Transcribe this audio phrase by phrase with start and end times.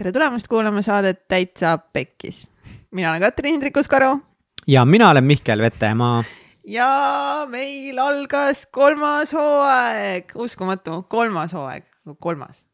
[0.00, 2.46] tere tulemast kuulama saadet Täitsa Pekkis.
[2.90, 4.20] mina olen Katrin Hindrikus-Karu.
[4.66, 6.24] ja mina olen Mihkel Vetemaa.
[6.64, 11.84] ja meil algas kolmas hooaeg, uskumatu, kolmas hooaeg,
[12.18, 12.64] kolmas,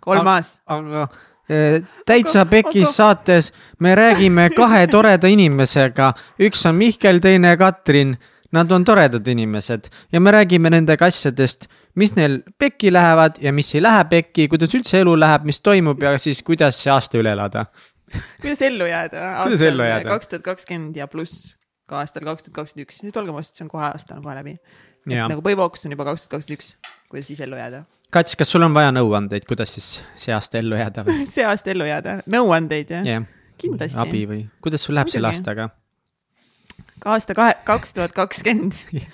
[0.00, 0.58] kolmas.
[0.66, 1.08] aga
[1.48, 2.92] e, täitsa Pekis aga...
[2.92, 8.16] saates me räägime kahe toreda inimesega, üks on Mihkel, teine Katrin
[8.54, 11.66] Nad on toredad inimesed ja me räägime nendega asjadest,
[11.98, 16.02] mis neil pekki lähevad ja mis ei lähe pekki, kuidas üldse elu läheb, mis toimub
[16.02, 17.66] ja siis kuidas see aasta üle elada
[18.40, 19.16] kuidas ellu jääda?
[19.88, 20.08] jääda?
[20.08, 21.54] kaks tuhat kakskümmend ja pluss
[21.88, 24.36] ka aastal kaks tuhat kakskümmend üks, nüüd olgem ausad, see on kohe aasta on kohe
[24.38, 24.56] läbi.
[25.10, 26.74] nagu põhifookus on juba kaks tuhat kakskümmend üks,
[27.10, 27.84] kuidas siis ellu jääda.
[28.14, 29.88] Kats, kas sul on vaja nõuandeid, kuidas siis
[30.20, 33.30] see aasta ellu jääda või see aasta ellu jääda, nõuandeid jah yeah.?
[33.60, 34.00] kindlasti.
[34.02, 35.70] abi või, kuidas sul läheb selle aastaga?
[37.04, 38.72] Aasta kahe, kaks tuhat kakskümmend.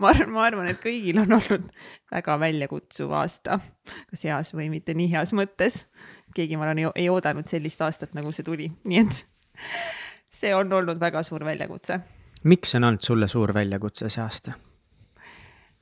[0.00, 1.66] Ma arvan, ma arvan, et kõigil on olnud
[2.08, 3.58] väga väljakutsuv aasta,
[4.08, 5.82] kas heas või mitte nii heas mõttes.
[6.32, 9.18] keegi, ma arvan, ei oodanud sellist aastat, nagu see tuli, nii et
[10.32, 12.00] see on olnud väga suur väljakutse.
[12.44, 14.56] miks on olnud sulle suur väljakutse see aasta?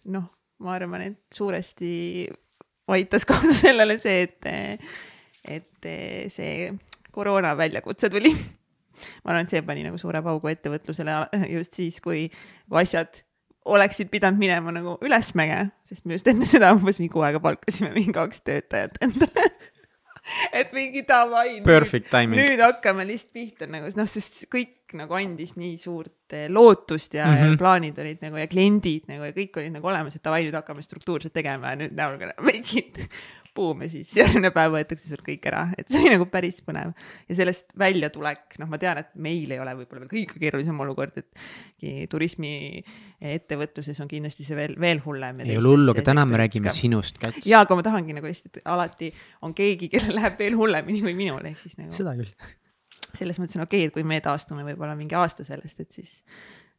[0.07, 0.27] noh,
[0.59, 2.27] ma arvan, et suuresti
[2.89, 4.51] aitas kaasa sellele see, et,
[5.45, 5.93] et
[6.33, 6.73] see
[7.13, 8.35] koroona väljakutse tuli
[9.25, 11.17] ma arvan, et see pani nagu suure paugu ettevõtlusele
[11.57, 12.27] just siis, kui
[12.83, 13.23] asjad
[13.69, 17.93] oleksid pidanud minema nagu ülesmäge, sest me just enne seda umbes mingi kuu aega palkasime
[17.97, 19.49] mingi kaks töötajat endale
[20.61, 21.61] et mingi davai.
[21.67, 22.41] Perfect timing.
[22.41, 27.27] nüüd hakkame lihtsalt pihta nagu noh, sest kõik nagu andis nii suurt eh, lootust ja
[27.29, 27.59] mm -hmm.
[27.61, 30.85] plaanid olid nagu ja kliendid nagu ja kõik olid nagu olemas, et davai, nüüd hakkame
[30.85, 32.57] struktuurselt tegema ja nüüd now we
[33.59, 36.95] buum ja siis järgmine päev võetakse sul kõik ära, et see oli nagu päris põnev.
[37.29, 41.21] ja sellest väljatulek, noh, ma tean, et meil ei ole võib-olla veel kõige keerulisem olukord,
[41.23, 45.43] et turismiettevõtluses on kindlasti see veel, veel hullem.
[45.47, 47.49] ei ole hullu, aga täna me räägime sinust, Kats.
[47.49, 49.11] jaa, aga ma tahangi nagu lihtsalt, et alati
[49.47, 51.93] on keegi, kellel läheb veel hullemini kui minul, ehk siis nagu.
[51.95, 52.33] seda küll.
[53.19, 56.21] selles mõttes on okei okay,, et kui me taastume võib-olla mingi aasta sellest, et siis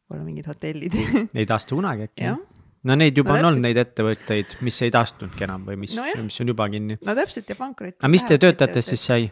[0.06, 0.96] võib-olla mingid hotellid
[1.38, 2.40] ei taastu kunagi äkki jah
[2.88, 6.06] no neid juba no, on olnud, neid ettevõtteid, mis ei taastunudki enam või mis no,
[6.24, 6.96] mis on juba kinni.
[7.04, 7.98] no täpselt ja pankrot.
[8.00, 9.30] aga mis teie töötajatest siis sai?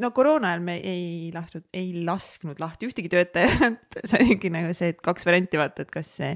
[0.00, 4.94] no koroona ajal me ei lasknud, ei lasknud lahti ühtegi töötajat see oligi nagu see,
[4.94, 6.30] et kaks varianti vaata, et kas see,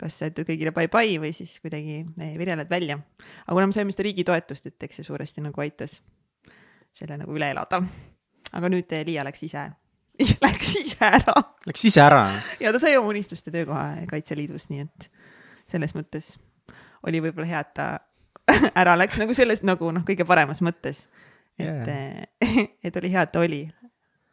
[0.00, 3.00] kas sa ütled kõigile bye-bye või siis kuidagi eh, vireled välja.
[3.44, 5.98] aga kuna me saime seda riigi toetust, et eks see suuresti nagu aitas
[6.98, 7.82] selle nagu üle elada.
[8.54, 9.68] aga nüüd eh, Liia läks ise
[10.42, 11.34] Läks ise ära.
[11.68, 12.22] Läks ise ära?
[12.58, 15.10] ja ta sai oma unistuste töökoha Kaitseliidus, nii et
[15.68, 16.36] selles mõttes
[17.06, 17.88] oli võib-olla hea, et ta
[18.80, 21.06] ära läks nagu selles nagu noh, kõige paremas mõttes.
[21.58, 22.24] et yeah.,
[22.86, 23.66] et oli hea, et ta oli.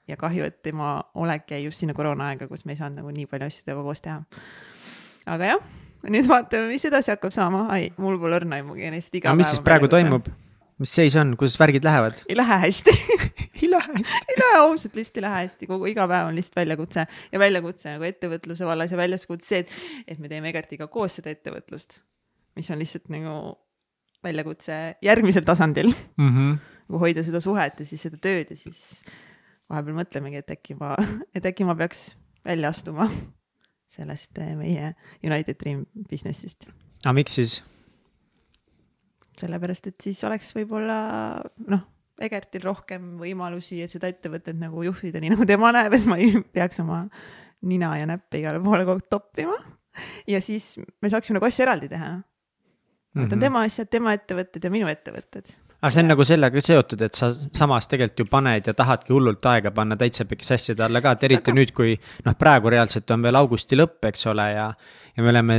[0.07, 3.11] ja kahju, et tema olek jäi just sinna koroona aega, kus me ei saanud nagu
[3.11, 4.21] nii palju asju temaga koos teha.
[5.25, 5.69] aga jah,
[6.09, 7.65] nüüd vaatame, mis edasi hakkab saama.
[7.73, 9.41] ai, mul pole õrna aimugi, lihtsalt iga päev.
[9.41, 10.29] mis siis praegu toimub?
[10.81, 12.23] Mis seis on, kuidas värgid lähevad?
[12.29, 12.95] ei lähe hästi
[13.61, 16.59] ei lähe hästi ei lähe ausalt, lihtsalt ei lähe hästi, kogu iga päev on lihtsalt
[16.61, 19.75] väljakutse ja väljakutse nagu ettevõtluse vallas ja väljakutse see, et,
[20.07, 21.99] et me teeme Egertiga koos seda ettevõtlust,
[22.59, 23.37] mis on lihtsalt nagu
[24.25, 26.29] väljakutse järgmisel tasandil mm.
[26.29, 26.57] -hmm.
[26.89, 29.03] nagu hoida seda suhet ja siis seda tööd ja siis
[29.69, 30.95] vahepeal mõtlemegi, et äkki ma,
[31.35, 32.11] et äkki ma peaks
[32.45, 33.09] välja astuma
[33.95, 34.93] sellest eh, meie
[35.23, 36.67] United Dream business'ist.
[37.03, 37.61] aga miks siis?
[39.41, 40.97] Sellepärast, et siis oleks võib-olla
[41.71, 41.83] noh,
[42.25, 46.37] Egertil rohkem võimalusi, et seda ettevõtet nagu juhtida, nii nagu tema näeb, et ma ei
[46.55, 47.01] peaks oma
[47.67, 49.57] nina ja näppe igale poole kogu aeg toppima.
[50.31, 52.13] ja siis me saaksime nagu asju eraldi teha.
[53.15, 53.43] Need on -hmm.
[53.43, 55.51] tema asjad, tema ettevõtted ja minu ettevõtted
[55.85, 59.45] aga see on nagu sellega seotud, et sa samas tegelikult ju paned ja tahadki hullult
[59.51, 61.93] aega panna täitsa pikki asjade alla ka, et eriti nüüd, kui
[62.25, 64.69] noh, praegu reaalselt on veel augusti lõpp, eks ole, ja.
[65.13, 65.57] ja me oleme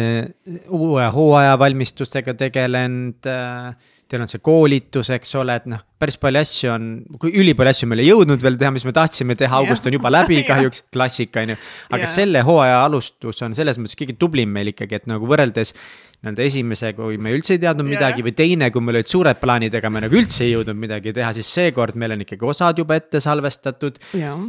[0.75, 6.39] uue hooaja valmistustega tegelenud äh, teil on see koolitus, eks ole, et noh, päris palju
[6.39, 6.85] asju on,
[7.21, 10.13] kui ülipalju asju me ei jõudnud veel teha, mis me tahtsime teha, august on juba
[10.13, 11.59] läbi kahjuks, klassika on ju.
[11.91, 12.11] aga ja.
[12.13, 15.75] selle hooaja alustus on selles mõttes kõige tublim meil ikkagi, et nagu võrreldes
[16.23, 19.75] nii-öelda esimese, kui me üldse ei teadnud midagi või teine, kui meil olid suured plaanid,
[19.79, 22.99] aga me nagu üldse ei jõudnud midagi teha, siis seekord meil on ikkagi osad juba
[22.99, 23.99] ette salvestatud.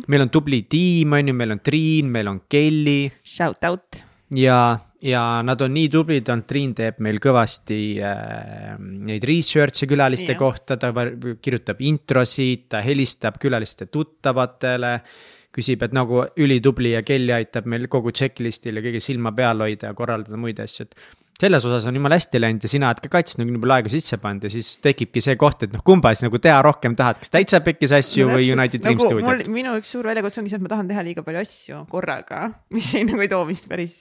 [0.07, 2.99] meil on tubli tiim, on ju, meil on Triin, meil on Kelly.
[3.25, 4.05] Shout out.
[4.35, 4.59] Ja
[5.01, 10.39] ja nad on nii tublid olnud, Triin teeb meil kõvasti äh, neid research'e külaliste ja.
[10.39, 10.91] kohta, ta
[11.41, 14.99] kirjutab introsid, ta helistab külaliste tuttavatele.
[15.57, 19.87] küsib, et nagu ülitubli ja Kelly aitab meil kogu checklist'il ja kõige silma peal hoida
[19.89, 20.99] ja korraldada muid asju, et
[21.41, 23.93] selles osas on jumala hästi läinud ja sina oled ka kaitsnud nagu nii palju aega
[23.93, 27.17] sisse pannud ja siis tekibki see koht, et noh, kumba siis nagu teha rohkem tahad,
[27.23, 29.49] kas täitsa pekkis asju no, või United Dream nagu, stuudiot?
[29.53, 32.43] minu üks suur väljakutse ongi see, et ma tahan teha liiga palju asju korraga,
[32.77, 33.97] mis ei nagu ei too vist päris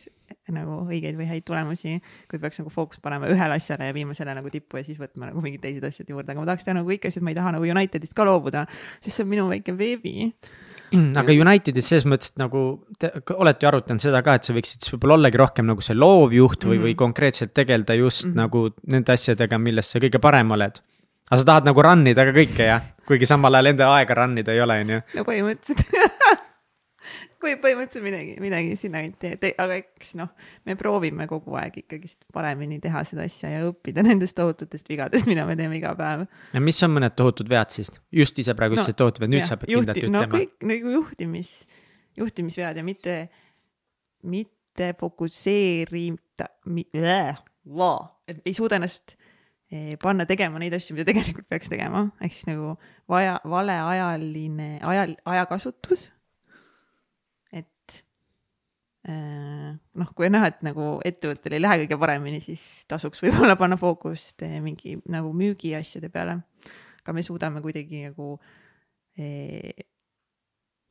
[0.54, 1.96] nagu õigeid või häid tulemusi,
[2.30, 5.30] kui peaks nagu fookust panema ühele asjale ja viima selle nagu tippu ja siis võtma
[5.30, 7.40] nagu mingid teised asjad juurde, aga ma tahaks teha nagu kõiki asju, et ma ei
[7.40, 8.66] taha nagu Unitedist ka loobuda,
[9.00, 10.32] sest see on minu väike beebi
[10.94, 12.62] Mm, aga Unitedis selles mõttes et nagu
[13.00, 15.96] te olete ju arutanud seda ka, et sa võiksid siis võib-olla ollagi rohkem nagu see
[15.98, 16.84] loovjuht või mm, -hmm.
[16.86, 18.42] või konkreetselt tegeleda just mm -hmm.
[18.42, 20.78] nagu nende asjadega, milles sa kõige parem oled.
[21.30, 24.38] aga sa tahad nagu run ida ka kõike jah, kuigi samal ajal enda aega run
[24.38, 25.00] ida ei ole, on ju.
[25.14, 25.90] no põhimõtteliselt
[27.46, 30.30] või põhimõtteliselt midagi, midagi sinnakanti, aga eks noh,
[30.68, 35.46] me proovime kogu aeg ikkagist paremini teha seda asja ja õppida nendest tohututest vigadest, mida
[35.48, 36.26] me teeme iga päev.
[36.52, 37.92] ja mis on mõned tohutud vead siis?
[38.14, 40.26] just ise praegu ütlesid no, tohutud vead, nüüd ja, sa pead juhti, kindlalt ütlema.
[40.26, 41.52] no kõik nagu juhtimis,
[42.22, 43.18] juhtimisvead ja mitte,
[44.26, 46.50] mitte fokusseerida
[48.28, 49.16] et ei suuda ennast
[49.70, 52.74] eh, panna tegema neid asju, mida tegelikult peaks tegema, ehk siis nagu
[53.10, 56.10] vaja, valeajaline, ajal, ajakasutus
[59.06, 63.78] noh, kui on näha, et nagu ettevõttel ei lähe kõige paremini, siis tasuks võib-olla panna
[63.80, 66.40] fookust eh, mingi nagu müügiasjade peale.
[67.02, 68.32] aga me suudame kuidagi nagu
[69.18, 69.86] eh,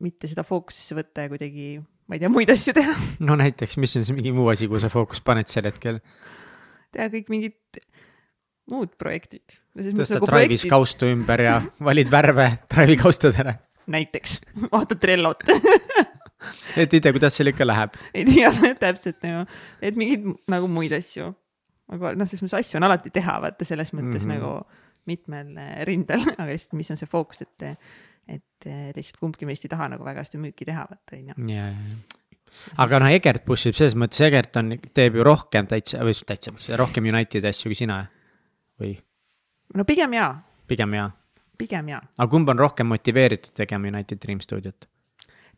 [0.00, 1.76] mitte seda fookusesse võtta ja kuidagi,
[2.08, 2.96] ma ei tea, muid asju teha.
[3.28, 6.00] no näiteks, mis on siis mingi muu asi, kuhu sa fookust paned sel hetkel?
[6.96, 7.80] teha kõik mingid
[8.72, 9.58] muud projektid.
[9.76, 10.72] tõstad nagu Drive'is projektid...
[10.72, 13.58] kaustu ümber ja valid värve Drive'i kaustadele.
[13.92, 14.40] näiteks,
[14.72, 15.44] vaatad Trellot
[16.82, 17.96] et ei tea, kuidas seal ikka läheb.
[18.14, 18.52] ei tea
[18.84, 19.44] täpselt nagu,
[19.84, 21.30] et mingeid nagu muid asju.
[21.92, 24.34] aga noh, selles mõttes asju on alati teha, vaata selles mõttes mm -hmm.
[24.34, 27.66] nagu mitmel eh, rindel, aga lihtsalt, mis on see fookus, et,
[28.28, 31.54] et eh, lihtsalt kumbki meist ei taha nagu väga hästi müüki teha, vaata on ju.
[31.54, 31.70] ja
[32.82, 36.52] aga noh, Egert push ib selles mõttes, Egert on, teeb ju rohkem täitsa, või täitsa,
[36.80, 38.00] rohkem Unitedi asju kui sina
[38.80, 38.96] või?
[39.74, 40.32] no pigem jaa.
[40.68, 41.08] pigem jaa.
[41.58, 42.02] pigem jaa.
[42.18, 44.88] aga kumb on rohkem motiveeritud tegema United Dream stuudiot?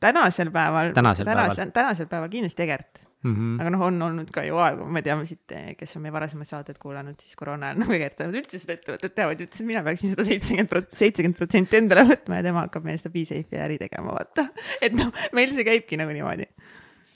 [0.01, 3.35] Tänasel päeval, tänasel, tänasel, tänasel päeval kindlasti Egert mm.
[3.35, 3.61] -hmm.
[3.61, 6.79] aga noh, on olnud ka ju aegu, me teame siit, kes on meie varasemaid saateid
[6.83, 9.85] kuulanud, siis koroona ajal nagu Egert ei olnud üldse seda ettevõtet teavad, ütles, et mina
[9.87, 13.79] peaksin seda seitsekümmend prot-, seitsekümmend protsenti endale võtma ja tema hakkab meie seda BeSafe'i äri
[13.81, 14.49] tegema, vaata.
[14.85, 16.47] et noh, meil see käibki nagu niimoodi.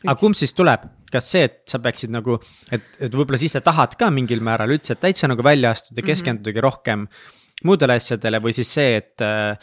[0.06, 2.40] aga kumb siis tuleb, kas see, et sa peaksid nagu,
[2.72, 6.10] et, et võib-olla siis sa tahad ka mingil määral üldse täitsa nagu välja astuda, mhm.
[6.10, 6.70] keskendudagi mm -hmm.
[6.70, 7.06] rohkem
[7.64, 9.54] muudele asjadele või siis see, et äh,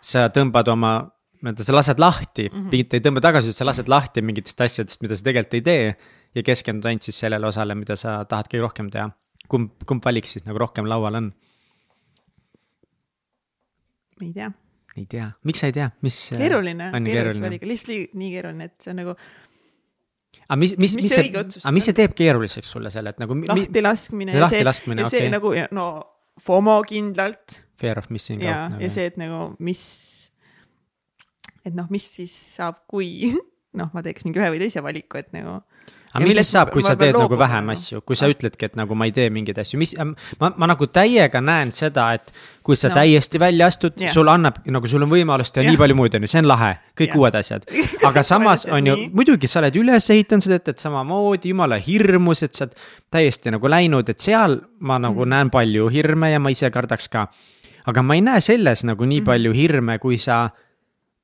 [0.00, 0.94] sa tõmbad oma
[1.40, 2.70] nii-öelda sa lased lahti mm, -hmm.
[2.72, 5.84] mitte ei tõmba tagasi, sa lased lahti mingitest asjadest, mida sa tegelikult ei tee.
[6.34, 9.10] ja keskendud ainult siis sellele osale, mida sa tahad kõige rohkem teha.
[9.48, 11.32] kumb, kumb valik siis nagu rohkem laual on?
[14.22, 14.50] ei tea.
[14.96, 16.18] ei tea, miks sa ei tea, mis?
[16.36, 19.16] keeruline, keeruline valik, lihtsalt nii keeruline, et see on nagu
[20.50, 23.36] aga mis, mis, mis, mis see, aga mis see teeb keeruliseks sulle selle, et nagu.
[23.48, 24.38] lahti laskmine.
[24.38, 25.26] lahti laskmine, okei.
[25.26, 25.32] Okay.
[25.32, 25.90] nagu no
[26.40, 27.62] FOMO kindlalt.
[27.80, 28.48] Fear of missing out.
[28.48, 29.82] ja nagu., ja see, et nagu mis
[31.66, 33.32] et noh, mis siis saab, kui
[33.78, 35.60] noh, ma teeks mingi ühe või teise valiku, et nagu.
[36.10, 37.74] aga mis siis saab, kui sa teed nagu vähem no.
[37.76, 38.32] asju, kui sa ah.
[38.32, 39.92] ütledki, et nagu ma ei tee mingeid asju, mis,
[40.40, 42.32] ma, ma nagu täiega näen seda, et
[42.66, 42.96] kui sa no.
[42.98, 45.76] täiesti välja astud yeah., sul annab, nagu sul on võimalus teha yeah.
[45.76, 47.20] nii palju muud, on ju, see on lahe, kõik yeah.
[47.22, 47.68] uued asjad.
[48.10, 52.42] aga samas on ju, muidugi sa oled üles ehitanud seda, et, et samamoodi jumala hirmus,
[52.48, 52.74] et sa oled
[53.14, 55.36] täiesti nagu läinud, et seal ma nagu mm.
[55.36, 57.28] näen palju hirme ja ma ise kardaks ka.
[57.90, 59.30] aga ma ei näe selles nagu nii mm.
[59.30, 60.48] palju hirme, kui sa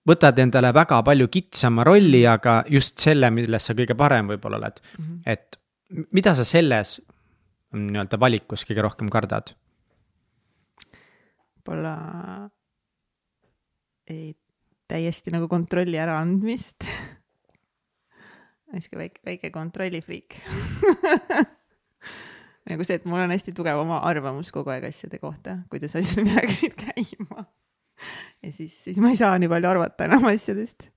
[0.07, 4.81] võtad endale väga palju kitsama rolli, aga just selle, milles sa kõige parem võib-olla oled
[4.83, 5.05] mm.
[5.05, 5.21] -hmm.
[5.27, 5.61] et
[6.15, 6.99] mida sa selles
[7.77, 9.55] nii-öelda valikus kõige rohkem kardad?
[11.57, 11.97] võib-olla
[14.07, 14.37] ei,
[14.89, 16.87] täiesti nagu kontrolli äraandmist
[18.77, 20.39] sihuke väike, väike kontrollifriik
[22.71, 26.29] nagu see, et mul on hästi tugev oma arvamus kogu aeg asjade kohta, kuidas asjad
[26.31, 27.47] peaksid käima
[28.45, 30.89] ja siis, siis ma ei saa nii palju arvata enam asjadest.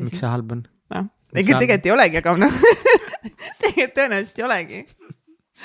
[0.00, 0.64] miks see halb on?
[0.94, 2.60] noh, ega tegelikult ei olegi, aga noh
[3.62, 4.80] tegelikult tõenäoliselt ei olegi.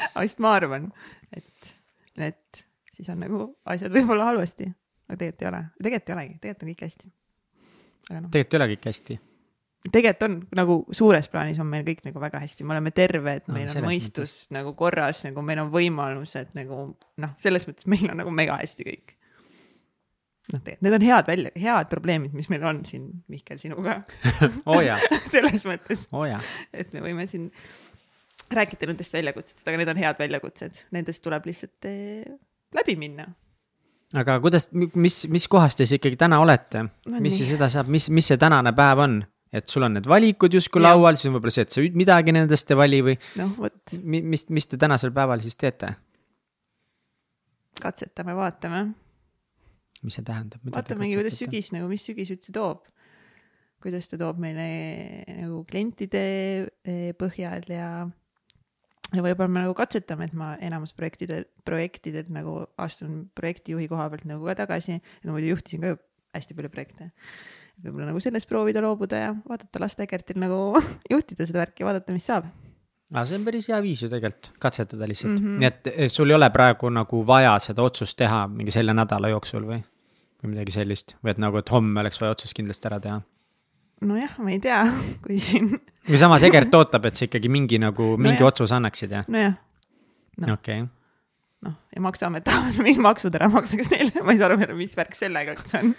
[0.10, 0.92] aga lihtsalt ma arvan,
[1.36, 1.72] et,
[2.30, 4.70] et siis on nagu asjad võib-olla halvasti,
[5.10, 7.12] aga tegelikult ei ole, tegelikult ei olegi, tegelikult on kõik hästi.
[8.10, 8.30] No.
[8.30, 9.24] tegelikult ei ole kõik hästi
[9.88, 13.70] tegelikult on nagu suures plaanis on meil kõik nagu väga hästi, me oleme terved, meil
[13.70, 14.50] no, on mõistus mõttes.
[14.58, 16.82] nagu korras, nagu meil on võimalused nagu
[17.24, 19.16] noh, selles mõttes meil on nagu mega hästi kõik
[20.54, 24.02] noh, tegelikult need on head välja, head probleemid, mis meil on siin, Mihkel, sinuga.
[24.70, 24.82] Oh
[25.34, 26.08] selles mõttes.
[26.16, 26.26] Oh,
[26.74, 27.50] et me võime siin
[28.54, 32.26] rääkida nendest väljakutsetest, aga need on head väljakutsed, nendest tuleb lihtsalt eh,
[32.76, 33.28] läbi minna.
[34.18, 36.88] aga kuidas, mis, mis kohas te siis ikkagi täna olete?
[37.06, 39.20] No,, mis siis edasi saab, mis, mis see tänane päev on?
[39.54, 42.70] et sul on need valikud justkui laual, siis on võib-olla see, et sa midagi nendest
[42.70, 43.98] ei vali või noh, vot.
[44.06, 45.96] mis, mis te tänasel päeval siis teete?
[47.80, 48.84] katsetame, vaatame
[50.06, 50.64] mis see tähendab?
[50.74, 52.88] vaatamegi, kuidas sügis nagu, mis sügis üldse toob.
[53.84, 54.66] kuidas ta toob meile
[55.28, 56.24] nagu klientide
[56.84, 57.90] eh, põhjal ja
[59.10, 64.28] ja võib-olla me nagu katsetame, et ma enamus projektide, projektidelt nagu astun projektijuhi koha pealt
[64.30, 65.96] nagu ka tagasi, et ma muidu juhtisin ka
[66.38, 67.12] hästi palju projekte.
[67.80, 70.78] võib-olla nagu sellest proovida loobuda ja vaadata, lasta Egertil nagu
[71.14, 72.52] juhtida seda värki, vaadata, mis saab
[73.14, 75.46] aga see on päris hea viis ju tegelikult, katsetada lihtsalt mm.
[75.46, 75.62] -hmm.
[75.62, 79.32] nii et eh, sul ei ole praegu nagu vaja seda otsust teha mingi selle nädala
[79.34, 79.82] jooksul või?
[80.40, 83.22] või midagi sellist või et nagu, et homme oleks vaja otsus kindlasti ära teha?
[84.06, 84.84] nojah, ma ei tea,
[85.24, 85.74] kui siin,
[86.08, 88.54] või samas Egert ootab, et sa ikkagi mingi nagu, mingi Nojah.
[88.54, 89.58] otsuse annaksid ja, nojah,
[90.40, 90.54] Noh.
[90.54, 90.88] okei okay.
[91.66, 94.96] noh ja Maksuamet tahab mingid maksud ära maksta, kas neile, ma ei saa aru, mis
[94.96, 95.96] värk sellega üldse on.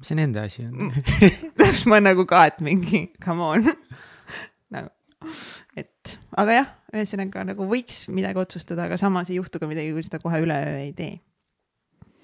[0.00, 0.90] see nende asi on?
[1.60, 3.74] täpselt, ma nagu ka, et mingi, come on
[5.78, 10.06] et, aga jah, ühesõnaga nagu võiks midagi otsustada, aga samas ei juhtu ka midagi, kui
[10.06, 11.14] seda kohe üleöö ei tee.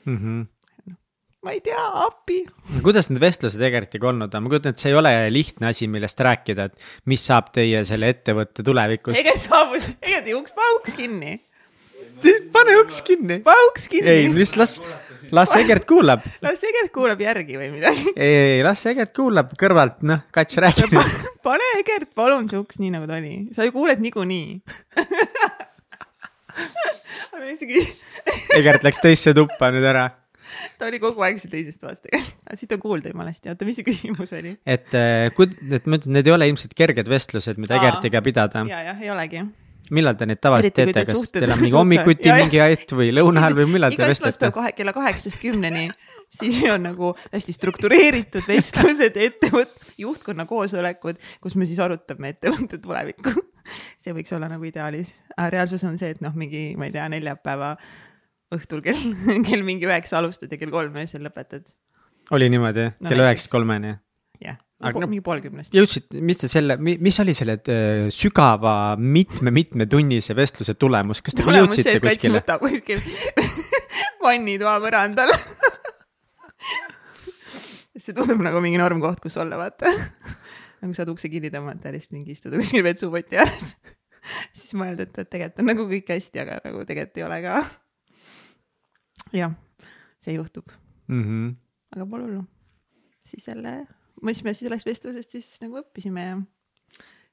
[0.05, 0.99] Mm -hmm.
[1.45, 2.45] ma ei tea, appi.
[2.83, 6.21] kuidas need vestlused Egertiga olnud on, ma kujutan ette, see ei ole lihtne asi, millest
[6.21, 9.21] rääkida, et mis saab teie selle ettevõtte tulevikust.
[9.21, 11.41] Egert saabus, Egert uks, pauks kinni,
[12.53, 13.41] pane uks kinni.
[13.45, 14.11] pauks kinni.
[14.11, 14.81] ei, mis, las,
[15.33, 16.21] las Egert kuulab.
[16.45, 18.13] las Egert kuulab järgi või midagi.
[18.17, 20.97] ei, ei, las Egert kuulab kõrvalt, noh, kats räägib
[21.47, 24.49] pane Egert palun see uks nii nagu ta oli, sa ju kuuled niikuinii
[27.35, 27.81] aga isegi,
[28.59, 30.05] Egert läks teisse tuppa nüüd ära.
[30.79, 33.67] ta oli kogu aeg seal teises toas tegelikult, aga siit on kuulda jumala hästi, oota,
[33.69, 34.55] mis see küsimus oli?
[34.67, 37.83] et äh, kud-, et ma ütlen, need ei ole ilmselt kerged vestlused, mida Aa.
[37.83, 38.65] Egertiga pidada.
[38.71, 39.45] ja, jah, ei olegi.
[39.93, 43.45] Millal te neid tavaliselt teete, te kas teil on mingi hommikuti mingi hetk või lõuna
[43.45, 44.51] ajal või millal te iga vestlete?
[44.55, 45.89] kahe, kella kaheksast kümneni,
[46.39, 53.35] siis on nagu hästi struktureeritud vestlused, ettevõtte juhtkonna koosolekud, kus me siis arutame ettevõtte tulevikku.
[54.03, 57.07] see võiks olla nagu ideaalis, aga reaalsus on see, et noh, mingi, ma ei tea,
[57.13, 57.75] neljapäeva
[58.55, 59.15] õhtul kell,
[59.49, 61.69] kell mingi üheksa alustad ja kell kolm öösel lõpetad.
[62.33, 63.97] oli niimoodi No kella üheksast kolmeni?
[64.83, 65.71] Aga no- mingi pool kümnest.
[65.73, 72.01] jõudsid, mis te selle, mis oli selle äh, sügava mitme-mitmetunnise vestluse tulemus, kas te jõudsite
[72.03, 72.43] kuskile?
[72.61, 72.99] kuskil
[74.25, 75.31] vannitoa põrandal.
[78.05, 79.91] see tundub nagu mingi normkoht, kus olla, vaata.
[80.83, 83.75] nagu saad ukse kinni tõmmata ja lihtsalt mingi istuda kuskil vetsupoti ääres.
[84.57, 87.55] siis mõelda, et, et tegelikult on nagu kõik hästi, aga nagu tegelikult ei ole ka.
[89.39, 89.55] jah,
[90.25, 90.67] see juhtub,
[91.09, 91.53] Mhm.
[91.95, 92.43] aga pole hullu.
[93.29, 93.73] siis jälle,
[94.23, 96.39] mis me sellest vestlusest siis nagu õppisime ja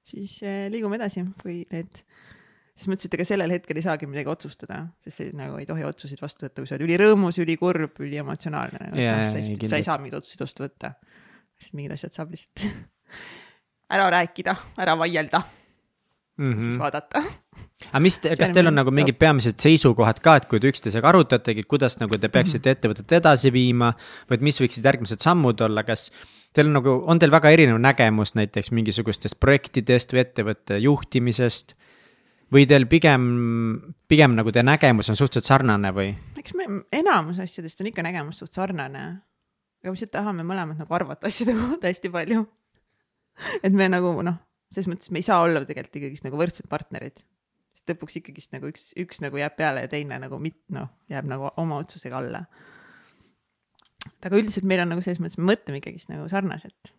[0.08, 2.02] siis eh, liigume edasi, kui need
[2.76, 5.86] siis mõtlesin, et ega sellel hetkel ei saagi midagi otsustada, sest see nagu ei tohi
[5.86, 8.98] otsuseid vastu võtta, kui sa oled ülirõõmus, ülikurb, üliemotsionaalne nagu,.
[8.98, 10.96] Sa, ei, sa ei saa mingeid otsuseid vastu võtta.
[11.62, 12.66] sest mingid asjad saab lihtsalt
[13.96, 15.44] ära rääkida, ära vaielda
[16.38, 16.62] mm, -hmm.
[16.64, 17.24] siis vaadata.
[17.92, 21.64] aga mis, kas teil on nagu mingid peamised seisukohad ka, et kui te üksteisega arutategi,
[21.64, 22.78] kuidas nagu te peaksite Mhm.
[22.78, 23.94] ettevõtet edasi viima
[24.30, 26.10] või et mis võiksid järgmised sammud olla, kas
[26.54, 31.76] teil on nagu, on teil väga erinev nägemus näiteks mingisugustest projektidest või ettevõtte juhtimisest
[32.52, 33.26] või teil pigem,
[34.12, 36.12] pigem nagu teie nägemus on suhteliselt sarnane või?
[36.40, 39.04] eks me enamus asjadest on ikka nägemus suht sarnane.
[39.82, 42.46] aga me lihtsalt tahame mõlemad nagu arvata asjade kohta hästi palju.
[43.64, 44.40] et me nagu noh,
[44.74, 47.24] selles mõttes me ei saa olla tegelikult ikkagist nagu võrdsed partnerid.
[47.78, 51.30] sest lõpuks ikkagist nagu üks, üks nagu jääb peale ja teine nagu mit-, noh, jääb
[51.32, 52.44] nagu oma otsusega alla.
[54.26, 56.92] Aga üldiselt meil on nagu selles mõttes, me mõtleme ikkagist nagu sarnaselt.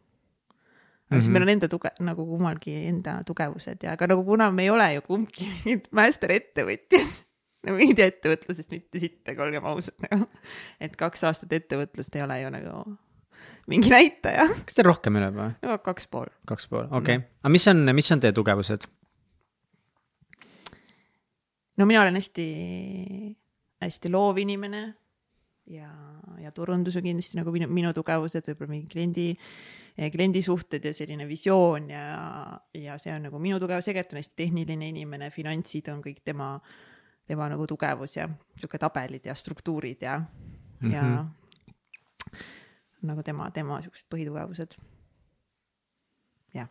[1.10, 1.32] aga siis Mhm.
[1.32, 4.94] meil on enda tuge, nagu kummalgi enda tugevused ja aga nagu kuna me ei ole
[4.94, 5.44] ju kumbki
[5.98, 7.10] master ettevõtjad,
[7.66, 10.26] no mingid ettevõtlusest mitte sittagi, olgem ausad nagu.
[10.80, 12.96] et kaks aastat ettevõtlust ei ole ju nagu
[13.70, 15.52] mingi näitaja, kas teil rohkem üle või?
[15.62, 16.32] no kaks pool.
[16.46, 17.28] kaks pool, okei okay..
[17.42, 18.88] aga mis on, mis on teie tugevused?
[21.76, 22.48] no mina olen hästi,
[23.84, 24.82] hästi loov inimene
[25.70, 25.90] ja,
[26.38, 29.26] ja turundus on kindlasti nagu minu, minu tugevused, võib-olla mingi kliendi,
[29.96, 32.06] kliendisuhted ja selline visioon ja,
[32.78, 36.54] ja see on nagu minu tugevus, Egert on hästi tehniline inimene, finantsid on kõik tema,
[37.28, 38.28] tema nagu tugevus ja
[38.58, 40.92] sihuke tabelid ja struktuurid ja mm, -hmm.
[40.92, 42.38] ja
[43.02, 44.76] nagu tema, tema siuksed põhitugevused.
[46.54, 46.68] jah,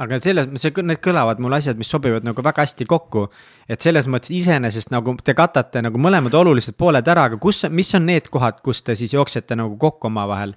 [0.00, 3.26] aga selles, see, need kõlavad mul asjad, mis sobivad nagu väga hästi kokku.
[3.68, 7.92] et selles mõttes iseenesest nagu te katate nagu mõlemad olulised pooled ära, aga kus, mis
[7.94, 10.54] on need kohad, kus te siis jooksete nagu kokku omavahel?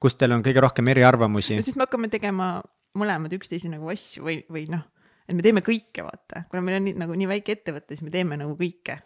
[0.00, 1.62] kus teil on kõige rohkem eriarvamusi ja?
[1.62, 2.62] siis me hakkame tegema
[2.96, 4.86] mõlemad üksteise nagu asju või, või noh,
[5.28, 8.10] et me teeme kõike, vaata, kuna meil on nii, nagu nii väike ettevõte, siis me
[8.10, 8.96] teeme nagu kõike.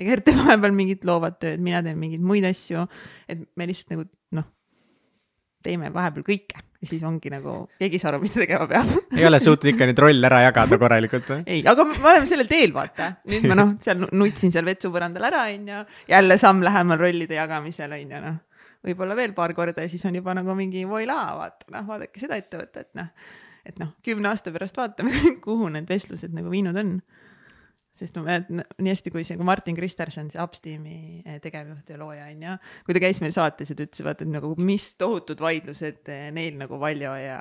[0.00, 2.86] Gert teeb vahepeal mingit loovat tööd, mina teen mingeid muid asju,
[3.28, 4.04] et me lihtsalt nagu
[4.36, 4.48] noh,
[5.64, 8.92] teeme vahepeal kõike ja siis ongi nagu, keegi ei saa aru, mis ta tegema peab.
[9.12, 11.42] ei ole suutnud ikka neid rolle ära jagada korralikult või?
[11.44, 13.10] ei, aga me oleme sellel teel, vaata.
[13.28, 15.82] nüüd ma noh, seal nutsin seal vetsupõrandal ära, onju.
[16.08, 18.40] jälle samm lähemal rollide jagamisel, onju, noh.
[18.88, 22.40] võib-olla veel paar korda ja siis on juba nagu mingi voilaa, vaata noh, vaadake seda
[22.40, 23.12] ettevõtet, noh.
[23.68, 25.12] et noh, kümne aasta pärast vaatame,
[25.46, 26.96] kuhu need vestlused nagu viinud on.
[28.00, 32.00] Sest ma mäletan nii hästi, kui see, kui Martin Kristerson, see Upsteami eh, tegevjuht ja
[32.00, 34.88] looja on ju, kui ta käis meil saates ja ta ütles, vaata, et nagu mis
[35.00, 37.38] tohutud vaidlused eh, neil nagu Valjo ja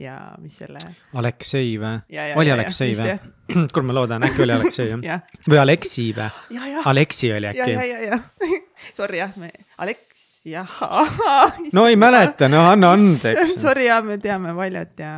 [0.00, 0.80] ja mis selle.
[1.20, 1.98] Aleksei või?
[2.08, 3.66] Ja, ja, oli ja, Aleksei ja, või?
[3.74, 6.28] kuule, ma loodan, äkki oli Aleksei jah või Aleksi või?
[6.56, 7.90] ja, ja, Aleksi oli ja, ja, äkki.
[7.90, 8.20] ja, ja.
[8.96, 9.52] Sorry jah, me,
[9.84, 10.80] Aleks, jah.
[11.76, 13.58] no ei mäleta, no anna andeks.
[13.60, 15.14] Sorry jah, me teame Valjot ja.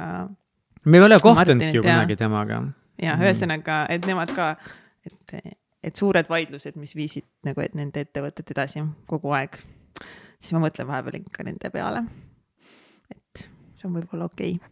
[0.85, 1.91] me ei ole kohtunudki ju jaa.
[1.93, 2.65] kunagi temaga.
[3.01, 4.49] Ja ühesõnaga, et nemad ka,
[5.07, 5.37] et,
[5.83, 9.59] et suured vaidlused, mis viisid nagu, et nende ettevõtet edasi kogu aeg.
[10.41, 12.05] siis ma mõtlen vahepeal ikka nende peale.
[13.11, 13.47] et
[13.79, 14.71] see on võib-olla okei okay.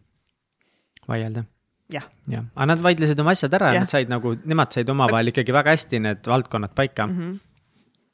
[1.07, 1.45] vaielda.
[1.91, 3.85] jah, jah, aga nad vaidlesid oma asjad ära, Jah.
[3.85, 7.19] nad said nagu, nemad said omavahel ikkagi väga hästi need valdkonnad paika mm.
[7.19, 7.39] mm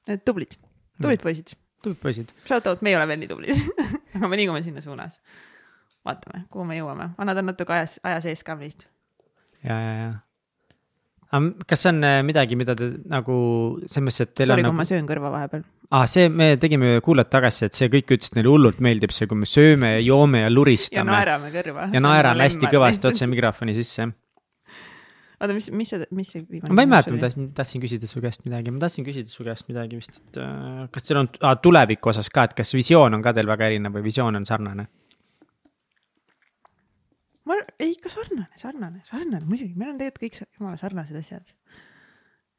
[0.08, 0.26] -hmm.
[0.26, 0.58] tublid,
[1.02, 1.56] tublid poisid.
[1.82, 2.34] tublid poisid.
[2.48, 3.56] Shout out, me ei ole veel nii tublid
[4.18, 5.20] aga me liigume sinna suunas.
[6.06, 8.88] vaatame, kuhu me jõuame, vanad on natuke ajas, aja sees ka meist.
[9.64, 11.42] Ja, ja, ja.
[11.68, 13.40] kas see on äh, midagi, mida te nagu
[13.86, 15.66] selles mõttes, et teil Sorry, on kui nagu ma söön kõrva vahepeal.
[15.90, 19.16] aa ah,, see, me tegime kuulajad tagasi, et see kõik ütles, et neile hullult meeldib
[19.16, 21.12] see, kui me sööme ja joome ja ja luristame.
[21.12, 21.90] naerame kõrva.
[21.94, 24.10] ja naerame hästi kõvasti otse mikrofoni sisse.
[25.38, 28.24] oota, mis, mis see, mis see viimane ma ei mäleta, ma tahtsin, tahtsin küsida su
[28.24, 31.58] käest midagi, ma tahtsin küsida su käest midagi vist, et äh, kas teil on ah,
[31.62, 34.88] tuleviku osas ka, et kas visioon on ka teil väga erinev või visioon on sarnane?
[37.48, 41.54] Ma ei ikka sarnane, sarnane, sarnane, muidugi, meil on tegelikult kõik jumala sarnased asjad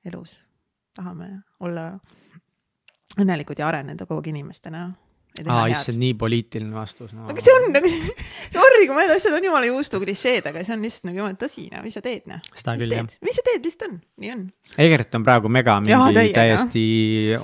[0.08, 0.38] elus.
[0.98, 1.28] tahame
[1.62, 1.92] olla
[3.18, 4.88] õnnelikud ja areneda kogu aeg inimestena.
[5.46, 7.28] aa, issand, nii poliitiline vastus no..
[7.30, 7.90] aga see on nagu,
[8.56, 11.68] sorry, kui mõned asjad on jumala juustu klišeed, aga see on lihtsalt nagu jumala tõsi,
[11.72, 12.42] no mis sa teed, noh.
[12.54, 14.44] seda mis küll jah teed, mis sa teed, lihtsalt on, nii on.
[14.88, 16.86] Egert on praegu mega mingi täiesti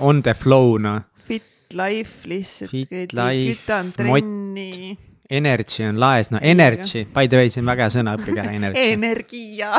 [0.01, 2.71] on the flow noh, Fit life lihtsalt.
[2.71, 5.11] Fit life, mott.
[5.31, 8.55] Energy on laes, no energy, by the way, see on väga hea sõna, õppige ära,
[8.59, 9.73] energy, energia,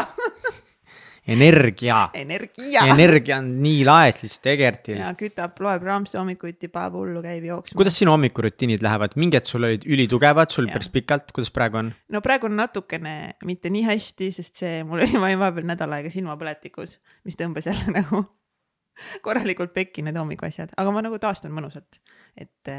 [1.35, 2.85] energia, energia.
[2.93, 7.79] energia on nii laes lihtsalt Egertil ja kütab, loeb raamse hommikuti, paneb hullu, käib jooksma.
[7.81, 10.77] kuidas sinu hommikurutiinid lähevad, mingid sul olid ülitugevad, sul Jaa.
[10.77, 11.91] päris pikalt, kuidas praegu on?
[12.13, 16.99] no praegu on natukene mitte nii hästi, sest see mul oli, vahepeal nädal aega silmapõletikus,
[17.25, 18.25] mis tõmbas jälle nagu
[19.25, 21.99] korralikult pekki need hommikuasjad, aga ma nagu taastun mõnusalt,
[22.38, 22.73] et,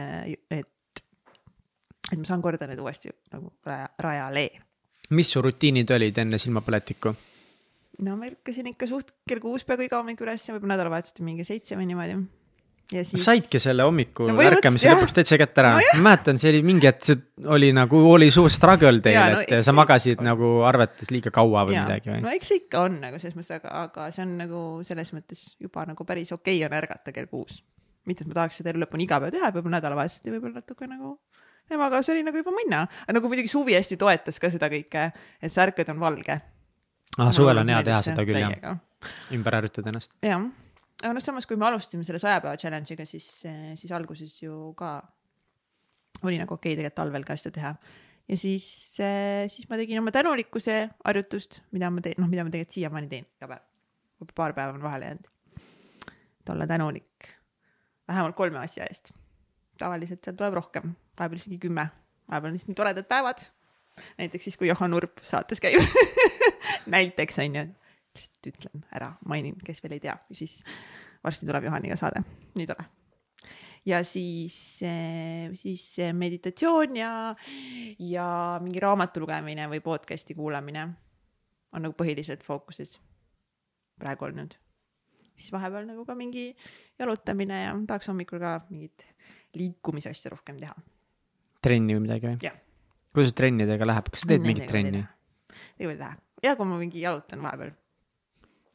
[0.50, 0.70] et,
[2.12, 4.48] et ma saan korda need uuesti nagu raja, rajale.
[5.16, 7.14] mis su rutiinid olid enne silmapõletikku?
[8.04, 11.78] no ma ärkasin ikka suht kell kuus peaaegu iga hommik üles, võib-olla nädalavahetuseti mingi seitse
[11.78, 12.16] või niimoodi.
[12.92, 13.24] ja siis.
[13.24, 16.86] saidki selle hommikul No ärkamise lõpuks täitsa kätte ära No ma mäletan, see oli mingi
[16.86, 21.32] hetk, see oli nagu, oli suur struggle teil no,, et sa magasid nagu arvates liiga
[21.34, 22.34] kaua või Jaa, midagi või no?
[22.36, 25.88] eks see ikka on nagu selles mõttes, aga, aga see on nagu selles mõttes juba
[25.88, 27.62] nagu päris okei okay on ärgata kell kuus.
[28.06, 31.16] mitte, et ma tahaks seda elu lõpuni iga päev teha, võib-olla nädalavahetuseti võib-olla natuke nagu
[31.68, 32.84] teema, aga see oli nagu juba minna.
[33.12, 35.08] nagu muidugi suvi hästi toetas ka seda kõike,
[35.40, 36.38] et sa ärkad, on valge.
[37.18, 38.78] ah, suvel on hea teha seda küll jah.
[39.36, 40.16] ümber harjutada ennast.
[40.24, 40.46] jah,
[41.02, 43.28] aga noh, samas kui me alustasime selle saja päeva challenge'iga, siis,
[43.76, 44.98] siis alguses ju ka
[46.24, 47.72] oli nagu okei okay, tegelikult talvel ka seda teha.
[48.28, 48.66] ja siis,
[49.52, 53.26] siis ma tegin oma tänulikkuse harjutust, mida ma teen, noh, mida ma tegelikult siiamaani teen
[53.26, 53.64] iga päev.
[54.16, 55.32] võib-olla paar päeva on vahele jäänud.
[56.40, 57.34] et olla tänulik
[58.08, 59.12] vähemalt kolme asja eest.
[59.78, 61.88] tavaliselt seal tuleb rohkem, vahepeal isegi kümme,
[62.30, 63.46] vahepeal on lihtsalt nii toredad päevad.
[64.18, 65.80] näiteks siis, kui Johan Urp saates käib.
[66.96, 67.64] näiteks on ju,
[68.16, 70.60] lihtsalt ütlen ära, mainin, kes veel ei tea, siis
[71.24, 72.22] varsti tuleb Johaniga saade,
[72.54, 72.86] nii tore.
[73.86, 74.80] ja siis,
[75.52, 77.10] siis meditatsioon ja,
[77.98, 78.28] ja
[78.62, 80.88] mingi raamatu lugemine või podcast'i kuulamine
[81.72, 82.96] on nagu põhiliselt fookuses
[84.00, 84.56] praegu olnud.
[85.36, 86.48] siis vahepeal nagu ka mingi
[86.98, 89.06] jalutamine ja tahaks hommikul ka mingit
[89.56, 90.74] liikumisasja rohkem teha.
[91.66, 92.54] Trenni või midagi või
[93.16, 95.02] kuidas trennidega läheb, kas sa teed mingit trenni?
[95.76, 97.72] tegelikult ei lähe, ja kui ma mingi jalutan vahepeal.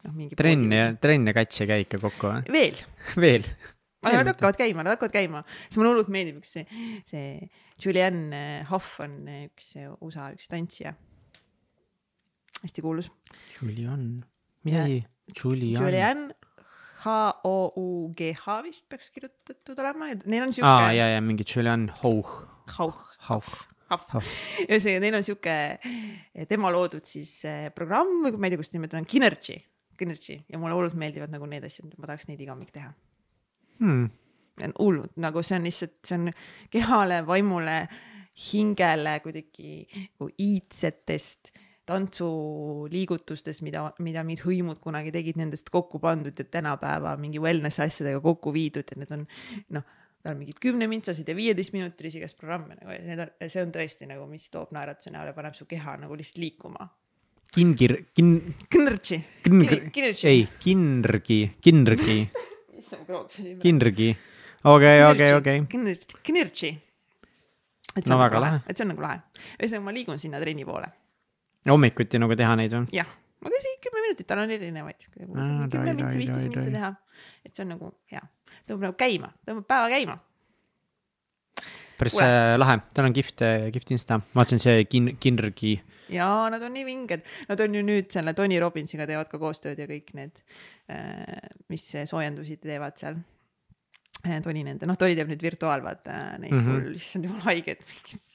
[0.07, 0.37] noh, mingi.
[0.39, 2.41] trenn ja, trenn ja kats ei käi ikka kokku või?
[2.57, 2.81] veel
[3.25, 3.47] veel?
[4.01, 7.49] aga nad hakkavad käima, nad hakkavad käima, siis mulle hullult meeldib üks see, see
[7.81, 10.93] Julianne Hough on üks USA üks tantsija.
[12.61, 13.09] hästi kuulus.
[13.59, 14.23] Julian,
[14.65, 15.03] midagi,
[15.37, 15.81] Julian.
[15.81, 16.41] Julianne
[17.01, 22.43] H-O-U-G-H vist peaks kirjutatud olema, neil on siuke aa, ja, ja mingi Julian Hough,
[22.77, 23.03] Hough.
[23.27, 23.51] Hough.
[24.69, 25.55] ühesõnaga, neil on siuke
[26.47, 29.57] tema loodud siis eh, programm või ma ei tea, kuidas nimetada, Kinergy,
[29.99, 32.93] Kinergy ja mulle hullult meeldivad nagu need asjad, ma tahaks neid iga hommik teha.
[33.81, 34.07] Hmm.
[34.77, 36.31] hullult, nagu see on lihtsalt, see on
[36.71, 37.81] kehale, vaimule,
[38.51, 41.51] hingele kuidagi nagu iidsetest
[41.89, 48.21] tantsuliigutustest, mida, mida mingid hõimud kunagi tegid, nendest kokku pandud ja tänapäeva mingi wellness asjadega
[48.23, 49.25] kokku viidud ja need on
[49.75, 49.87] noh,
[50.21, 54.07] tal on mingid kümnemintsasid ja viieteistminutilisi igast programme nagu ja need on, see on tõesti
[54.09, 56.87] nagu, mis toob naeratuse näole, paneb su keha nagu lihtsalt liikuma.
[57.55, 59.17] kingir, kin-, Knrtši.
[59.43, 62.19] kingr-, ei, kinrgi, kinrgi,
[62.77, 63.57] issand, ma krooksin.
[63.59, 64.11] kinrgi,
[64.63, 65.63] okei, okei, okei.
[66.29, 66.71] Knrtši.
[67.97, 69.19] et see No on väga nagu lahe et see on nagu lahe.
[69.59, 70.87] ühesõnaga, ma liigun sinna trenni poole.
[71.69, 72.87] hommikuti nagu teha neid või?
[72.95, 73.09] jah,
[73.41, 75.07] aga see kümme minutit, tal on erinevaid.
[75.17, 76.93] Kümme mintsi, viisteist mintsi teha.
[77.45, 78.21] et see on nagu hea,
[78.71, 80.17] tõmbab nagu käima, tõmbab päeva käima.
[82.01, 82.27] päris Kuule.
[82.27, 85.75] äh, lahe, tal on kihvt, kihvt insta, ma vaatasin see kin-, kinrgi,
[86.11, 89.79] ja nad on nii vinged, nad on ju nüüd selle Tony Robbinsiga teevad ka koostööd
[89.79, 90.41] ja kõik need,
[91.71, 93.21] mis soojendusi teevad seal.
[94.21, 96.59] Tony nende, noh, Tony teeb nüüd virtuaal, vaata neid mm.
[96.59, 96.67] -hmm.
[96.67, 97.81] full, issand jumal haiged.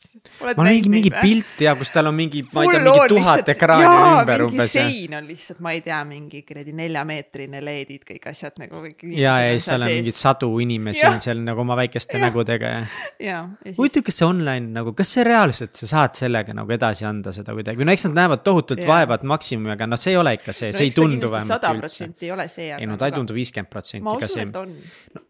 [0.57, 3.87] ma nägin mingi pilt ja kus tal on mingi, ma ei tea, mingi tuhat ekraani
[3.87, 4.85] ümber mingi umbes ja.
[4.85, 9.05] sein on lihtsalt, ma ei tea, mingi kuradi neljameetrine LED-id, kõik asjad nagu kõik.
[9.13, 12.81] ja, ja siis seal on mingeid sadu inimesi on seal nagu oma väikeste nägudega ja.
[13.23, 17.09] ja, ja huvitav, kas see online nagu, kas see reaalselt, sa saad sellega nagu edasi
[17.09, 18.91] anda seda kuidagi, no eks nad näevad tohutult Jaa.
[18.95, 21.71] vaeva, et maksimumi, aga noh, see ei ole ikka see, see ei tundu sada vähemalt
[21.71, 21.87] üldse.
[21.87, 24.47] protsenti ei ole see, ei no ta ei tundu viiskümmend protsenti ka see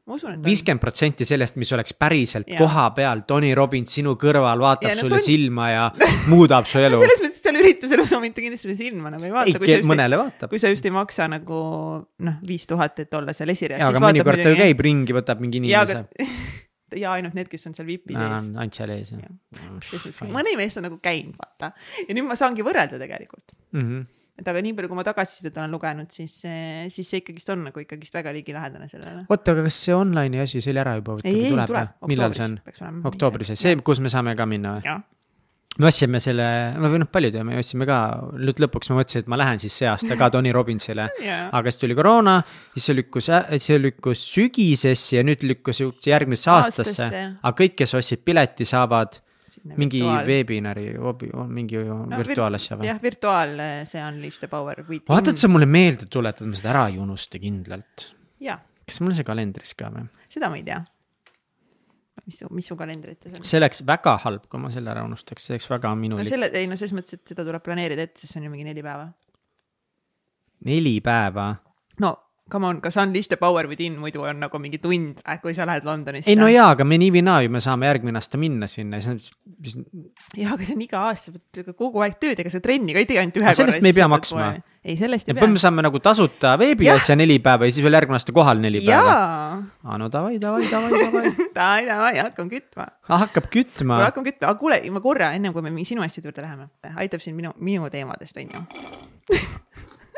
[0.07, 0.45] ma usun, et on.
[0.47, 5.05] viiskümmend protsenti sellest, mis oleks päriselt koha peal, Tony Robbins sinu kõrval vaatab Ja no
[5.05, 5.85] sulle Tony- silma ja
[6.31, 7.01] muudab su elu.
[7.03, 9.63] selles mõttes seal üritusel sa mitte kindlasti sulle silma nagu ei vaata.
[9.71, 10.51] ei, mõnele vaatab.
[10.53, 11.61] kui sa just ei maksa nagu
[12.29, 13.81] noh, viis tuhat, et olla seal esireas.
[13.83, 16.99] jaa, aga mõnikord ta ju käib ringi, võtab mingi ja, inimese aga.
[17.03, 18.51] ja ainult need, kes on seal VIP-i sees.
[18.57, 20.35] ainult seal ees jah jah.
[20.35, 21.73] mõni meest on nagu käinud, vaata.
[22.07, 23.57] ja nüüd ma saangi võrrelda tegelikult.
[23.73, 23.83] mm.
[23.83, 24.05] -hmm.
[24.37, 26.39] Et aga nii palju, kui ma tagasisidet olen lugenud, siis,
[26.93, 29.27] siis see ikkagist on nagu ikkagist väga ligilähedane sellele.
[29.29, 31.19] oota, aga kas see online'i asi, oli ära juba?
[31.25, 31.93] ei, ei tuleb.
[32.13, 33.05] millal see on?
[33.13, 34.97] oktoobris, see, kus me saame ka minna või?
[35.79, 36.47] me ostsime selle,
[36.81, 37.99] no või noh, paljud ja me ostsime ka,
[38.41, 41.09] nüüd lõpuks ma mõtlesin, et ma lähen siis see aasta ka Tony Robbinsile.
[41.29, 41.43] jaa.
[41.57, 42.39] aga siis tuli koroona,
[42.75, 43.31] siis see lükkus,
[43.67, 47.23] see lükkus sügisesse ja nüüd lükkus üldse järgmisse aastasse, Aastasse.
[47.43, 49.21] aga kõik, kes ostsid pileti, saavad
[49.77, 50.89] mingi veebinari,
[51.51, 52.89] mingi virtuaalasja või?
[52.91, 53.55] jah, virtuaal,
[53.89, 54.83] see Unleash the Power.
[54.87, 58.11] vaata, et sa mulle meelde tuletad, ma seda ära ei unusta kindlalt.
[58.87, 60.07] kas mul on see kalendris ka või?
[60.33, 60.83] seda ma ei tea.
[62.27, 63.47] mis su, mis su kalendrites on?
[63.47, 66.31] see oleks väga halb, kui ma selle ära unustaks, see oleks väga no minulik.
[66.31, 68.69] selle, ei no selles mõttes, et seda tuleb planeerida ette, sest see on ju mingi
[68.69, 69.09] neli päeva.
[70.71, 71.51] neli päeva.
[72.05, 72.15] no
[72.51, 75.67] come on, kas Unleash the Power within muidu on nagu mingi tund äh,, kui sa
[75.67, 76.31] lähed Londonisse.
[76.31, 79.01] ei no jaa, aga me nii või naa ju me saame järgmine aasta minna sinna
[79.01, 79.33] ja siis,
[79.67, 79.79] siis
[80.39, 81.35] jah, aga see on iga aasta,
[81.73, 83.99] kogu aeg tööd, ega sa trenni ka ei tee ainult ühe Aga sellest me ei
[83.99, 84.53] pea maksma..
[84.85, 85.63] ei, sellest ja ei pea me.
[85.65, 89.03] saame nagu tasuta veebiasja neli päeva ja siis veel järgmine aasta kohal neli päeva.
[89.03, 91.35] jaa, aa no davai, davai, davai, davai.
[91.59, 92.89] davai, davai, hakkame kütma.
[93.11, 96.71] hakkab kütma hakkame kütma, aga kuule, ma korra, ennem kui me sinu asjade juurde läheme,
[96.95, 98.67] aitab siin minu, minu teemadest, on ju.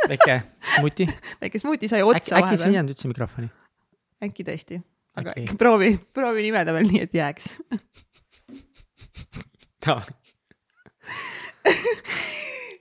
[0.09, 0.43] väike
[0.81, 1.07] smuti.
[1.43, 3.49] väike smuuti sai äkki, otsa äkki see ei vahepeal, jäänud üldse mikrofoni?
[4.29, 4.81] äkki tõesti,
[5.21, 7.45] aga Äkki- proovi, proovi nimeda veel nii, et jääks.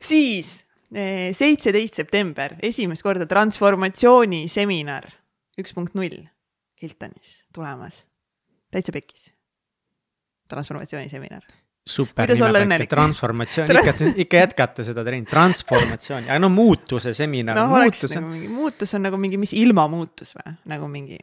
[0.09, 5.09] siis eh, seitseteist september, esimest korda transformatsiooniseminar
[5.57, 6.19] üks punkt null
[6.81, 8.03] Hiltonis tulemas,
[8.71, 9.31] täitsa pekkis.
[10.51, 11.43] transformatsiooniseminar.
[11.87, 12.89] Super Kuidas olla nime õnnelik?
[12.89, 18.25] pealt, transformatsioon, ikka, ikka jätkate seda treeni, transformatsiooni, aga no muutuse seminar no,, muutus nagu
[18.25, 21.19] on, mingi muutus on nagu mingi, mis ilmamuutus või, nagu mingi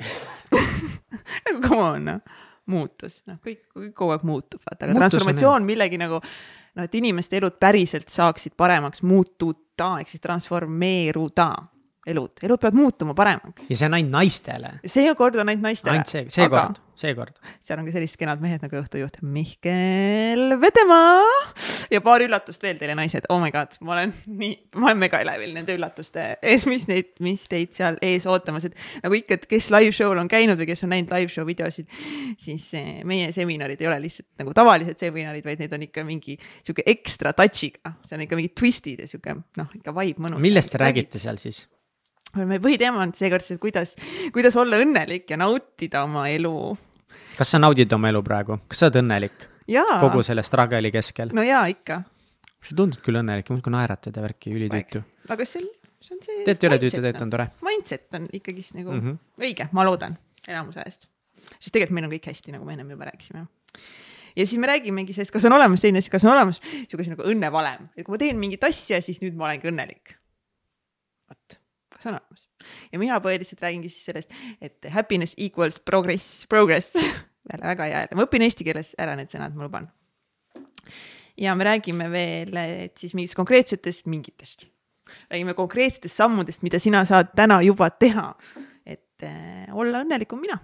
[1.46, 2.40] nagu come on noh,
[2.70, 6.86] muutus, noh kõik kõik kogu aeg muutub, vaata, aga Muutus on transformatsioon millegi nagu noh,
[6.86, 11.50] et inimeste elud päriselt saaksid paremaks muutuda ehk siis transformeeruda
[12.06, 13.68] elud, elud peavad muutuma paremaks.
[13.68, 15.96] ja see on ainult naistele, seekord on ainult naistele.
[15.96, 17.38] ainult see, seekord, seekord.
[17.64, 21.22] seal on ka sellised kenad mehed nagu õhtujuht Mihkel Vedemaa
[21.94, 25.20] ja paar üllatust veel teile naised, oh my god, ma olen nii, ma olen mega
[25.24, 29.48] elevil nende üllatuste ees, mis neid, mis teid seal ees ootamas, et nagu ikka, et
[29.50, 31.88] kes live show'l on käinud või kes on näinud live show videosid,
[32.40, 36.36] siis eh, meie seminarid ei ole lihtsalt nagu tavalised seminarid, vaid need on ikka mingi
[36.60, 40.44] sihuke ekstra touch'iga, see on ikka mingid twistid ja sihuke noh, ikka vibe mõnus.
[40.44, 40.82] millest te?
[40.84, 41.64] räägite seal siis?
[42.36, 43.94] Meie põhiteema on seekord see, kuidas,
[44.34, 46.54] kuidas olla õnnelik ja nautida oma elu.
[47.38, 49.50] kas sa naudid oma elu praegu, kas sa oled õnnelik
[50.00, 51.32] kogu selle struggle'i keskel?
[51.36, 52.02] no jaa ikka
[52.64, 55.02] sa tundud küll õnnelik, muudkui naeratad ja värki, ülitüütu.
[55.32, 55.66] aga see,
[56.04, 56.38] see on see.
[56.46, 57.48] teete ületüütu, teete on tore.
[57.66, 59.04] Mindset on ikkagist nagu mm.
[59.04, 59.44] -hmm.
[59.44, 60.16] õige, ma loodan,
[60.48, 61.08] enamuse ajast.
[61.58, 63.46] sest tegelikult meil on kõik hästi, nagu me ennem juba rääkisime.
[64.36, 67.22] ja siis me räägimegi sellest, kas on olemas selline asi, kas on olemas asi nagu
[67.22, 70.16] õnnevalem, et kui ma teen mingit asja, siis nüüd ma olengi õnnelik.
[72.04, 72.46] Kas on olemas?
[72.92, 76.94] ja mina põhiliselt räägingi siis sellest, et happiness equals progress, progress.
[77.50, 79.88] jälle väga hea, ma õpin eesti keeles ära need sõnad, ma luban.
[81.40, 84.68] ja me räägime veel, et siis mingitest konkreetsetest mingitest
[85.30, 88.30] räägime konkreetsetest sammudest, mida sina saad täna juba teha,
[88.86, 90.58] et äh, olla õnnelikum mina.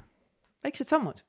[0.64, 1.22] väiksed sammud.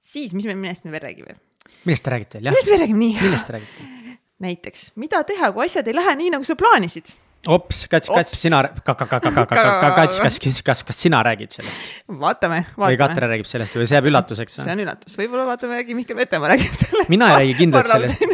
[0.00, 1.36] siis, mis me, millest me veel räägime?
[1.84, 2.54] millest te räägite veel, jah?
[2.54, 3.16] millest me räägime nii?
[3.22, 3.88] millest te räägite?
[4.46, 7.12] näiteks, mida teha, kui asjad ei lähe nii, nagu sa plaanisid?
[7.48, 13.30] ops, Kats, Kats, sina, Kats, kas, kas, kas, sina räägid sellest vaatame, või Katre vaatame.
[13.34, 14.58] räägib sellest või see jääb üllatuseks?
[14.60, 17.08] see on üllatus, võib-olla vaatame, äkki Mihkel Vetemaa räägib sellest.
[17.12, 18.26] mina ei räägi kindlalt sellest.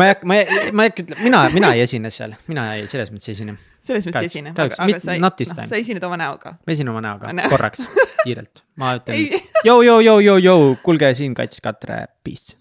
[0.00, 2.66] ma ei hakka, ma ei, ma ei hakka ütlema, mina, mina ei esine seal, mina
[2.78, 3.56] ei, selles mõttes ei esine.
[3.84, 6.56] selles mõttes Kahjuks- esine, aga aga sa ei, noh, sa esined oma näoga.
[6.64, 7.52] ma esinen oma näoga Näo.
[7.52, 7.84] korraks,
[8.24, 8.64] kiirelt.
[8.80, 12.56] ma ütlen Ei., joo, joo, joo, joo, joo, kuulge siin Kats, Katre, peace.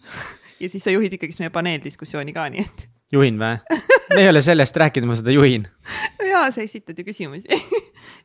[0.59, 3.81] ja siis sa juhid ikkagist meie paneeldiskussiooni ka, nii et juhin või?
[4.13, 5.67] me ei ole sellest rääkinud, ma seda juhin.
[6.27, 7.49] jaa, sa esitad ju küsimusi.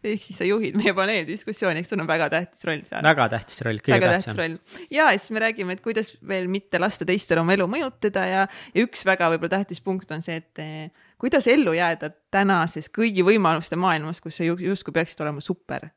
[0.08, 3.02] ehk siis sa juhid meie paneeldiskussiooni, eks sul on väga tähtis roll seal.
[3.04, 4.56] väga tähtis roll, kõige väga tähtsam.
[4.94, 8.86] ja siis me räägime, et kuidas veel mitte lasta teistel oma elu mõjutada ja, ja
[8.86, 13.78] üks väga võib-olla tähtis punkt on see, et eh, kuidas ellu jääda tänases kõigi võimaluste
[13.80, 15.88] maailmas, kus sa ju- justkui peaksid olema super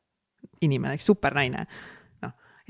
[0.61, 1.65] inimene, supernaine.
[1.65, 2.00] noh,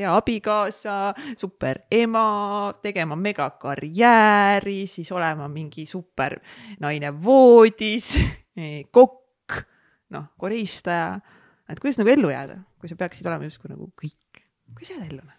[0.02, 0.98] hea abikaasa,
[1.40, 6.40] super ema, tegema megakarjääri, siis olema mingi super
[6.82, 8.14] naine voodis,
[8.98, 9.62] kokk,
[10.16, 11.20] noh, koristaja.
[11.70, 15.30] et kuidas nagu ellu jääda, kui sa peaksid olema justkui nagu kõik, kuidas jääda ellu?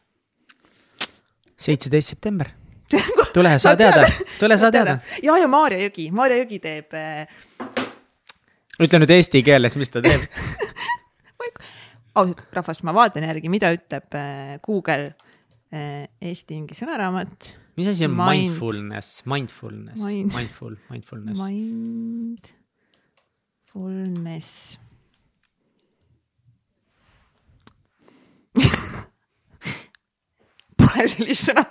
[1.62, 2.48] seitseteist september.
[3.34, 4.02] tule, saa teada,
[4.38, 4.98] tule, saa teada.
[5.22, 7.28] ja, ja Maarja Jõgi, Maarja Jõgi teeb äh,
[8.82, 10.26] ütle nüüd eesti keeles, mis ta teeb.
[12.14, 15.12] ausalt, rahvas, ma vaatan järgi, mida ütleb äh, Google
[15.72, 17.52] äh, Eesti mingi sõnaraamat.
[17.78, 21.38] mis asi on Mind- mindfulness, mindfulness, Mind- mindful, mindfulness?
[23.72, 24.50] Mindfulness.
[30.82, 31.62] Pole sellist sõna.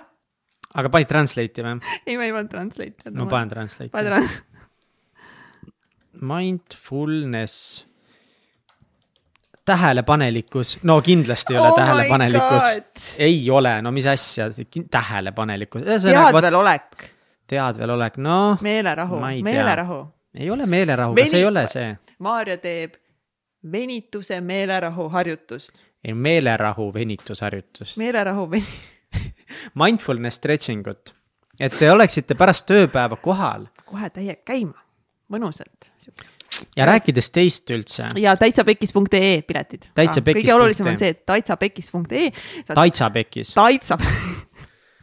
[0.74, 1.74] aga panid translate'i või?
[2.08, 3.10] ei, ma ei pannud translate.
[3.14, 4.26] ma panen translate'i.
[6.22, 7.56] Mindfulness.
[9.64, 12.62] tähelepanelikkus, no kindlasti ei ole Oh tähelepanelikkus
[13.18, 14.46] ei ole, no mis asja,
[14.90, 15.82] tähelepanelikkus.
[15.82, 17.04] teadvelolek,
[17.46, 19.52] teadvelolek, noh, meelerahu Ma ei, tea.
[19.52, 20.00] meelerahu.
[20.34, 21.96] ei ole meelerahuga, see ei Veni- ole see.
[22.18, 22.94] Maarja teeb
[23.72, 25.82] venituse meelerahu harjutust.
[26.04, 27.96] ei, meelerahu venitusharjutust.
[27.98, 28.66] meelerahu ven-,
[29.84, 31.14] Mindfulness stretching ut,
[31.60, 34.78] et te oleksite pärast tööpäeva kohal kohe täie käima,
[35.32, 35.90] mõnusalt.
[36.76, 39.88] Ja rääkides teist üldse, ja täitsapekkis.ee piletid.
[39.96, 42.30] Kõige olulisem on see, et täitsapekkis.ee.
[42.74, 43.54] taitsapekis.
[43.56, 43.98] taitsa,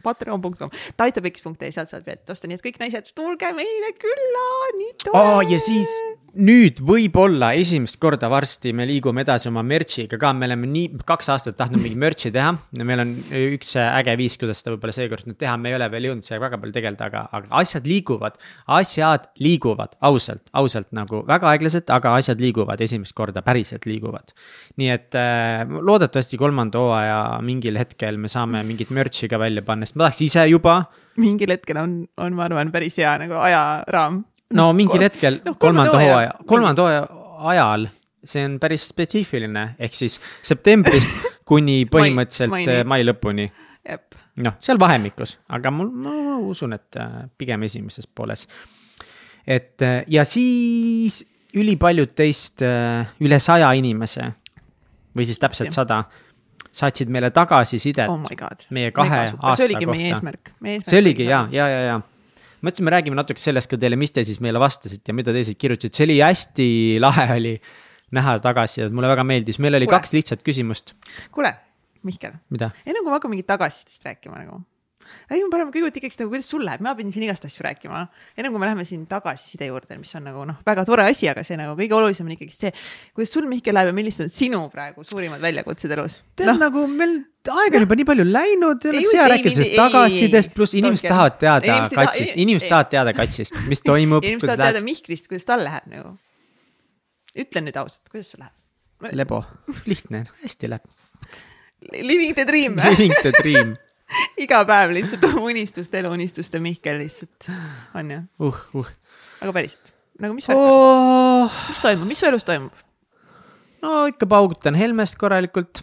[0.04, 4.46] patreon.com, taitsapekis.ee, sealt saad piletit osta, nii et kõik naised, tulge meile külla,
[4.78, 5.92] nii tore aa, ja siis
[6.34, 11.30] nüüd võib-olla esimest korda varsti me liigume edasi oma merch'iga ka, me oleme nii kaks
[11.34, 12.52] aastat tahtnud mingi merch'i teha
[12.86, 16.08] meil on üks äge viis, kuidas seda võib-olla seekord nüüd teha, me ei ole veel
[16.10, 18.38] jõudnud sellega väga palju tegeleda, aga, aga asjad liiguvad,
[18.78, 24.34] asjad liiguvad ausalt, ausalt nagu väga aeglaselt, aga asjad liiguvad esimest korda, päriselt liiguvad.
[24.80, 29.88] nii et äh, loodetavasti kolmanda hooaja mingil hetkel me saame mingit merch'i ka välja panna,
[29.88, 30.82] sest ma tahaks ise juba
[31.20, 34.24] mingil hetkel on, on, ma arvan, päris hea nagu ajaraam.
[34.56, 37.02] No mingil hetkel noh, kolmanda hooaja- kolmanda hooaja
[37.50, 37.86] ajal,
[38.24, 42.72] see on päris spetsiifiline, ehk siis septembrist kuni põhimõtteliselt maini.
[42.82, 43.48] mai, mai lõpuni.
[44.44, 48.46] noh, seal vahemikus, aga mul, ma usun, et äh, pigem esimeses pooles.
[49.46, 51.24] et äh, ja siis
[51.56, 54.28] ülipaljud teist, üle saja inimese
[55.16, 56.04] või siis täpselt sada,
[56.70, 58.20] saatsid meile tagasisidet oh
[58.70, 60.14] meie kahe aasta see oligi meie kohta.
[60.14, 60.52] eesmärk.
[60.86, 61.96] see oligi ja, ja, ja, ja
[62.64, 65.58] mõtlesin, me räägime natuke sellest ka teile, mis te siis meile vastasite ja mida teised
[65.60, 66.68] kirjutasid, see oli hästi
[67.02, 67.54] lahe oli
[68.16, 70.00] näha tagasisidet, mulle väga meeldis, meil oli Kuule.
[70.00, 70.94] kaks lihtsat küsimust,
[71.34, 71.54] kuule,
[72.06, 74.62] Mihkel, enne kui me hakkame mingit tagasisidest rääkima nagu,
[75.30, 78.06] räägime parem kõigepealt ikkagi nagu, kuidas sul läheb, ma pidin siin igast asju rääkima.
[78.36, 81.44] enne kui me läheme siin tagasiside juurde, mis on nagu noh, väga tore asi, aga
[81.46, 82.72] see nagu kõige olulisem on ikkagi see,
[83.14, 86.20] kuidas sul Mihkel läheb ja millised on sinu praegu suurimad väljakutsed elus.
[86.36, 90.54] tead noh, nagu meil aega on juba nii palju läinud, oleks hea rääkida sellest tagasisidest,
[90.56, 94.84] pluss inimesed tahavad teada Inimesed katsist, inimesed tahavad teada katsist, mis toimub, inimesed tahavad teada.
[94.84, 96.16] Mihklist, kuidas tal läheb nagu.
[97.40, 98.56] ütle nüüd ausalt, kuidas sul läheb?
[99.16, 99.40] lebo,
[99.88, 100.98] lihtne, hästi läheb.
[102.04, 103.72] Living the dream Living the dream,
[104.44, 107.50] iga päev lihtsalt unistuste elu, unistuste Mihkel lihtsalt
[107.98, 108.92] on ju, uh, uh.
[109.40, 112.74] aga päriselt nagu mis värk on, Oh, mis toimub, mis su elus toimub?
[113.84, 115.82] no ikka paugutan Helmest korralikult,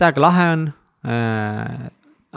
[0.00, 0.66] täiega lahe on
[1.06, 1.86] äh,.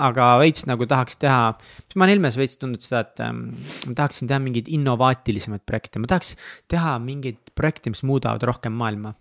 [0.02, 1.52] aga veits nagu tahaks teha,
[1.96, 3.42] ma olen Helmes veits tundnud seda, et ähm,
[3.90, 6.36] ma tahaksin teha mingeid innovaatilisemaid projekte, ma tahaks
[6.72, 9.14] teha mingeid projekte, mis muudavad rohkem maailma.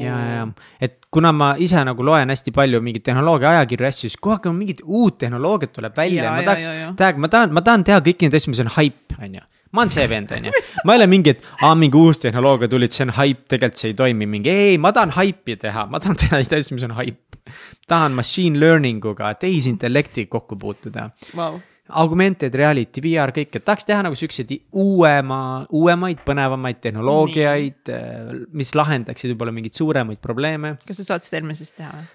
[0.00, 0.46] ja, ja,
[0.82, 4.36] et kuna ma ise nagu loen hästi palju mingeid tehnoloogia ajakirju ja asju, siis kogu
[4.36, 7.64] aeg on mingit uut tehnoloogiat tuleb välja Ja, ja ma tahaks täiega, ma tahan, ma
[7.66, 9.46] tahan teha kõiki neid asju, mis on haip, on ju.
[9.70, 12.70] ma olen see vend, on ju, ma ei ole mingi, et aa, mingi uus tehnoloogia
[12.72, 15.86] tuli, et see on haip, tegelikult see ei toimi, mingi ei, ma tahan haipi teha,
[15.90, 17.20] ma tahan teha sellist asja, mis on haip.
[17.90, 21.10] tahan machine learning uga, tehisintellekti kokku puutuda.
[21.34, 21.60] Wow.
[21.98, 25.40] Augmented reality, VR, kõik, et tahaks teha nagu siukseid uuema,
[25.76, 27.92] uuemaid, põnevamaid tehnoloogiaid,
[28.56, 30.76] mis lahendaksid võib-olla mingeid suuremaid probleeme.
[30.86, 32.06] kas sa saad seda Helmesest teha või?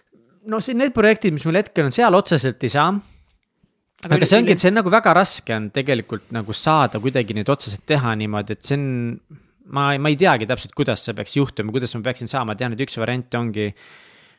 [0.51, 4.41] no see, need projektid, mis mul hetkel on, seal otseselt ei saa aga, aga see
[4.41, 8.13] ongi, et see on nagu väga raske on tegelikult nagu saada kuidagi neid otseselt teha
[8.19, 8.87] niimoodi, et see on.
[9.73, 12.83] ma, ma ei teagi täpselt, kuidas see peaks juhtuma, kuidas ma peaksin saama, tean, et
[12.85, 13.93] üks variant ongi äh,.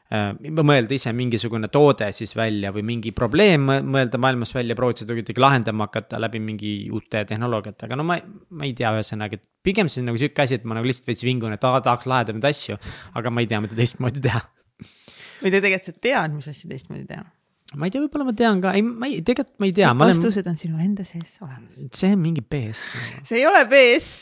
[0.06, 5.42] Mõelda ise mingisugune toode siis välja või mingi probleem mõelda maailmas välja, proovida seda kuidagi
[5.42, 8.18] lahendama hakata läbi mingi uute tehnoloogiate, aga no ma,
[8.50, 11.10] ma ei tea, ühesõnaga, et pigem see on nagu sihuke asi, et ma nagu lihtsalt
[11.10, 12.78] veits vingun, et aa, tahaks lahedamaid asju.
[13.18, 14.44] aga ma ei tea, mida teistmoodi teha.
[15.42, 17.26] või te tegelikult tead, mis asju teistmoodi teha?
[17.74, 19.90] ma ei tea, võib-olla ma tean ka, ei, ma ei, tegelikult ma ei tea.
[19.98, 20.54] vastused olen...
[20.54, 21.90] on sinu enda sees olemas.
[21.98, 22.86] see on mingi BS.
[23.26, 24.12] see ei ole BS.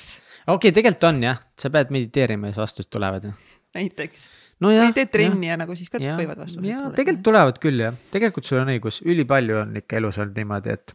[0.47, 3.29] okei okay,, tegelikult on jah, sa pead mediteerima ja siis vastused tulevad.
[3.77, 4.25] näiteks
[4.62, 4.73] no.
[4.73, 6.90] või teed trenni ja nagu siis ka ja, võivad vastused tulla.
[6.97, 10.95] tegelikult tulevad küll jah, tegelikult sul on õigus, ülipalju on ikka elus olnud niimoodi, et.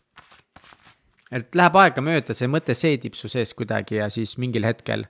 [1.42, 5.08] et läheb aegamööda, see mõte seedib su sees kuidagi ja siis mingil hetkel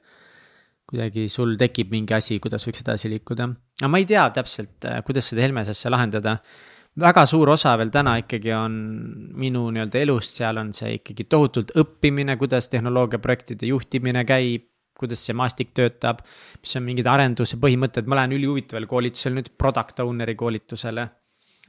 [0.90, 3.52] kuidagi sul tekib mingi asi, kuidas võiks edasi liikuda.
[3.82, 6.40] aga ma ei tea täpselt, kuidas seda Helmes asja lahendada
[7.00, 8.76] väga suur osa veel täna ikkagi on
[9.40, 14.69] minu nii-öelda elust, seal on see ikkagi tohutult õppimine, kuidas tehnoloogiaprojektide juhtimine käib,
[15.00, 16.24] kuidas see maastik töötab,
[16.60, 21.08] mis on mingid arenduse põhimõtted, ma lähen ülihuvitaval koolitusel nüüd product owner'i koolitusele.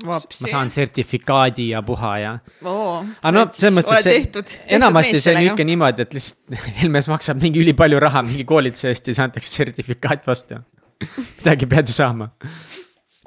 [0.01, 0.17] ma
[0.49, 2.31] saan sertifikaadi ja puha ja
[2.65, 3.03] oh,.
[3.21, 7.43] aga no selles mõttes, et see enamasti see on ikka niimoodi, et lihtsalt Helmes maksab
[7.43, 10.63] mingi ülipalju raha mingi koolituse eest ja siis antakse sertifikaat vastu
[11.37, 12.31] midagi pead ju saama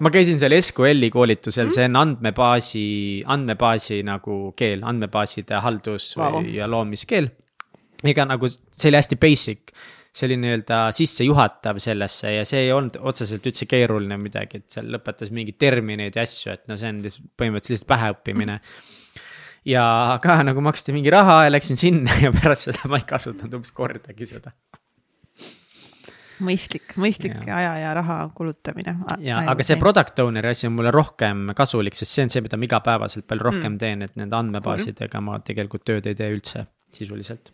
[0.02, 2.86] ma käisin seal SQL-i koolitusel, see on andmebaasi,
[3.36, 6.42] andmebaasi nagu keel, andmebaaside haldus wow.
[6.50, 7.30] ja loomiskeel.
[8.12, 9.74] Ega nagu see oli hästi basic,
[10.14, 14.92] see oli nii-öelda sissejuhatav sellesse ja see ei olnud otseselt üldse keeruline midagi, et seal
[14.94, 17.02] lõpetas mingeid termineid ja asju, et no see on
[17.40, 18.60] põhimõtteliselt päheõppimine
[19.66, 19.86] ja
[20.24, 23.74] ka nagu maksti mingi raha ja läksin sinna ja pärast seda ma ei kasutanud umbes
[23.76, 24.54] kordagi seda
[26.44, 27.58] mõistlik, mõistlik ja.
[27.58, 28.96] aja ja raha kulutamine.
[29.24, 32.60] ja, aga see product owner'i asi on mulle rohkem kasulik, sest see on see, mida
[32.60, 33.82] ma igapäevaselt palju rohkem mm.
[33.82, 37.54] teen, et nende andmebaasidega ma tegelikult tööd ei tee üldse sisuliselt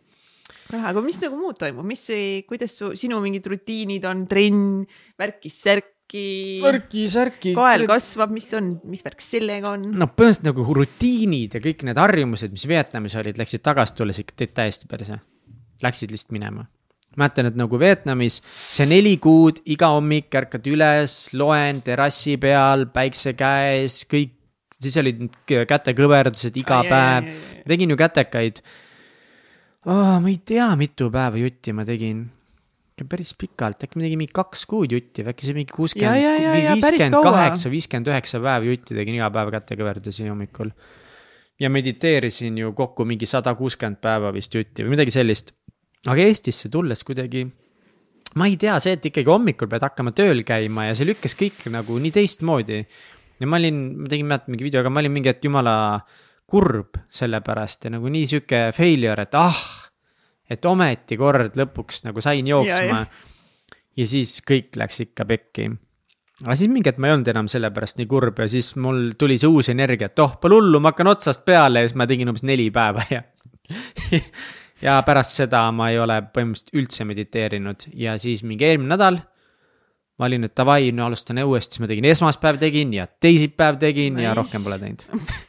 [0.78, 2.04] aga mis nagu muud toimub, mis,
[2.50, 4.84] kuidas su, sinu mingid rutiinid on, trenn,
[5.20, 6.26] värkis-särki?
[6.64, 7.54] värki-särki.
[7.58, 9.86] kael kasvab, mis on, mis värk sellega on?
[9.94, 14.50] no põhimõtteliselt nagu rutiinid ja kõik need harjumused, mis Vietnamis olid, läksid tagasi tulles ikka
[14.62, 15.22] täiesti perse.
[15.80, 16.66] Läksid lihtsalt minema
[17.20, 23.34] mäletan, et nagu Vietnamis see neli kuud, iga hommik ärkad üles, loen terrassi peal, päikse
[23.38, 24.36] käes, kõik,
[24.80, 28.62] siis olid kätekõverdused iga ai, päev, tegin ju kätekaid
[29.86, 30.18] oh,.
[30.20, 32.28] ma ei tea, mitu päeva jutti ma tegin
[33.00, 37.16] päris pikalt, äkki ma tegin mingi kaks kuud jutti või äkki see mingi kuuskümmend, viiskümmend
[37.24, 40.74] kaheksa, viiskümmend üheksa päeva jutti tegin iga päev kätekõverdusi hommikul.
[41.60, 45.56] ja mediteerisin ju kokku mingi sada kuuskümmend päeva vist jutti või midagi sellist
[46.08, 47.44] aga Eestisse tulles kuidagi,
[48.40, 51.66] ma ei tea, see, et ikkagi hommikul pead hakkama tööl käima ja see lükkas kõik
[51.74, 52.84] nagu nii teistmoodi.
[53.40, 55.76] ja ma olin, ma tegin, mäletan mingi video, aga ma olin mingi hetk jumala
[56.50, 59.60] kurb selle pärast ja nagu nii sihuke failure, et ah,
[60.50, 63.04] et ometi kord lõpuks nagu sain jooksma.
[63.98, 65.70] ja siis kõik läks ikka pekki
[66.46, 69.12] aga siis mingi hetk ma ei olnud enam selle pärast nii kurb ja siis mul
[69.20, 72.08] tuli see uus energia, et oh, pole hullu, ma hakkan otsast peale ja siis ma
[72.10, 73.24] tegin umbes neli päeva ja
[74.86, 79.20] ja pärast seda ma ei ole põhimõtteliselt üldse mediteerinud ja siis mingi eelmine nädal.
[80.20, 84.16] ma olin, et davai, no alustan uuesti, siis ma tegin esmaspäev tegin ja teisipäev tegin
[84.16, 84.28] nice.
[84.28, 85.06] ja rohkem pole teinud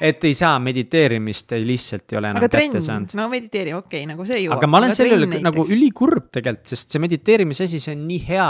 [0.00, 3.16] et ei saa, mediteerimist ei lihtsalt ei ole enam kätte saanud.
[3.18, 4.58] no mediteeri, okei okay,, nagu see jõuab.
[4.58, 8.22] aga ma olen selle üle nagu ülikurb tegelikult, sest see mediteerimise asi, see on nii
[8.28, 8.48] hea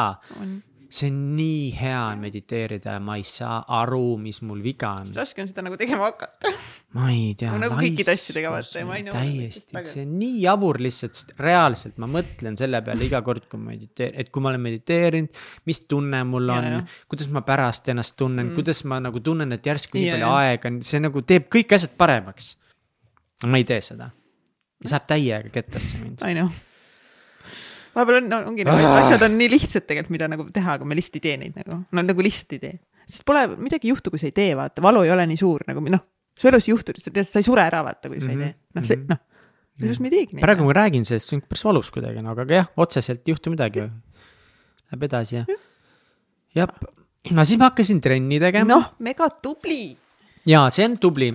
[0.92, 5.09] see on nii hea mediteerida ja ma ei saa aru, mis mul viga on.
[5.16, 6.52] raske on seda nagu tegema hakata.
[6.98, 7.52] ma ei tea.
[7.61, 9.16] nagu kõikide asjadega vaata ja ma ei nõua.
[9.16, 13.61] täiesti, see on nii jabur lihtsalt, sest reaalselt ma mõtlen selle peale iga kord, kui
[13.61, 16.68] ma mediteerin, et kui ma olen mediteerinud, mis tunne mul on,
[17.12, 20.72] kuidas ma pärast ennast tunnen mm., kuidas ma nagu tunnen, et järsku nii palju aega
[20.72, 22.56] on, see nagu teeb kõik asjad paremaks.
[23.48, 24.12] ma ei tee seda.
[24.85, 26.21] saab täiega kettasse mind.
[26.27, 26.52] I know
[27.97, 29.01] vahepeal on no,, ongi nagu ah.
[29.03, 31.79] asjad on nii lihtsad tegelikult, mida nagu teha, aga me lihtsalt ei tee neid nagu,
[31.85, 32.79] no nagu lihtsalt ei tee.
[33.09, 35.67] sest pole, midagi ei juhtu, kui sa ei tee, vaata, valu ei ole nii suur
[35.69, 36.05] nagu noh,
[36.38, 38.49] su elus ei juhtu, sa ei sure ära, vaata, kui sa mm -hmm.
[38.49, 39.23] ei tee, noh, see noh.
[39.77, 40.45] seepärast me ei teegi neid.
[40.47, 43.55] praegu ma räägin sellest, see on päris valus kuidagi nagu, aga jah, otseselt ei juhtu
[43.55, 43.88] midagi.
[44.93, 45.45] Läheb edasi ja,
[46.55, 46.69] jah.
[47.31, 48.69] no siis ma hakkasin trenni tegema.
[48.69, 49.97] noh, mega tubli.
[50.47, 51.33] ja see on tubli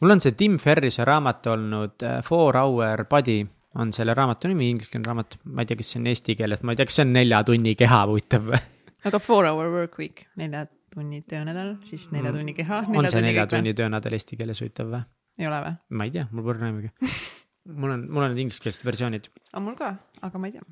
[0.00, 3.42] mul on see Tim Ferrise raamat olnud äh, Four Hour Body
[3.80, 6.74] on selle raamatu nimi, ingliskeelne raamat, ma ei tea, kas see on eesti keeles, ma
[6.74, 8.60] ei tea, kas see on nelja tunni keha huvitav või?
[9.08, 12.38] aga four hour work week, nelja tunni töönädal, siis nelja Mm.
[12.38, 12.84] tunni keha.
[12.94, 15.02] on see nelja tunni töönädal eesti keeles huvitav või?
[15.38, 15.74] ei ole või?
[15.98, 16.92] ma ei tea, mul pole aimugi.
[17.82, 19.28] mul on, mul on ingliskeelsed versioonid.
[19.52, 19.90] aga mul ka,
[20.22, 20.62] aga ma ei tea.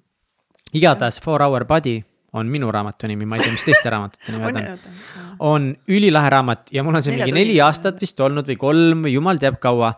[0.78, 1.98] igatahes Four Hour Body
[2.38, 5.36] on minu raamatu nimi, ma ei tea, mis teiste raamatute nimed on, on.
[5.50, 9.02] on ülilahe raamat ja mul on see Nelja mingi neli aastat vist olnud või kolm
[9.08, 9.90] või jumal teab kaua.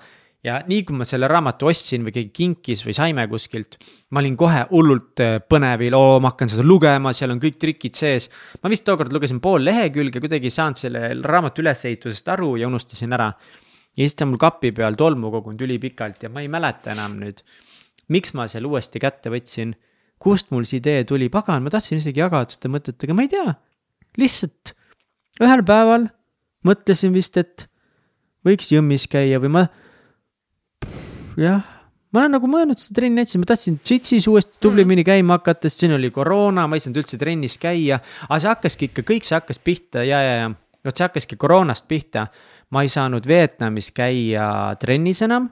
[0.45, 3.79] Ja nii kui ma selle raamatu ostsin või keegi kinkis või saime kuskilt,
[4.13, 7.97] ma olin kohe hullult äh, põnevil, oo, ma hakkan seda lugema, seal on kõik trikid
[7.99, 8.29] sees.
[8.63, 13.17] ma vist tookord lugesin pool lehekülge, kuidagi ei saanud selle raamatu ülesehitusest aru ja unustasin
[13.17, 13.33] ära.
[13.95, 17.17] ja siis ta on mul kapi peal tolmu kogunud ülipikalt ja ma ei mäleta enam
[17.23, 17.41] nüüd,
[18.13, 19.75] miks ma selle uuesti kätte võtsin
[20.25, 23.31] kust mul see idee tuli, pagan, ma tahtsin isegi jagada seda mõtet, aga ma ei
[23.33, 23.55] tea.
[24.21, 24.75] lihtsalt
[25.43, 26.09] ühel päeval
[26.65, 27.67] mõtlesin vist, et
[28.47, 29.65] võiks jõmmis käia või ma.
[31.41, 31.63] Jah,
[32.15, 35.85] ma olen nagu mõelnud seda trenni otsi, ma tahtsin džitsis uuesti tublimini käima hakata, sest
[35.85, 38.01] siin oli koroona, ma ei saanud üldse trennis käia.
[38.29, 40.53] aga see hakkaski ikka, kõik see hakkas pihta ja, ja, ja
[40.85, 42.29] vot see hakkaski koroonast pihta.
[42.71, 45.51] ma ei saanud Vietnamis käia trennis enam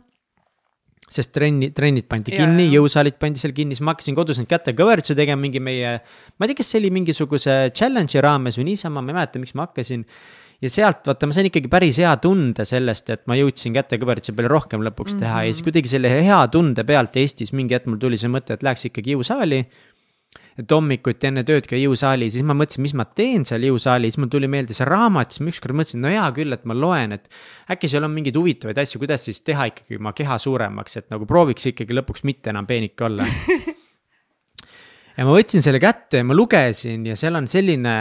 [1.13, 4.49] sest trenni, trennid pandi Ja, kinni, jõusaalid pandi seal kinni, siis ma hakkasin kodus neid
[4.51, 5.99] kätekõverdusi tegema mingi meie.
[6.39, 9.57] ma ei tea, kas see oli mingisuguse challenge'i raames või niisama, ma ei mäleta, miks
[9.59, 10.07] ma hakkasin.
[10.63, 14.53] Ja sealt vaata, ma sain ikkagi päris hea tunde sellest, et ma jõudsin kätekõverdusi palju
[14.53, 15.47] rohkem lõpuks teha mm -hmm.
[15.49, 18.63] ja siis kuidagi selle hea tunde pealt Eestis mingi hetk mul tuli see mõte, et
[18.63, 19.65] läheks ikkagi jõusaali
[20.61, 24.31] et hommikuti enne tööd käia jõusaali, siis ma mõtlesin, mis ma teen seal jõusaalis, mul
[24.33, 27.31] tuli meelde see raamat, siis ma ükskord mõtlesin, no hea küll, et ma loen, et.
[27.73, 31.29] äkki seal on mingeid huvitavaid asju, kuidas siis teha ikkagi oma keha suuremaks, et nagu
[31.29, 33.29] prooviks ikkagi lõpuks mitte enam peenike olla.
[35.17, 37.97] ja ma võtsin selle kätte ja ma lugesin ja seal on selline,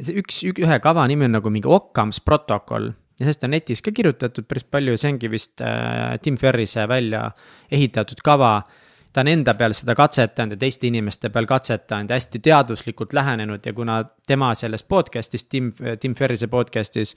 [0.00, 3.92] see üks, ühe kava nimi on nagu mingi Occam's protokoll ja sellest on netis ka
[3.94, 7.26] kirjutatud päris palju see ongi vist äh, Tim Ferrise välja
[7.70, 8.54] ehitatud kava
[9.12, 13.66] ta on enda peal seda katsetanud ja teiste inimeste peal katsetanud ja hästi teaduslikult lähenenud
[13.66, 17.16] ja kuna tema selles podcast'is, Tim, Tim Ferrise podcast'is.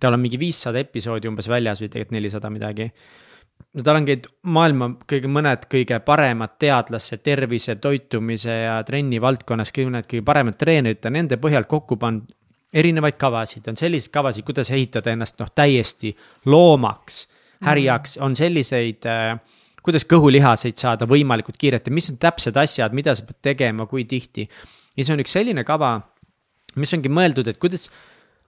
[0.00, 2.86] tal on mingi viissada episoodi umbes väljas või tegelikult nelisada midagi.
[3.84, 9.92] Tal on käinud maailma kõige mõned kõige paremad teadlased tervise, toitumise ja trenni valdkonnas, kõik
[9.94, 12.30] need kõige paremad treenerid, on nende põhjal kokku pannud
[12.74, 16.12] erinevaid kavasid, on selliseid kavasid, kuidas ehitada ennast noh, täiesti
[16.46, 17.24] loomaks,
[17.66, 19.40] härjaks, on selliseid äh,
[19.84, 24.04] kuidas kõhulihaseid saada võimalikult kiirelt ja mis on täpsed asjad, mida sa pead tegema, kui
[24.08, 24.46] tihti.
[24.96, 25.96] ja see on üks selline kava,
[26.76, 27.88] mis ongi mõeldud, et kuidas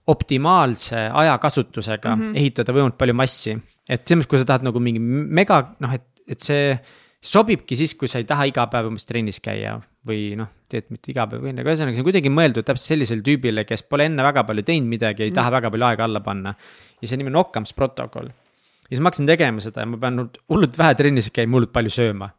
[0.07, 2.37] optimaalse ajakasutusega mm -hmm.
[2.37, 3.57] ehitada võimalikult palju massi.
[3.89, 6.75] Et selles mõttes, kui sa tahad nagu mingi mega, noh, et, et see
[7.23, 9.77] sobibki siis, kui sa ei taha iga päev umbes trennis käia
[10.07, 13.63] või noh, teed mitte iga päev, aga ühesõnaga see on kuidagi mõeldud täpselt sellisele tüübile,
[13.67, 15.37] kes pole enne väga palju teinud midagi ei mm.
[15.39, 16.55] taha väga palju aega alla panna.
[16.99, 20.27] ja see nimi on Occam's protokoll ja siis ma hakkasin tegema seda ja ma pean
[20.51, 22.29] hullult vähe trennis käima, hullult palju sööma.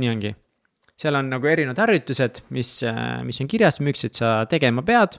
[0.00, 0.32] nii ongi,
[1.00, 2.70] seal on nagu erinevad harjutused, mis,
[3.26, 5.18] mis on kirjas, millised sa tegema pead.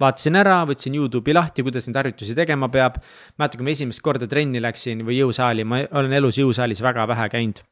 [0.00, 3.00] Vaatasin ära, võtsin Youtube'i lahti, kuidas neid harjutusi tegema peab.
[3.38, 7.28] mäletan, kui ma esimest korda trenni läksin või jõusaali, ma olen elus jõusaalis väga vähe
[7.32, 7.62] käinud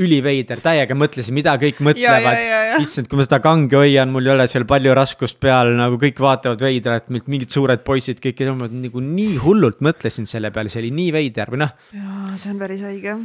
[0.00, 2.38] üliveider, täiega mõtlesin, mida kõik mõtlevad.
[2.80, 6.20] issand, kui ma seda kange hoian, mul ei ole seal palju raskust peal, nagu kõik
[6.22, 11.12] vaatavad veidralt, mingid suured poisid, kõik nagu nii hullult mõtlesin selle peale, see oli nii
[11.18, 11.76] veider või noh.
[11.96, 13.18] jaa, see on päris haige.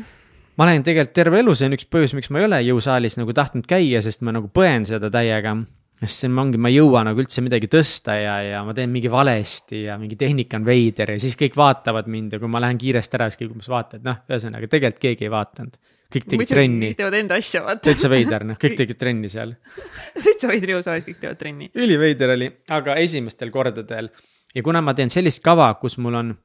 [0.56, 3.36] ma olen tegelikult terve elu, see on üks põhjus, miks ma ei ole jõusaalis nagu
[3.38, 5.56] tahtnud käia, sest ma nagu põen seda täiega
[6.02, 9.10] sest see ongi, ma ei jõua nagu üldse midagi tõsta ja, ja ma teen mingi
[9.12, 12.80] valesti ja mingi tehnika on veider ja siis kõik vaatavad mind ja kui ma lähen
[12.82, 15.78] kiiresti ära, siis kõik umbes vaatavad, noh, ühesõnaga tegelikult keegi ei vaadanud.
[16.16, 16.90] kõik tegid trenni.
[16.92, 17.84] kõik teevad enda asja, vaata.
[17.88, 19.56] täitsa veider, noh, kõik tegid trenni seal.
[20.26, 21.72] täitsa veider jõusaalis, kõik teevad trenni.
[21.80, 24.12] üliveider oli, aga esimestel kordadel
[24.56, 26.36] ja kuna ma teen sellist kava, kus mul on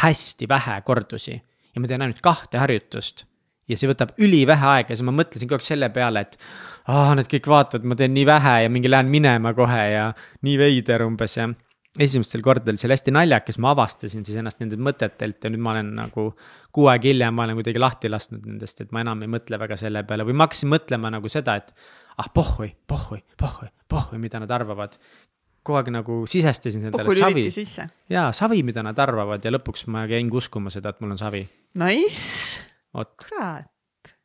[0.00, 3.26] hästi vähe kordusi ja ma teen ainult kahte harjutust
[3.68, 6.38] ja see võtab ülivähe aega ja siis ma mõtlesin kogu aeg selle peale, et
[6.92, 10.08] aa, nad kõik vaatavad, ma teen nii vähe ja mingi lähen minema kohe ja
[10.44, 11.48] nii veider umbes ja.
[12.00, 15.76] esimestel kordadel see oli hästi naljakas, ma avastasin siis ennast nendelt mõtetelt ja nüüd ma
[15.76, 16.30] olen nagu
[16.74, 19.78] kuu aega hiljem, ma olen kuidagi lahti lasknud nendest, et ma enam ei mõtle väga
[19.80, 21.72] selle peale või ma hakkasin mõtlema nagu seda, et
[22.18, 24.98] ah pohhui, pohhui, pohhui, pohhui, mida nad arvavad
[25.64, 27.48] kogu aeg nagu sisestasin endale savi.
[28.12, 31.46] jaa, savi, mida nad arvavad ja lõpuks ma jäingi uskuma seda, et mul on savi.
[31.80, 32.73] Nice.
[33.24, 33.66] Kurat.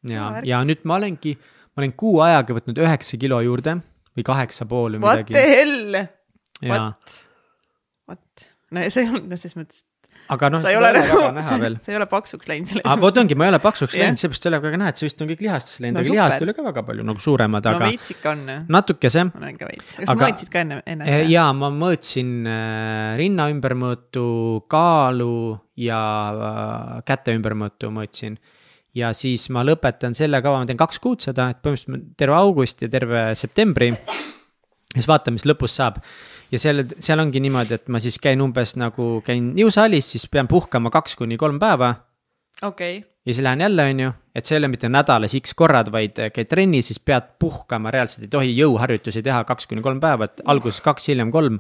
[0.09, 1.35] ja, ja nüüd ma olengi,
[1.73, 3.79] ma olen kuu ajaga võtnud üheksa kilo juurde
[4.17, 5.33] või kaheksa pool või What midagi.
[5.33, 6.01] the hell?
[6.69, 6.89] jaa,
[8.09, 8.49] What?
[8.71, 9.85] no see on, no selles mõttes,
[10.29, 11.41] aga noh, sa ei ole ei nagu
[11.85, 14.45] sa ei ole paksuks läinud selles aga vot ongi, ma ei ole paksuks läinud, seepärast
[14.45, 16.43] ei ole väga näha, et see vist on kõik lihastesse läinud No no,, aga lihast
[16.43, 18.43] ei ole ka väga palju nagu suuremad, no aga veits ikka on
[18.75, 19.25] natukese.
[19.29, 21.31] on ikka veits, kas Aga- mõõtsid ka enne, ennast või?
[21.33, 24.27] ja ma mõõtsin äh, rinna ümbermõõtu,
[24.69, 25.33] kaalu
[25.79, 26.01] ja
[26.51, 28.37] äh, käte ümbermõõtu mõõtsin.
[28.97, 32.81] Ja siis ma lõpetan selle kava, ma teen kaks kuud seda, et põhimõtteliselt terve august
[32.81, 33.91] ja terve septembri.
[33.93, 36.01] ja siis vaatame, mis lõpus saab
[36.51, 40.49] ja seal, seal ongi niimoodi, et ma siis käin umbes nagu käin jõusaalis, siis pean
[40.49, 41.93] puhkama kaks kuni kolm päeva
[42.61, 45.91] okei, ja siis lähen jälle, on ju, et see ei ole mitte nädalas X korrad,
[45.91, 50.29] vaid käid trennis, siis pead puhkama, reaalselt ei tohi jõuharjutusi teha kaks kuni kolm päeva,
[50.29, 51.59] et alguses kaks, hiljem kolm.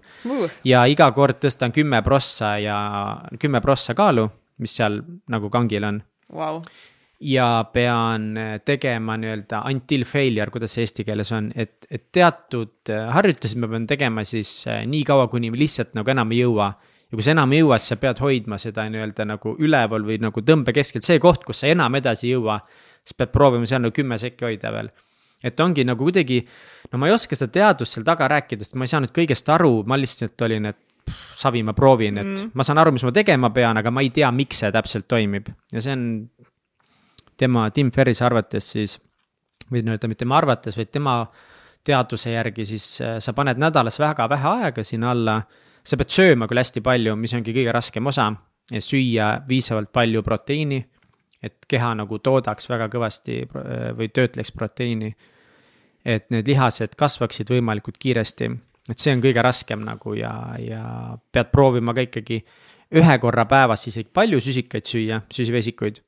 [0.67, 2.77] ja iga kord tõstan kümme prossa ja
[3.39, 6.01] kümme prossa kaalu, mis seal nagu kangil on.
[6.35, 6.61] vau,
[7.19, 8.31] ja pean
[8.65, 13.67] tegema nii-öelda until failure, kuidas see eesti keeles on, et, et teatud äh, harjutusi ma
[13.71, 16.69] pean tegema siis äh, nii kaua, kuni lihtsalt nagu enam ei jõua.
[17.09, 20.19] ja kui sa enam ei jõua, siis sa pead hoidma seda nii-öelda nagu üleval või
[20.23, 22.59] nagu tõmbe keskelt, see koht, kus sa enam edasi ei jõua.
[23.03, 24.91] siis pead proovima seal nagu kümme sekki hoida veel.
[25.43, 26.45] et ongi nagu kuidagi,
[26.91, 29.83] no ma ei oska seda teadust seal taga rääkida, sest ma ei saanud kõigest aru,
[29.83, 32.51] ma lihtsalt olin, et pff, savi, ma proovin, et mm.
[32.53, 35.51] ma saan aru, mis ma tegema pean, aga ma ei tea, miks see täpselt toimib
[35.73, 36.07] ja see on
[37.39, 38.97] tema Tim Ferrise arvates siis
[39.69, 41.15] või nii-öelda mitte tema arvates, vaid tema
[41.85, 45.41] teaduse järgi siis äh, sa paned nädalas väga vähe aega sinna alla.
[45.83, 48.27] sa pead sööma küll hästi palju, mis ongi kõige raskem osa,
[48.69, 50.85] süüa piisavalt palju proteiini.
[51.43, 55.15] et keha nagu toodaks väga kõvasti äh, või töötleks proteiini.
[56.05, 58.51] et need lihased kasvaksid võimalikult kiiresti,
[58.89, 60.83] et see on kõige raskem nagu ja, ja
[61.31, 62.43] pead proovima ka ikkagi
[62.91, 65.99] ühe korra päevas isegi palju süsikaid süüa, süsivesikuid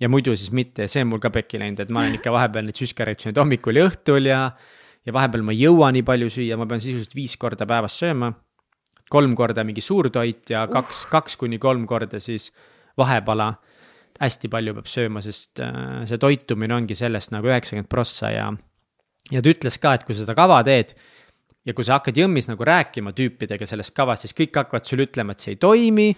[0.00, 2.68] ja muidu siis mitte see on mul ka pekki läinud, et ma olen ikka vahepeal
[2.68, 4.42] neid süskareid söönud hommikul ja õhtul ja.
[5.06, 8.32] ja vahepeal ma ei jõua nii palju süüa, ma pean sisuliselt viis korda päevas sööma.
[9.10, 12.50] kolm korda mingi suurtoit ja kaks, kaks kuni kolm korda siis
[12.98, 13.54] vahepala.
[14.20, 18.50] hästi palju peab sööma, sest äh, see toitumine ongi sellest nagu üheksakümmend prossa ja.
[19.30, 20.96] ja ta ütles ka, et kui sa seda kava teed
[21.70, 25.34] ja kui sa hakkad jõmmis nagu rääkima tüüpidega sellest kavast, siis kõik hakkavad sulle ütlema,
[25.36, 26.08] et see ei toimi.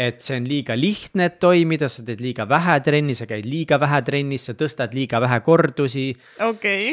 [0.00, 3.76] et see on liiga lihtne, et toimida, sa teed liiga vähe trenni, sa käid liiga
[3.80, 6.06] vähe trennis, sa tõstad liiga vähe kordusi.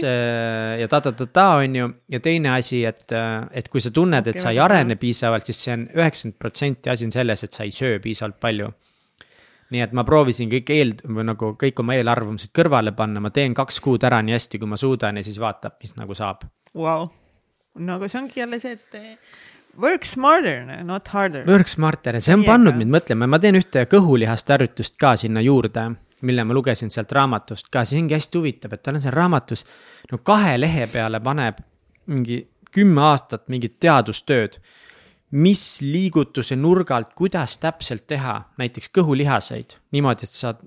[0.01, 3.05] see ja ta-ta-ta-ta on ju, ja teine asi, et,
[3.51, 6.91] et kui sa tunned, et Okei, sa ei arene piisavalt, siis see on üheksakümmend protsenti
[6.91, 8.74] asi on selles, et sa ei söö piisavalt palju.
[9.68, 10.93] nii et ma proovisin kõik eel,
[11.28, 14.80] nagu kõik oma eelarvamused kõrvale panna, ma teen kaks kuud ära nii hästi, kui ma
[14.80, 16.47] suudan ja siis vaatab, mis nagu saab
[16.78, 17.09] vau.
[17.78, 19.38] No aga see ongi jälle see, et eh,
[19.82, 21.45] work smarter, not harder.
[21.49, 22.53] Work smarter ja see on Täiega.
[22.53, 25.89] pannud mind mõtlema, ma teen ühte kõhulihast harjutust ka sinna juurde,
[26.28, 29.65] mille ma lugesin sealt raamatust ka, see ongi hästi huvitav, et tal on seal raamatus
[30.11, 31.61] no kahe lehe peale paneb
[32.07, 32.41] mingi
[32.73, 34.57] kümme aastat mingit teadustööd.
[35.32, 40.61] Mis liigutuse nurgalt, kuidas täpselt teha näiteks kõhulihaseid niimoodi, et saad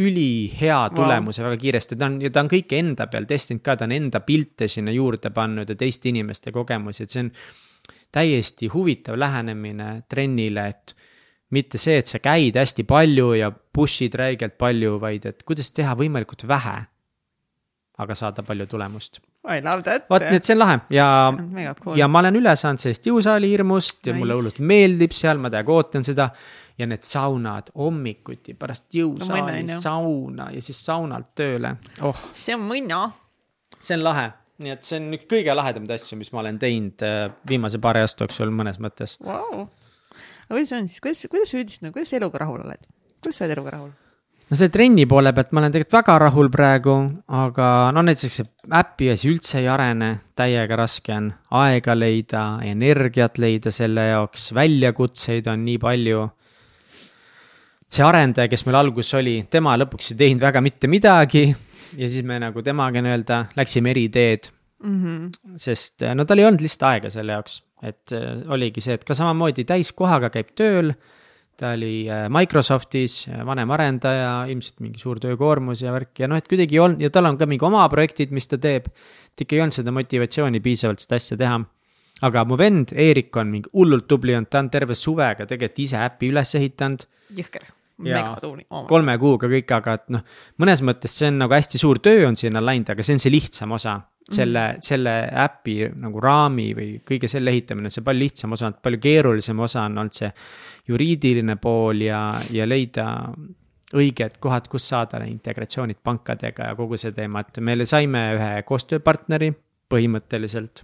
[0.00, 1.50] ülihea tulemuse wow.
[1.50, 4.22] väga kiiresti, ta on, ja ta on kõike enda peal testinud ka, ta on enda
[4.24, 7.30] pilte sinna juurde pannud ja teiste inimeste kogemusi, et see on
[8.16, 10.96] täiesti huvitav lähenemine trennile, et
[11.52, 15.92] mitte see, et sa käid hästi palju ja push'id räigelt palju, vaid et kuidas teha
[15.98, 16.78] võimalikult vähe.
[17.96, 19.20] aga saada palju tulemust.
[19.46, 20.06] I love that.
[20.10, 21.08] vot, nii et see on lahe ja,
[21.78, 21.96] cool.
[21.98, 24.18] ja ma olen üle saanud sellest jõusaali hirmust ja nice.
[24.18, 24.40] mulle Nice.
[24.40, 26.30] hullult meeldib seal, ma täiega ootan seda.
[26.76, 32.66] ja need saunad hommikuti pärast jõusaali no, sauna ja siis saunalt tööle, oh, see on
[32.68, 33.04] mõnna.
[33.78, 34.26] see on lahe.
[34.64, 38.02] nii et see on üks kõige lahedamaid asju, mis ma olen teinud äh, viimase paari
[38.04, 39.14] aasta jooksul mõnes mõttes.
[39.24, 39.68] Vau.
[40.48, 42.90] aga kuidas on siis, kuidas, kuidas sa üldiselt kuidas sa eluga rahul oled?
[43.22, 43.94] kuidas sa oled eluga rahul?
[44.46, 46.96] No selle trenni poole pealt ma olen tegelikult väga rahul praegu,
[47.28, 51.30] aga no näiteks see äpi asi üldse ei arene, täiega raske on
[51.62, 56.26] aega leida, energiat leida selle jaoks, väljakutseid on nii palju.
[57.86, 61.46] see arendaja, kes meil alguses oli, tema lõpuks ei teinud väga mitte midagi
[61.94, 64.50] ja siis me nagu temaga nii-öelda läksime eri teed
[64.82, 64.96] mm.
[65.02, 65.56] -hmm.
[65.56, 69.14] sest no tal ei olnud lihtsalt aega selle jaoks, et äh, oligi see, et ka
[69.14, 70.92] samamoodi täiskohaga käib tööl.
[71.56, 76.40] Ta oli äh, Microsoftis äh, vanem arendaja, ilmselt mingi suur töökoormus ja värk ja noh,
[76.40, 78.90] et kuidagi ei olnud ja tal on ka mingi oma projektid, mis ta teeb.
[79.32, 81.60] et ikka ei olnud seda motivatsiooni piisavalt seda asja teha.
[82.28, 86.02] aga mu vend Eerik on mingi hullult tubli olnud, ta on terve suvega tegelikult ise
[86.04, 88.20] äpi üles ehitanud jõhker, Jaa.
[88.20, 88.84] mega tuuli oh.
[88.88, 90.26] kolme kuuga kõik, aga et noh,
[90.60, 93.32] mõnes mõttes see on nagu hästi suur töö on sinna läinud, aga see on see
[93.32, 94.00] lihtsam osa.
[94.30, 94.82] Selle mm, -hmm.
[94.82, 95.12] selle
[95.44, 99.84] äpi nagu raami või kõige selle ehitamine on see palju lihtsam osa, palju keerulisem osa
[99.86, 100.32] on olnud see
[100.88, 103.06] juriidiline pool ja, ja leida
[103.94, 109.52] õiged kohad, kus saada integratsioonid pankadega ja kogu see teema, et me saime ühe koostööpartneri
[109.88, 110.82] põhimõtteliselt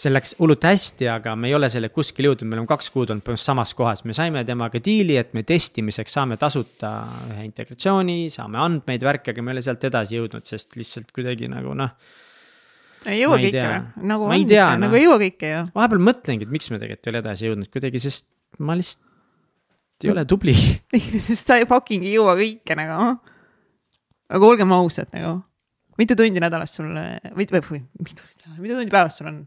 [0.00, 3.10] see läks hullult hästi, aga me ei ole selle kuskile jõudnud, me oleme kaks kuud
[3.12, 6.92] olnud põhimõtteliselt samas kohas, me saime temaga diili, et me testimiseks saame tasuta
[7.34, 11.50] ühe integratsiooni, saame andmeid, värki, aga me ei ole sealt edasi jõudnud, sest lihtsalt kuidagi
[11.52, 11.92] nagu noh.
[13.04, 14.08] ei jõua kõike või?
[14.12, 14.82] nagu on tea, ikka, noh.
[14.86, 15.60] nagu ei jõua kõike ju.
[15.76, 18.30] vahepeal mõtlengi, et miks me tegelikult ei ole edasi jõudnud kuidagi, sest
[18.64, 19.06] ma lihtsalt
[20.08, 20.56] ei ole tubli.
[21.28, 23.12] sest sa ei fucking ei jõua kõike nagu.
[24.30, 25.40] aga olgem ausad nagu,
[26.00, 28.24] mitu tundi nädalas sul või või mitu,
[28.56, 29.40] mitu tundi päevas sul on?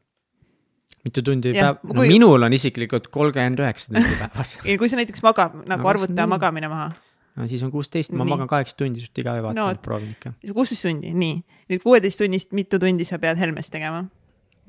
[1.03, 4.53] Mitu tundi Jah, päev, no kui- minul on isiklikult kolmkümmend üheksa tundi päevas.
[4.69, 6.91] ja kui sa näiteks magad nagu No arvuta magamine maha,
[7.35, 8.33] no siis on kuusteist, ma Nii.
[8.35, 10.33] magan kaheksa tundi suht iga öö vaatan no,, proovin ikka.
[10.53, 11.39] kuusteist tundi, nii.
[11.71, 14.05] nüüd kuueteist tunnist mitu tundi sa pead Helmes tegema?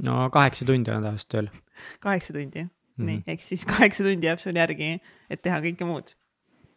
[0.02, 1.48] no kaheksa tundi olen tavaliselt tööl.
[2.00, 3.04] kaheksa tundi -hmm.
[3.04, 5.00] nii Mhm., ehk siis kaheksa tundi jääb sul järgi,
[5.30, 6.14] et teha kõike muud.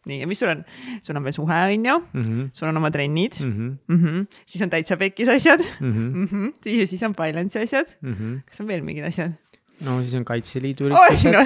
[0.08, 0.64] nii, ja mis sul on,
[1.04, 4.40] sul on veel suhe, on ju, Mhm, sul on oma trennid mm, mm, -hmm.
[4.46, 6.78] siis on täitsa pekis asjad -hmm, mm, -hmm.
[6.78, 8.40] ja siis on Balancei asjad, mm -hmm.
[8.46, 9.36] kas on veel mingid asjad?
[9.84, 11.42] no siis on Kaitseliidu üritused no,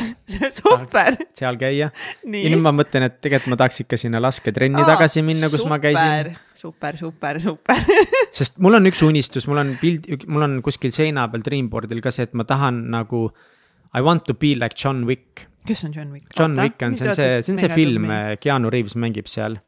[0.56, 1.90] super, seal käia.
[1.92, 2.56] ja nüüd.
[2.64, 6.32] ma mõtlen, et tegelikult ma tahaks ikka sinna lasketrenni tagasi minna, kus ma käisin.
[6.56, 7.82] super, super, super.
[8.38, 12.14] sest mul on üks unistus, mul on pild, mul on kuskil seina peal Dreamboardil ka
[12.14, 13.28] see, et ma tahan nagu.
[13.95, 15.47] I want to be like John Wick.
[15.66, 16.24] kes on John Wick?
[16.36, 18.09] John Wick on, see on see, see on see film,
[18.40, 19.59] Keanu Reaves mängib seal.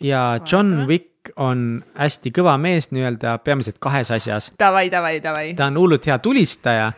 [0.00, 0.86] ja John Vaatame.
[0.86, 4.50] Wick on hästi kõva mees nii-öelda peamiselt kahes asjas.
[4.58, 5.54] Davai, davai, davai.
[5.56, 6.92] ta on hullult hea tulistaja,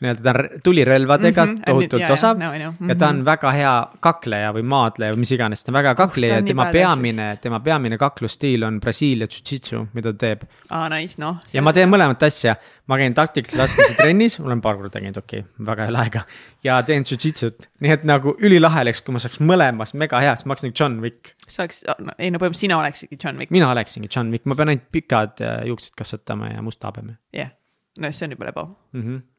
[0.00, 3.18] nii-öelda ta on tulirelvadega mm Mhm, -hmm, tohutult jaa, osav no, no, ja ta mhm.
[3.18, 6.46] on väga hea kakleja või maadleja või mis iganes, ta on väga kakleja ta ja
[6.46, 10.44] tema peamine, tema peamine kaklusstiil on Brasiilia jujitsu, mida ta teeb.
[10.68, 11.40] aa, nice, noh.
[11.52, 15.20] ja ma teen mõlemat asja, ma käin taktikalise laskmise trennis, ma olen paar korda käinud,
[15.22, 16.24] okei okay,, väga ole aega.
[16.64, 20.48] ja teen jujitsut, nii et nagu ülilahe oleks, kui ma saaks mõlemas mega hea, siis
[20.48, 21.34] ma oleks nagu John Wick.
[21.46, 24.58] sa oleks, no ei no põhimõtteliselt sina oleksidki John Wick, mina oleksingi John Wick, ma
[24.58, 27.56] pean ainult pikad äh, juuksed kasvatama ja musta habeme jah yeah..
[27.98, 28.66] no see on juba lebo.
[28.92, 29.02] mm.
[29.02, 29.29] -hmm.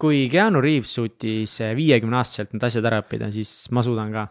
[0.00, 4.28] Kui Keanu Reaves suutis viiekümne aastaselt need asjad ära õppida, siis ma suudan ka.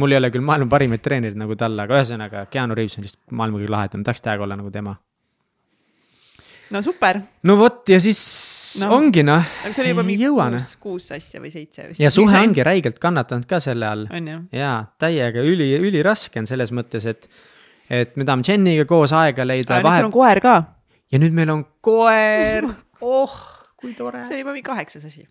[0.00, 3.36] mul ei ole küll maailma parimaid treenereid nagu tal, aga ühesõnaga Keanu Reaves on lihtsalt
[3.38, 4.96] maailma kõige lahedam, tahaks täiega olla nagu tema.
[6.72, 8.20] no super, no vot ja siis
[8.80, 10.62] No, ongi noh, aga see oli juba mingi jõua, noh.
[10.80, 12.00] kuus, kuus asja või seitse vist.
[12.00, 14.06] ja suhe ongi räigelt kannatanud ka selle all.
[14.54, 17.28] jaa, täiega üli, üliraske on selles mõttes, et,
[17.92, 20.54] et me tahame Jeniga koos aega leida nüüd sul on koer ka,
[21.12, 22.68] ja nüüd meil on koer,
[23.12, 23.36] oh,
[23.82, 24.22] kui tore.
[24.24, 25.24] see oli juba mingi kaheksas asi.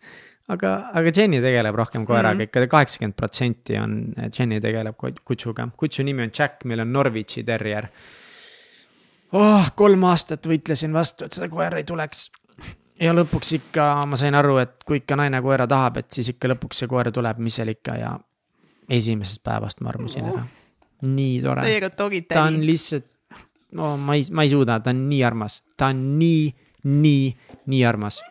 [0.51, 2.49] aga, aga Jenny tegeleb rohkem koeraga mm -hmm.
[2.49, 3.95] ikka kaheksakümmend protsenti on,
[4.39, 7.87] Jenny tegeleb kut- kutsuga, kutsu nimi on Jack, meil on Norwichi terrier.
[9.31, 12.31] oh, kolm aastat võitlesin vastu, et seda koera ei tuleks.
[12.99, 16.47] ja lõpuks ikka ma sain aru, et kui ikka naine koera tahab, et siis ikka
[16.47, 18.19] lõpuks see koer tuleb, mis seal ikka ja
[18.89, 20.43] esimesest päevast ma armusin ära.
[21.01, 23.07] nii tore, Teiega dogid ta on lihtsalt,
[23.71, 27.85] no ma ei, ma ei suuda, ta on nii armas, ta on nii, nii, nii
[27.85, 28.21] armas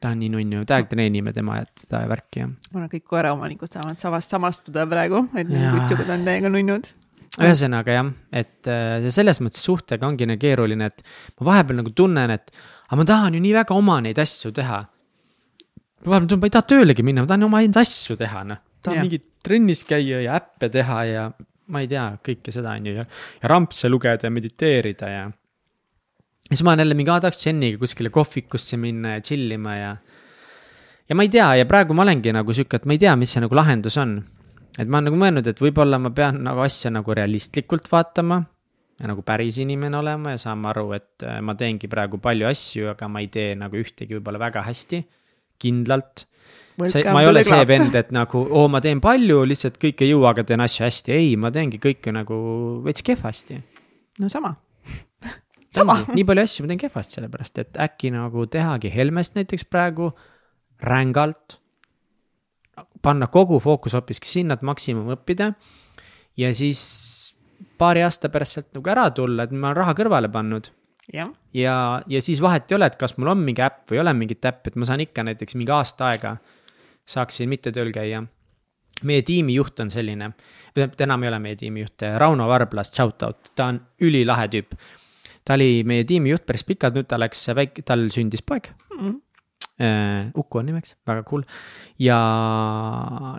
[0.00, 2.48] ta on nii nunnu, täiega treenime tema ja teda ja värki ja.
[2.48, 5.74] ma arvan, kõik koeraomanikud saavad samast samastuda praegu, et need Jaa.
[5.76, 6.90] kutsukad on täiega nunnud.
[7.38, 11.04] ühesõnaga jah, et äh, see selles mõttes suhtega ongi nagu keeruline, et
[11.40, 12.54] ma vahepeal nagu tunnen, et
[12.88, 14.80] aga ma tahan ju nii väga oma neid asju teha.
[16.06, 18.64] vahepeal tunnen, ma ei taha töölegi minna, ma tahan omaenda asju teha, noh.
[18.84, 21.28] tahan mingit trennis käia ja äppe teha ja
[21.72, 23.04] ma ei tea, kõike seda on ju ja,
[23.42, 25.28] ja rampse lugeda ja mediteerida ja.
[26.48, 29.92] Siis ma olen jälle mingi, aa tahaks Jeniga kuskile kohvikusse minna ja chill ima ja.
[31.08, 33.36] ja ma ei tea ja praegu ma olengi nagu sihuke, et ma ei tea, mis
[33.36, 34.18] see nagu lahendus on
[34.78, 38.38] et ma olen nagu mõelnud, et võib-olla ma pean nagu asja nagu realistlikult vaatama
[38.98, 42.88] ja nagu päris inimene olema ja saama aru, et äh, ma teengi praegu palju asju,
[42.92, 45.02] aga ma ei tee nagu ühtegi võib-olla väga hästi,
[45.62, 46.26] kindlalt.
[46.86, 47.58] see, ma ei ole see.
[47.66, 51.14] vend, et nagu, oo, ma teen palju, lihtsalt kõike ei jõua, aga teen asju hästi,
[51.14, 52.38] ei, ma teengi kõike nagu
[52.86, 53.58] veits kehvasti.
[54.22, 54.54] no sama.
[55.78, 55.98] Sama.
[56.14, 60.12] nii palju asju ma teen kehvasti, sellepärast et äkki nagu tehagi Helmest näiteks praegu
[60.82, 61.58] rängalt.
[63.02, 65.52] panna kogu fookus hoopiski sinna, et maksimum õppida.
[66.36, 67.34] ja siis
[67.78, 70.70] paari aasta pärast sealt nagu ära tulla, et ma olen raha kõrvale pannud
[71.12, 74.02] jah, ja, ja siis vahet ei ole, et kas mul on mingi äpp või ei
[74.04, 76.36] ole mingit äppi, et ma saan ikka näiteks mingi aasta aega
[77.08, 78.22] saaksin mitte tööl käia.
[79.06, 80.32] meie tiimijuht on selline,
[80.74, 84.74] ta enam ei ole meie tiimijuht, Rauno Varblas, shout out, ta on ülilahe tüüp.
[85.48, 88.68] Ta oli meie tiimijuht päris pikalt, nüüd ta läks väike, tal sündis poeg
[88.98, 89.14] Mhm.
[89.80, 90.30] äh,.
[90.36, 91.42] Uku on nimeks, väga cool.
[91.98, 92.18] ja,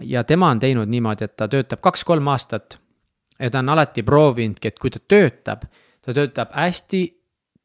[0.01, 2.79] ja tema on teinud niimoodi, et ta töötab kaks-kolm aastat.
[3.39, 5.63] ja ta on alati proovinudki, et kui ta töötab,
[6.01, 7.03] ta töötab hästi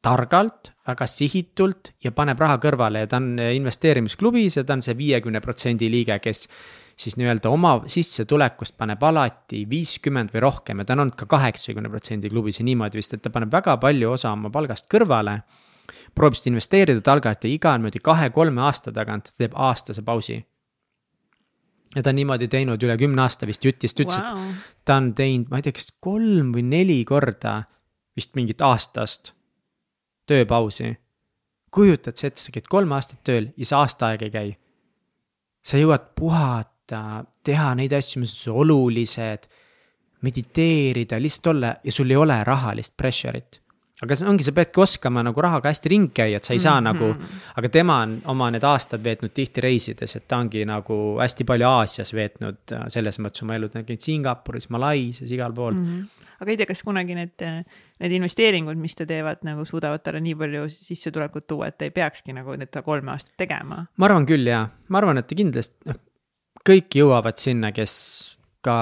[0.04, 4.96] targalt, väga sihitult ja paneb raha kõrvale ja ta on investeerimisklubis ja ta on see
[4.98, 6.48] viiekümne protsendi liige, kes
[6.96, 11.90] siis nii-öelda oma sissetulekust paneb alati viiskümmend või rohkem ja ta on olnud ka kaheksakümne
[11.90, 15.40] protsendi klubis ja niimoodi vist, et ta paneb väga palju osa oma palgast kõrvale
[16.14, 20.38] proovib seda investeerida, ta algab iga niimoodi kahe-kolme aasta tagant teeb aastase pausi.
[21.94, 24.96] ja ta on niimoodi teinud üle kümne aasta vist jutis, ta ütles wow., et ta
[24.98, 27.62] on teinud, ma ei tea, kas kolm või neli korda
[28.16, 29.32] vist mingit aastast
[30.26, 30.96] tööpausi.
[31.70, 34.56] kujutad sa ette, sa käid kolm aastat tööl ja sa aasta aega ei käi.
[35.64, 39.50] sa jõuad puhata, teha neid asju, mis on olulised,
[40.24, 43.60] mediteerida, lihtsalt olla ja sul ei ole rahalist pressure'it
[44.02, 46.80] aga see ongi, sa peadki oskama nagu rahaga hästi ringi käia, et sa ei saa
[46.80, 46.92] mm -hmm.
[46.92, 51.44] nagu, aga tema on oma need aastad veetnud tihti reisides, et ta ongi nagu hästi
[51.44, 55.74] palju Aasias veetnud äh, selles mõttes oma elu, ta on käinud Singapuris, Malaisias, igal pool
[55.74, 55.86] mm.
[55.86, 57.42] -hmm aga ei tea, kas kunagi need,
[58.00, 61.90] need investeeringud, mis te teevad, nagu suudavad talle nii palju sissetulekut tuua, et ta ei
[61.90, 63.86] peakski nagu seda kolme aastat tegema?
[63.96, 66.00] ma arvan küll jaa, ma arvan, et ta kindlasti, noh,
[66.64, 67.94] kõik jõuavad sinna, kes
[68.64, 68.76] ka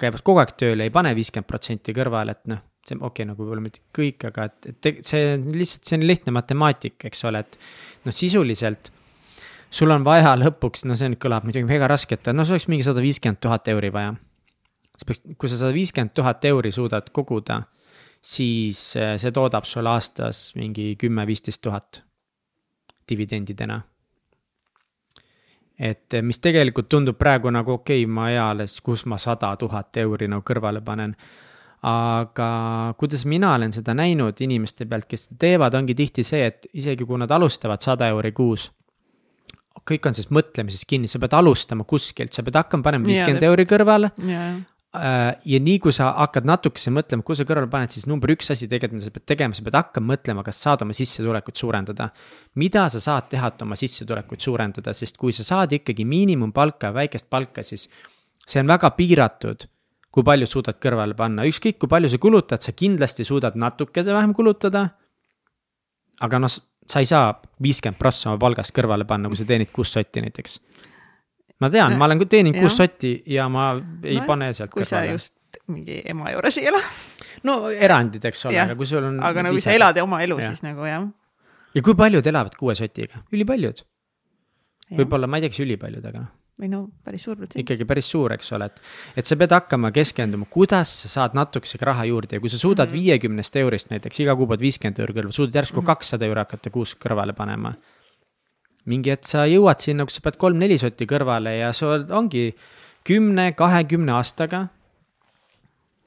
[0.00, 3.42] käivad kogu aeg tööl ei pane viiskümmend protsenti kõrvale, et noh see okei okay,, nagu
[3.42, 7.58] võib-olla mitte kõik, aga et, et see lihtsalt, see on lihtne matemaatika, eks ole, et
[8.06, 8.92] noh, sisuliselt
[9.70, 12.68] sul on vaja lõpuks, no see nüüd kõlab muidugi väga raske, et no sul oleks
[12.70, 14.14] mingi sada viiskümmend tuhat euri vaja.
[14.96, 17.60] sa peaks, kui sa sada viiskümmend tuhat euri suudad koguda,
[18.22, 22.02] siis eh, see toodab sulle aastas mingi kümme-viisteist tuhat
[23.08, 23.82] dividendidena.
[25.78, 29.96] Et eh, mis tegelikult tundub praegu nagu okei okay,, ma eales, kus ma sada tuhat
[29.96, 31.16] euri nagu kõrvale panen
[31.86, 32.48] aga
[32.98, 37.06] kuidas mina olen seda näinud inimeste pealt, kes seda teevad, ongi tihti see, et isegi
[37.06, 38.70] kui nad alustavad sada euri kuus.
[39.86, 43.66] kõik on siis mõtlemises kinni, sa pead alustama kuskilt, sa pead hakkama panema viiskümmend euri
[43.70, 44.10] kõrvale.
[44.18, 44.56] Äh,
[44.94, 48.68] ja nii kui sa hakkad natukese mõtlema, kuhu sa kõrvale paned, siis number üks asi
[48.70, 52.08] tegelikult, mida sa pead tegema, sa pead hakkama mõtlema, kas saad oma sissetulekut suurendada.
[52.54, 57.28] mida sa saad teha, et oma sissetulekut suurendada, sest kui sa saad ikkagi miinimumpalka, väikest
[57.30, 57.88] palka, siis
[58.46, 59.66] see on väga piiratud
[60.16, 64.32] kui palju suudad kõrvale panna, ükskõik kui palju sa kulutad, sa kindlasti suudad natukese vähem
[64.32, 64.88] kulutada.
[66.20, 69.92] aga noh, sa ei saa viiskümmend prossa oma palgast kõrvale panna, kui sa teenid kuus
[69.92, 70.60] sotti näiteks.
[71.60, 73.72] Ma tean, ma olen teeninud kuus sotti ja ma
[74.04, 75.16] ei no, pane sealt kui kõrvale.
[75.16, 75.34] just
[75.72, 76.80] mingi ema juures ei ela.
[77.48, 79.20] no erandid, eks ole, aga kui sul on.
[79.24, 81.06] aga kui sa elad oma elu, siis nagu jah.
[81.74, 83.84] ja kui paljud elavad kuue sotiga, ülipaljud.
[84.96, 87.60] võib-olla, ma ei tea, kas ülipaljud, aga noh või no päris suur protsent.
[87.60, 88.78] ikkagi päris suur, eks ole, et,
[89.20, 92.88] et sa pead hakkama keskenduma, kuidas sa saad natukesega raha juurde ja kui sa suudad
[92.88, 92.96] mhm.
[92.96, 93.68] viiekümnest mm -hmm.
[93.68, 95.86] eurost näiteks iga kuu pead viiskümmend euri kõrvale, suudad järsku mhm.
[95.86, 96.30] kakssada mm -hmm.
[96.30, 97.74] euri hakata kuus kõrvale panema.
[98.90, 102.48] Mingi hetk sa jõuad sinna, kus sa pead kolm-neli sotti kõrvale ja sul ongi
[103.06, 104.68] kümne, kahekümne aastaga.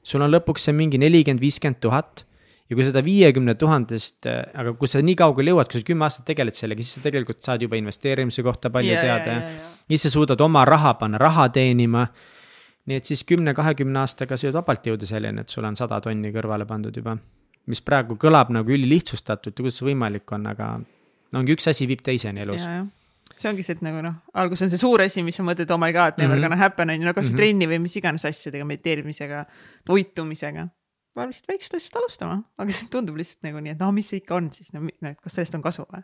[0.02, 2.24] sul on lõpuks see mingi nelikümmend, viiskümmend tuhat
[2.70, 6.28] ja kui seda viiekümne tuhandest, aga kui sa nii kaugele jõuad, kui sa kümme aastat
[6.30, 9.48] tegeled sellega, siis sa tegelikult saad juba investeerimise kohta palju yeah, teada yeah,.
[9.48, 9.88] Yeah, yeah.
[9.90, 12.06] siis sa suudad oma raha panna raha teenima.
[12.88, 16.32] nii et siis kümne-kahekümne aastaga sa jõuad vabalt jõuda selleni, et sul on sada tonni
[16.32, 17.18] kõrvale pandud juba.
[17.66, 20.70] mis praegu kõlab nagu ülilihtsustatult ja kuidas see võimalik on, aga
[21.38, 22.86] ongi üks asi viib teiseni elus yeah,
[23.36, 25.80] see ongi see, et nagu noh, alguses on see suur asi, mis sa mõtled, oh
[25.80, 26.48] my god, never mm -hmm.
[26.48, 27.42] gonna happen on ju, no kasvõi mm -hmm.
[27.42, 29.44] trenni või mis iganes asjadega, mediteerimisega,
[29.86, 30.68] toitumisega
[31.14, 34.20] peab lihtsalt väiksest asjast alustama, aga see tundub lihtsalt nagu nii, et no mis see
[34.22, 36.02] ikka on siis, no kas sellest on kasu või?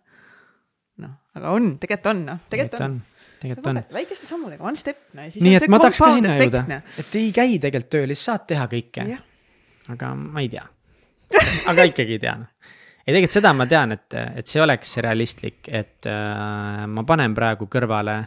[1.05, 3.83] noh, aga on, tegelikult on, noh, tegelikult on, on tegelikult on.
[3.93, 6.97] väikeste sammudega, one step, no ja nii et ma tahaks ka sinna jõuda, noh.
[6.99, 9.07] et ei käi tegelikult tööl, siis saad teha kõike.
[9.93, 10.66] aga ma ei tea
[11.70, 12.47] aga ikkagi tean.
[13.07, 17.68] Ei, tegelikult seda ma tean, et, et see oleks realistlik, et äh, ma panen praegu
[17.70, 18.24] kõrvale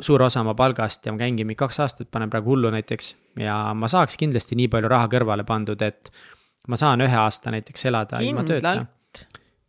[0.00, 3.14] suur osa oma palgast ja ma käingi mingi kaks aastat, panen praegu hullu näiteks.
[3.40, 6.12] ja ma saaks kindlasti nii palju raha kõrvale pandud, et
[6.68, 8.76] ma saan ühe aasta näiteks elada ilma tööta.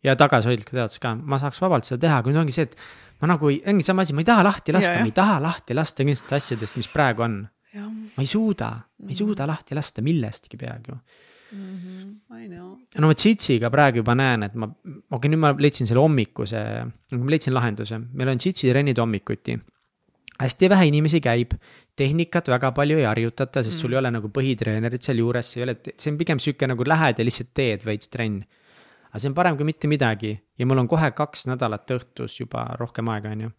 [0.04, 2.76] ja tagasihoidlik teadus ka, ma saaks vabalt seda teha, kui ongi see, et
[3.20, 6.04] ma nagu ongi sama asi, ma ei taha lahti lasta, ma ei taha lahti lasta
[6.04, 7.38] kõigist asjadest, mis praegu on.
[7.74, 11.00] ma ei suuda, ma ei suuda lahti lasta millestki peaaegu
[11.54, 11.76] mm.
[11.76, 12.72] -hmm.
[12.98, 16.60] No ma Jitsiga praegu juba näen, et ma, okei okay,, nüüd ma leidsin selle hommikuse,
[17.18, 19.56] ma leidsin lahenduse, meil on Jitsi trennid hommikuti
[20.40, 21.54] hästi vähe inimesi käib,
[21.96, 23.80] tehnikat väga palju ei harjutata, sest mm.
[23.80, 26.86] sul ei ole nagu põhitreenerit seal juures, see ei ole, see on pigem sihuke nagu
[26.88, 28.40] lähed ja lihtsalt teed veits trenn.
[29.10, 32.66] aga see on parem kui mitte midagi ja mul on kohe kaks nädalat õhtus juba
[32.80, 33.52] rohkem aega, on ju.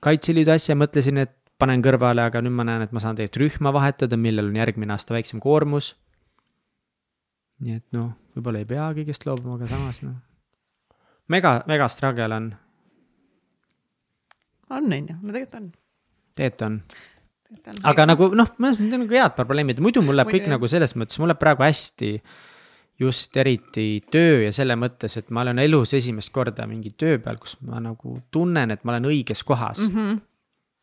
[0.00, 3.72] kaitseliidu asja mõtlesin, et panen kõrvale, aga nüüd ma näen, et ma saan tegelikult rühma
[3.76, 5.94] vahetada, millel on järgmine aasta väiksem koormus.
[7.64, 10.16] Nii et noh, võib-olla ei pea kõigest loobuma, aga samas noh.
[11.32, 12.50] mega, mega struggle on
[14.70, 15.70] on, on ju, no tegelikult on.
[16.34, 17.80] tegelikult on.
[17.92, 20.96] aga nagu noh, mõnes mõttes on nagu head probleemid, muidu mul läheb kõik nagu selles
[20.98, 22.12] mõttes, mul läheb praegu hästi
[23.00, 27.38] just eriti töö ja selle mõttes, et ma olen elus esimest korda mingi töö peal,
[27.40, 29.94] kus ma nagu tunnen, et ma olen õiges kohas mm.
[29.94, 30.20] -hmm.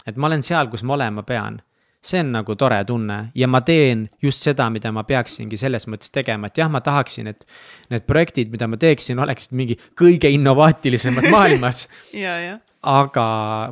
[0.08, 1.62] et ma olen seal, kus ma olema pean.
[2.04, 6.12] See on nagu tore tunne ja ma teen just seda, mida ma peaksingi selles mõttes
[6.14, 7.48] tegema, et jah, ma tahaksin, et.
[7.94, 11.86] Need projektid, mida ma teeksin, oleksid mingi kõige innovaatilisemad maailmas
[12.84, 13.26] aga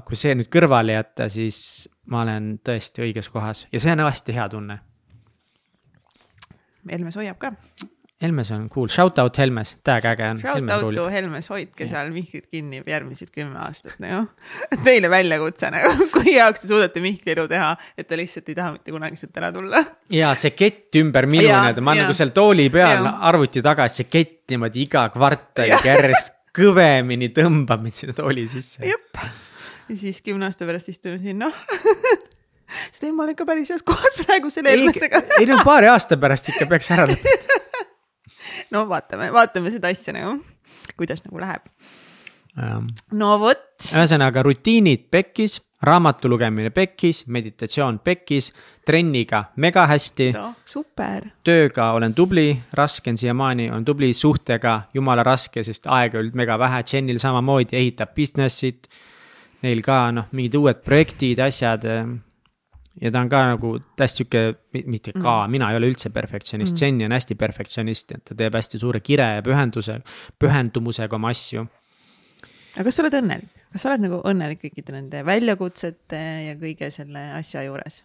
[0.08, 4.36] kui see nüüd kõrvale jätta, siis ma olen tõesti õiges kohas ja see on hästi
[4.36, 4.78] hea tunne.
[6.90, 7.52] Helmes hoiab ka
[8.22, 10.40] Helmes on cool, shout out Helmes, täiega äge on.
[10.44, 14.28] Shout out to Helmes, hoidke seal Mihklit kinni järgmised kümme aastat nagu.
[14.86, 18.76] Teile väljakutse nagu, kui heaks te suudate Mihkli elu teha, et ta lihtsalt ei taha
[18.76, 19.82] mitte kunagi sealt ära tulla.
[20.14, 23.16] ja see kett ümber minu nii-öelda, ma olen nagu seal tooli peal ja.
[23.32, 28.84] arvuti taga, see kett niimoodi iga kvartaliga järjest kõvemini tõmbab mind sinna tooli sisse.
[28.86, 29.18] jep,
[29.90, 31.58] ja siis kümne aasta pärast istume siin, noh
[32.92, 35.24] sest ei, ma olen ka päris heas kohas praegu selle Helmesega.
[35.40, 37.62] ei no paari aasta pärast ikka peaks ära lõpetama
[38.74, 40.38] no vaatame, vaatame seda asja nagu,
[40.98, 41.68] kuidas nagu läheb.
[43.16, 43.68] no vot.
[43.96, 48.52] ühesõnaga rutiinid pekkis, raamatu lugemine pekkis, meditatsioon pekkis,
[48.86, 50.52] trenniga mega hästi no,.
[50.66, 51.30] super.
[51.44, 56.60] tööga olen tubli, raske on siiamaani, on tubli, suhtega jumala raske, sest aega olnud mega
[56.60, 58.92] vähe, Jenil samamoodi ehitab business'it.
[59.62, 61.86] Neil ka noh, mingid uued projektid, asjad
[63.00, 64.42] ja ta on ka nagu hästi sihuke,
[64.84, 68.38] mitte ka mm., mina ei ole üldse perfektsionist mm., Jenny on hästi perfektsionist, et ta
[68.38, 70.00] teeb hästi suure kire ja pühenduse,
[70.42, 71.66] pühendumusega oma asju.
[72.76, 76.92] aga kas sa oled õnnelik, kas sa oled nagu õnnelik kõikide nende väljakutsete ja kõige
[76.92, 78.02] selle asja juures?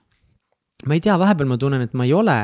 [0.86, 2.38] ma ei tea, vahepeal ma tunnen, et ma ei ole.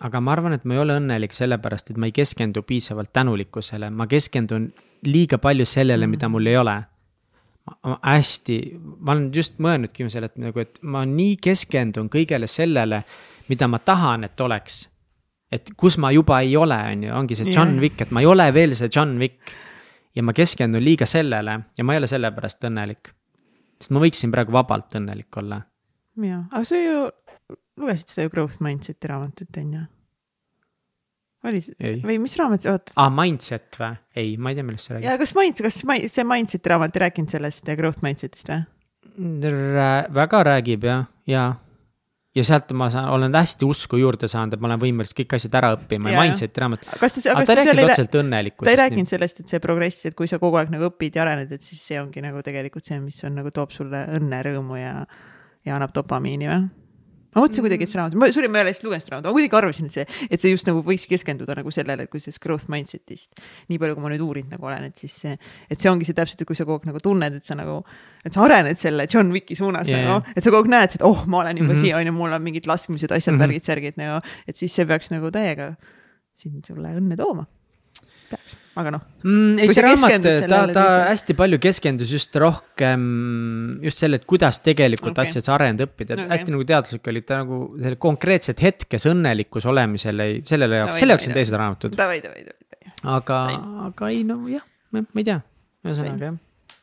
[0.00, 3.90] aga ma arvan, et ma ei ole õnnelik sellepärast, et ma ei keskendu piisavalt tänulikkusele,
[3.90, 4.70] ma keskendun
[5.04, 6.78] liiga palju sellele mm., mida mul ei ole
[7.84, 8.56] hästi,
[9.00, 13.02] ma olen just mõelnudki selle, et nagu, et ma nii keskendun kõigele sellele,
[13.50, 14.86] mida ma tahan, et oleks.
[15.50, 17.80] et kus ma juba ei ole, on ju, ongi see John yeah.
[17.82, 19.54] Wick, et ma ei ole veel see John Wick.
[20.14, 23.14] ja ma keskendun liiga sellele ja ma ei ole selle pärast õnnelik.
[23.80, 25.62] sest ma võiksin praegu vabalt õnnelik olla.
[26.22, 27.08] jaa, aga sa ju
[27.80, 29.86] lugesid seda ju Growth Mindset'i raamatut, on ju?
[31.48, 32.94] Oli see, või mis raamat, oota.
[33.00, 33.94] aa, Mindset või?
[34.18, 35.08] ei, ma ei tea, millest sa räägid.
[35.08, 38.62] ja kas Mindset, kas see Mindseti raamat ei rääkinud sellest Growth Mindset'ist või?
[39.20, 41.44] Rää-, väga räägib jah, ja.
[42.36, 45.56] ja sealt ma saan, olen hästi usku juurde saanud, et ma olen võimeline kõik asjad
[45.60, 46.86] ära õppima ja, ja Mindseti raamat.
[47.00, 48.68] kas ta, rääkinud otseselt õnnelikkusest.
[48.68, 51.24] ta ei rääkinud sellest, et see progress, et kui sa kogu aeg nagu õpid ja
[51.24, 54.78] arened, et siis see ongi nagu tegelikult see, mis on nagu toob sulle õnne, rõõmu
[54.80, 54.94] ja,
[55.66, 56.68] ja annab dopamiini või?
[57.34, 59.30] Ma mõtlesin kuidagi, et see raamat, ma, sorry, ma ei ole lihtsalt lugenud seda raamatut,
[59.30, 62.22] ma kuidagi arvasin, et see, et see just nagu võiks keskenduda nagu sellele, et kui
[62.22, 63.42] sellest growth mindset'ist.
[63.70, 65.36] nii palju, kui ma nüüd uurinud nagu olen, et siis see,
[65.70, 67.80] et see ongi see täpselt, et kui sa kogu aeg nagu tunned, et sa nagu,
[68.24, 70.06] et sa arened selle John Wicki suunas yeah.
[70.06, 71.86] nagu, et sa kogu aeg näed, et oh, ma olen juba mm -hmm.
[71.86, 73.46] siia, on ju, mul on mingid laskmised, asjad mm, -hmm.
[73.46, 75.74] värgid, särgid nagu, et siis see peaks nagu täiega
[76.40, 77.46] sind sulle õnne tooma.
[78.30, 79.58] peaks aga noh mm,.
[79.58, 83.06] ei, see raamat, ta, ta hästi palju keskendus just rohkem
[83.84, 85.30] just selle, et kuidas tegelikult okay.
[85.30, 86.32] asjad sa arendad, õppida, et okay.
[86.36, 91.30] hästi nagu teaduslik oli ta nagu selle konkreetselt hetkes õnnelikus olemisele, sellele jaoks, selle jaoks
[91.30, 91.98] on teised raamatud.
[93.16, 93.40] aga,
[93.88, 94.64] aga ei no jah,
[94.94, 95.40] ma ei tea,
[95.86, 96.38] ühesõnaga jah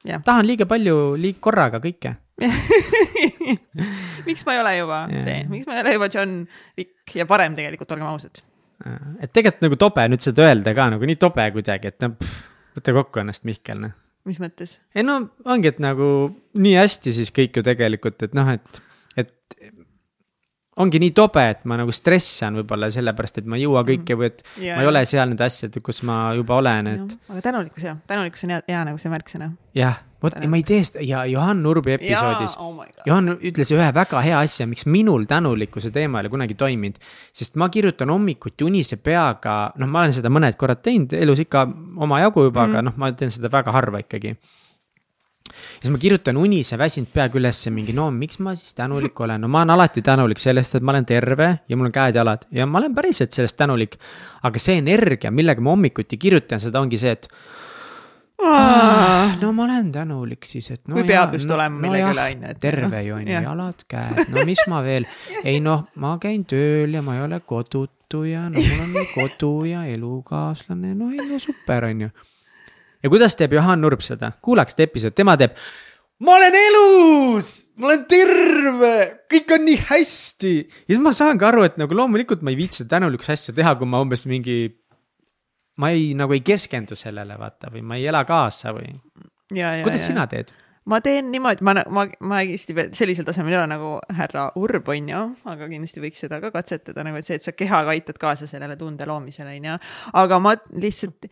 [0.08, 0.20] ja.
[0.26, 2.16] tahan liiga palju, liig-, korraga kõike
[4.28, 5.26] miks ma ei ole juba yeah.
[5.26, 6.38] see, miks ma ei ole juba John
[6.78, 8.44] Wick ja parem tegelikult, olgem ausad
[8.86, 12.36] et tegelikult nagu tobe nüüd seda öelda ka nagu nii tobe kuidagi, et noh,
[12.78, 13.96] võta kokku ennast, Mihkel, noh.
[14.30, 14.78] mis mõttes?
[14.96, 15.20] ei no
[15.50, 16.12] ongi, et nagu
[16.58, 18.82] nii hästi siis kõik ju tegelikult, et noh, et,
[19.18, 19.34] et
[20.84, 24.20] ongi nii tobe, et ma nagu stressan võib-olla sellepärast, et ma ei jõua kõike mm.
[24.20, 27.16] või et ja, ma ei ole seal nende asjade, kus ma juba olen, et.
[27.32, 29.52] aga tänulikkus jah, tänulikkus on hea, hea nagu see märksõna.
[29.78, 32.56] jah vot ma ei tee seda ja Johan Urbi episoodis.
[32.62, 36.98] Oh Johan ütles ühe väga hea asja, miks minul tänulikkuse teema ei ole kunagi toiminud.
[37.34, 41.68] sest ma kirjutan hommikuti unise peaga, noh, ma olen seda mõned korrad teinud elus ikka
[41.98, 42.78] omajagu juba mm, -hmm.
[42.78, 42.86] aga mhm.
[42.86, 44.38] noh, ma teen seda väga harva ikkagi
[45.80, 49.52] siis ma kirjutan unise väsinud peaga ülesse mingi, no miks ma siis tänulik olen, no
[49.52, 52.82] ma olen alati tänulik sellest, et ma olen terve ja mul on käed-jalad ja ma
[52.82, 53.98] olen päriselt sellest tänulik.
[54.44, 57.30] aga see energia, millega ma hommikuti kirjutan seda, ongi see, et
[58.38, 60.94] Ah, no ma olen tänulik siis, et no.
[60.94, 62.60] kui peab just no, olema millegi üle no, on ju.
[62.62, 65.08] terve ju on ju, jalad, käed, no mis ma veel,
[65.42, 69.52] ei noh, ma käin tööl ja ma ei ole kodutu ja no mul on kodu
[69.72, 72.12] ja elukaaslane, no ei no super on ju.
[73.04, 75.56] Ja kuidas teeb Johan Nurb seda, kuulake seda episoodi, tema teeb.
[76.26, 78.94] ma olen elus, ma olen terve,
[79.32, 82.60] kõik on nii hästi ja siis ma saan ka aru, et nagu loomulikult ma ei
[82.60, 84.60] viitsi tänulikkuse asja teha, kui ma umbes mingi
[85.78, 88.90] ma ei, nagu ei keskendu sellele, vaata, või ma ei ela kaasa või.
[89.52, 90.06] kuidas ja.
[90.10, 90.54] sina teed?
[90.88, 94.88] ma teen niimoodi, ma, ma, ma kindlasti veel sellisel tasemel ei ole nagu härra Urb,
[94.94, 95.20] on ju,
[95.52, 98.78] aga kindlasti võiks seda ka katsetada, nagu et see, et sa kehaga aitad kaasa sellele
[98.80, 99.78] tunde loomisele, on ju.
[100.24, 101.28] aga ma lihtsalt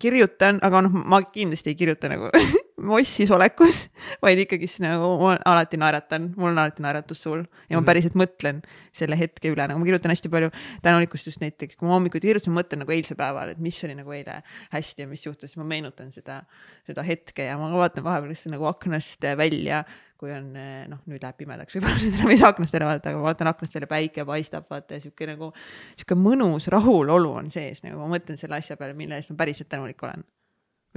[0.00, 2.30] kirjutan, aga noh, ma kindlasti ei kirjuta nagu
[2.78, 3.84] mossis olekus,
[4.24, 7.86] vaid ikkagist nagu ma alati naeratan, mul on alati naeratus suul ja ma Mhm.
[7.88, 8.62] päriselt mõtlen
[8.92, 10.50] selle hetke üle, nagu ma kirjutan hästi palju
[10.82, 14.12] tänulikkust just näiteks, kui ma hommikuti kirjutasin, mõtlen nagu eilse päevale, et mis oli nagu
[14.14, 16.42] eile hästi ja mis juhtus, ma meenutan seda,
[16.86, 19.84] seda hetke ja ma vaatan vahepeal lihtsalt nagu aknast välja,
[20.18, 23.18] kui on noh, nüüd läheb pimedaks, võib-olla nüüd enam ei saa aknast välja vaadata, aga
[23.20, 25.52] ma vaatan aknast välja, päike paistab, vaata ja sihuke nagu,
[25.94, 29.68] sihuke mõnus rahulolu on sees, nagu ma mõtlen selle asja peale, mille eest ma päriselt
[29.70, 30.24] tänulik olen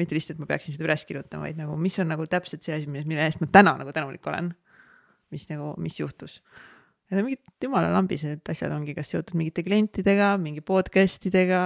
[0.01, 2.75] mitte lihtsalt, et ma peaksin seda üles kirjutama, vaid nagu, mis on nagu täpselt see
[2.75, 4.51] asi, mille eest ma täna nagu tänulik olen.
[5.31, 6.41] mis nagu, mis juhtus.
[7.11, 11.61] On mingid jumala lambised asjad ongi, kas seotud mingite klientidega, mingi podcast idega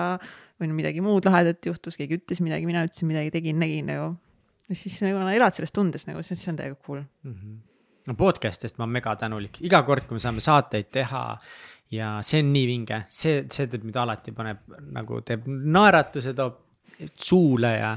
[0.61, 4.11] või midagi muud lahedat juhtus, keegi ütles midagi, mina ütlesin midagi, tegin, nägin nagu.
[4.69, 7.01] ja siis nagu elad selles tundes nagu, see on täiega cool.
[8.05, 11.23] no podcast'ist ma olen mega tänulik, iga kord, kui me saame saateid teha
[11.93, 16.61] ja see on nii vinge, see, see teeb mind alati paneb nagu teeb naeratuse toob
[17.21, 17.95] suule ja,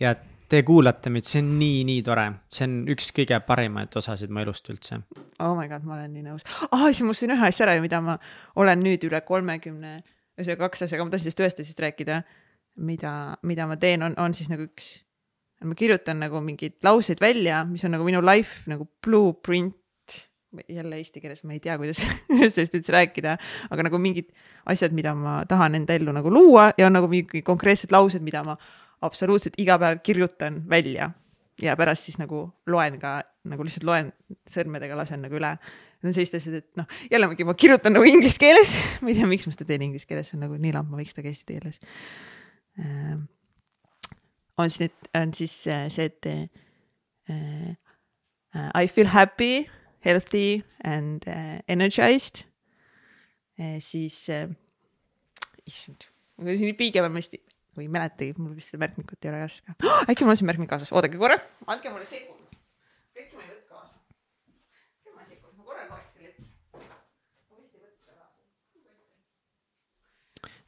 [0.00, 0.14] ja
[0.50, 4.42] te kuulate meid, see on nii, nii tore, see on üks kõige parimaid osasid mu
[4.42, 5.00] elust üldse.
[5.42, 6.88] oh my god, ma olen nii nõus ah,.
[6.90, 8.18] siis ma unustasin ühe asja ära, mida ma
[8.60, 9.96] olen nüüd üle kolmekümne,
[10.38, 12.22] ühesõnaga kaks asja, aga ma tahtsin sellest ühest asjast rääkida.
[12.74, 13.14] mida,
[13.46, 14.98] mida ma teen, on, on siis nagu üks,
[15.64, 19.74] ma kirjutan nagu mingeid lauseid välja, mis on nagu minu life nagu blueprint.
[20.70, 22.04] jälle eesti keeles ma ei tea, kuidas
[22.54, 23.38] sellest üldse rääkida,
[23.74, 24.28] aga nagu mingid
[24.70, 28.44] asjad, mida ma tahan enda ellu nagu luua ja on nagu mingi konkreetsed laused, mida
[28.46, 28.54] ma
[29.04, 31.10] absoluutselt iga päev kirjutan välja
[31.62, 34.10] ja pärast siis nagu loen ka nagu lihtsalt loen
[34.50, 35.52] sõrmedega lasen nagu üle.
[36.00, 39.28] Need on sellised asjad, et noh, jällegi ma kirjutan nagu inglise keeles, ma ei tea,
[39.28, 41.32] miks ma seda teen inglise keeles, see on nagu nii lamp, ma võiks seda ka
[41.32, 41.80] eesti keeles
[42.80, 43.14] äh,.
[44.60, 47.76] on siis need, on siis äh, see, et äh,
[48.54, 49.64] uh, I feel happy,
[50.04, 52.44] healthy and uh, energized
[53.60, 53.78] äh,.
[53.80, 54.48] siis äh,,
[55.64, 57.40] issand, ma siin nii piige peal, ma hästi
[57.76, 60.02] või ei mäletagi, mul vist seda märkmikut ei ole kaasas ka oh,.
[60.10, 62.58] äkki mul on see märkmik kaasas, oodake korra, andke mulle sekund.
[63.18, 63.96] äkki ma ei võta kaasa.
[65.06, 66.42] kümme sekundit, ma korra loeks selle ette.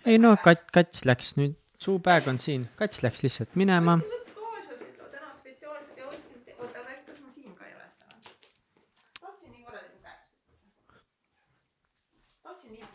[0.06, 3.98] ei no kat-, kats läks nüüd, suupäev on siin, kats läks lihtsalt minema.
[4.02, 8.14] täna spetsiaalselt ja otsin, oota, kas ma siin ka ei ole täna?
[9.20, 10.28] tahtsin nii korra teile käest.
[12.42, 12.94] tahtsin nii käest.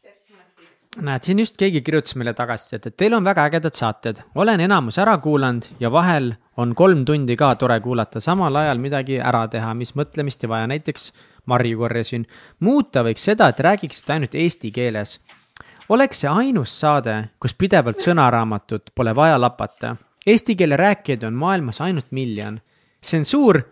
[0.00, 0.89] see jääb siis mõneks teiseks.
[1.04, 4.98] näed, siin just keegi kirjutas meile tagasisidet, et teil on väga ägedad saated, olen enamus
[5.02, 9.72] ära kuulanud ja vahel on kolm tundi ka tore kuulata, samal ajal midagi ära teha,
[9.74, 11.10] mis mõtlemist ei vaja, näiteks
[11.50, 12.26] marju korjasin.
[12.60, 15.18] muuta võiks seda, et räägiksite ainult eesti keeles.
[15.88, 19.96] oleks see ainus saade, kus pidevalt sõnaraamatut pole vaja lapata.
[20.26, 22.60] Eesti keele rääkijaid on maailmas ainult miljon.
[23.02, 23.62] see on suur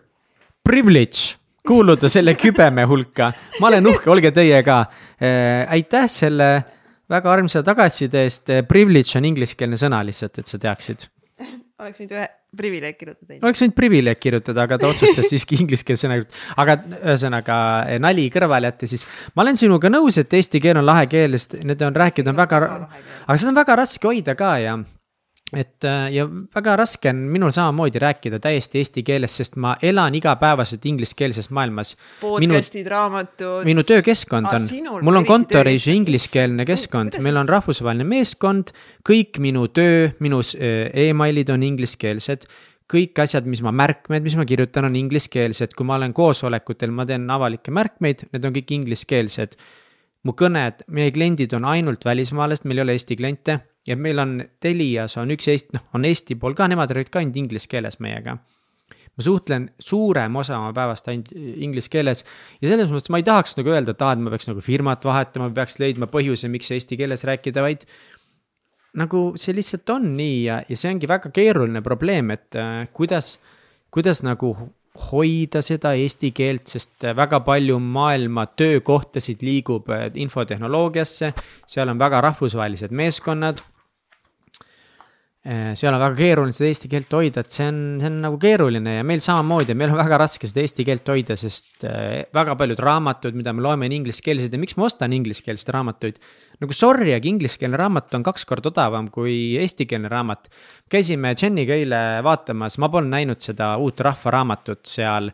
[0.63, 3.31] privilege kuuluda selle kübeme hulka.
[3.61, 5.69] ma olen uhke, olge teie ka äh,.
[5.69, 6.63] aitäh selle
[7.09, 8.51] väga armsa tagasiside eest.
[8.69, 11.07] Privilege on ingliskeelne sõna lihtsalt, et sa teaksid.
[11.79, 12.27] oleks võinud ühe
[12.59, 13.37] privileeg kirjutada.
[13.45, 16.45] oleks võinud privileeg kirjutada, aga ta otsustas siiski ingliskeelse sõna kirjutada.
[16.63, 17.57] aga ühesõnaga
[18.01, 19.05] nali kõrvale jätta, siis
[19.35, 22.39] ma olen sinuga nõus, et eesti keel on lahe keel, sest need on rääkinud, on
[22.39, 22.63] väga,
[23.25, 24.79] aga seda on väga raske hoida ka ja
[25.53, 30.15] et äh, ja väga raske on minul samamoodi rääkida täiesti eesti keeles, sest ma elan
[30.15, 31.95] igapäevaselt ingliskeelses maailmas.
[32.21, 33.65] podcast'id, raamatud.
[33.65, 38.73] minu töökeskkond Aa, on mul on kontoris ju ingliskeelne keskkond, meil on rahvusvaheline meeskond,
[39.09, 42.45] kõik minu töö, minu s- emailid on ingliskeelsed.
[42.89, 47.05] Kõik asjad, mis ma märkmed, mis ma kirjutan, on ingliskeelsed, kui ma olen koosolekutel, ma
[47.05, 49.57] teen avalikke märkmeid, need on kõik ingliskeelsed.
[50.25, 54.39] mu kõned, meie kliendid on ainult välismaalased, meil ei ole Eesti kliente ja meil on
[54.61, 57.99] Telias on üks Eesti, noh, on Eesti pool ka, nemad räägivad ka ainult inglise keeles
[58.03, 58.37] meiega.
[59.19, 62.23] Ma suhtlen suurem osa oma päevast ainult inglise keeles
[62.61, 65.05] ja selles mõttes ma ei tahaks nagu öelda, et aa, et ma peaks nagu firmat
[65.05, 67.85] vahetama, peaks leidma põhjuse, miks eesti keeles rääkida, vaid
[68.99, 73.37] nagu see lihtsalt on nii ja, ja see ongi väga keeruline probleem, et äh, kuidas,
[73.93, 74.55] kuidas nagu
[75.09, 81.33] hoida seda eesti keelt, sest väga palju maailma töökohtasid liigub äh, infotehnoloogiasse,
[81.67, 83.63] seal on väga rahvusvahelised meeskonnad.
[83.63, 83.78] Eh,
[85.49, 88.97] seal on väga keeruline seda eesti keelt hoida, et see on, see on nagu keeruline
[88.99, 92.81] ja meil samamoodi, meil on väga raske seda eesti keelt hoida, sest eh, väga paljud
[92.85, 96.19] raamatud, mida me loeme, on ingliskeelsed ja miks ma ostan ingliskeelseid raamatuid.
[96.59, 100.51] nagu sorry, aga ingliskeelne raamat on kaks korda odavam kui eestikeelne raamat.
[100.91, 105.31] käisime Jeniga eile vaatamas, ma polnud näinud seda uut rahvaraamatut seal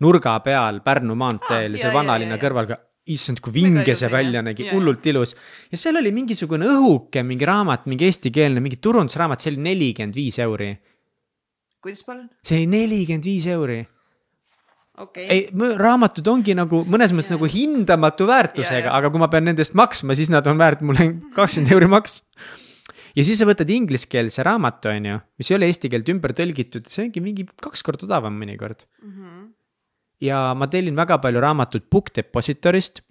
[0.00, 2.80] nurga peal Pärnu maanteel Aa, ah,, seal jaa, vanalinna kõrval ka
[3.12, 5.34] issand, kui vinge see välja nägi, hullult ilus.
[5.70, 10.38] ja seal oli mingisugune õhuke, mingi raamat, mingi eestikeelne, mingi turundusraamat, see oli nelikümmend viis
[10.42, 10.72] euri.
[11.82, 12.26] kuidas palun?
[12.42, 13.80] see oli nelikümmend viis euri.
[15.06, 15.26] okei.
[15.30, 15.46] ei,
[15.86, 17.38] raamatud ongi nagu mõnes mõttes Jaa.
[17.38, 21.12] nagu hindamatu väärtusega, aga kui ma pean nende eest maksma, siis nad on väärt mulle
[21.38, 22.22] kakskümmend euri maks.
[23.14, 26.90] ja siis sa võtad ingliskeelse raamatu, on ju, mis ei ole eesti keelde ümber tõlgitud,
[26.90, 29.12] see ongi mingi kaks korda odavam mõnikord mm.
[29.12, 29.46] -hmm.
[30.20, 33.02] Ja ma tellin väga palju raamatuid Book Depositorist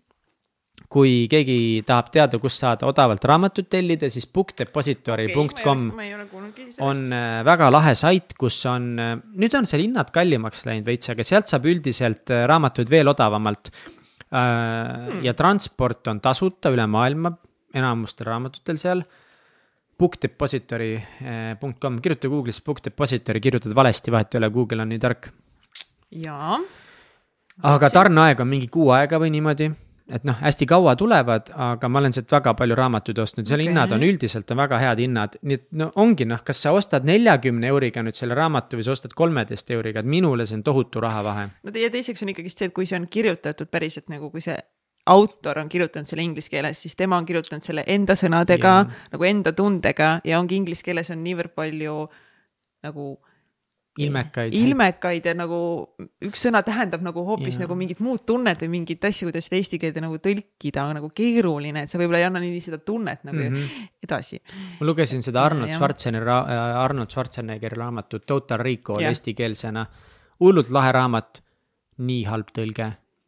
[0.92, 7.70] kui keegi tahab teada, kust saada odavalt raamatut tellida, siis bookdepository.com okay, on äh, väga
[7.74, 11.68] lahe sait, kus on, äh, nüüd on seal hinnad kallimaks läinud veits, aga sealt saab
[11.72, 13.72] üldiselt äh, raamatuid veel odavamalt.
[14.36, 15.20] Hmm.
[15.24, 17.30] ja transport on tasuta üle maailma,
[17.78, 19.04] enamustel raamatutel seal.
[20.02, 25.30] Bookdepository.com, kirjuta Google'is Book Depository, kirjutad valesti, vahet ei ole, Google on nii tark.
[26.26, 26.58] jaa.
[27.64, 29.72] Aga tarneaeg on mingi kuu aega või niimoodi
[30.06, 33.72] et noh, hästi kaua tulevad, aga ma olen sealt väga palju raamatuid ostnud, seal okay.
[33.72, 37.08] hinnad on üldiselt on väga head hinnad, nii et no ongi noh, kas sa ostad
[37.10, 41.02] neljakümne euriga nüüd selle raamatu või sa ostad kolmeteist euriga, et minule see on tohutu
[41.02, 41.48] rahavahe.
[41.66, 44.58] no ja teiseks on ikkagist see, et kui see on kirjutatud päriselt nagu, kui see
[45.10, 48.76] autor on kirjutanud selle inglise keeles, siis tema on kirjutanud selle enda sõnadega,
[49.14, 51.98] nagu enda tundega ja ongi inglise keeles on niivõrd palju
[52.86, 53.16] nagu
[53.98, 54.54] ilmekaid.
[54.54, 55.58] ilmekaid ja nagu
[56.26, 57.64] üks sõna tähendab nagu hoopis ja.
[57.64, 61.12] nagu mingit muud tunnet või mingit asja, kuidas seda eesti keelde nagu tõlkida on nagu
[61.16, 63.88] keeruline, et sa võib-olla ei anna nii seda tunnet nagu mm -hmm.
[64.08, 64.42] edasi.
[64.80, 69.86] ma lugesin seda Arnold Schwarzeneggeri, äh, Arnold Schwarzeneggeri raamatut Total Recall eestikeelsena.
[70.40, 71.42] hullult lahe raamat,
[71.98, 72.82] nii halb tõlge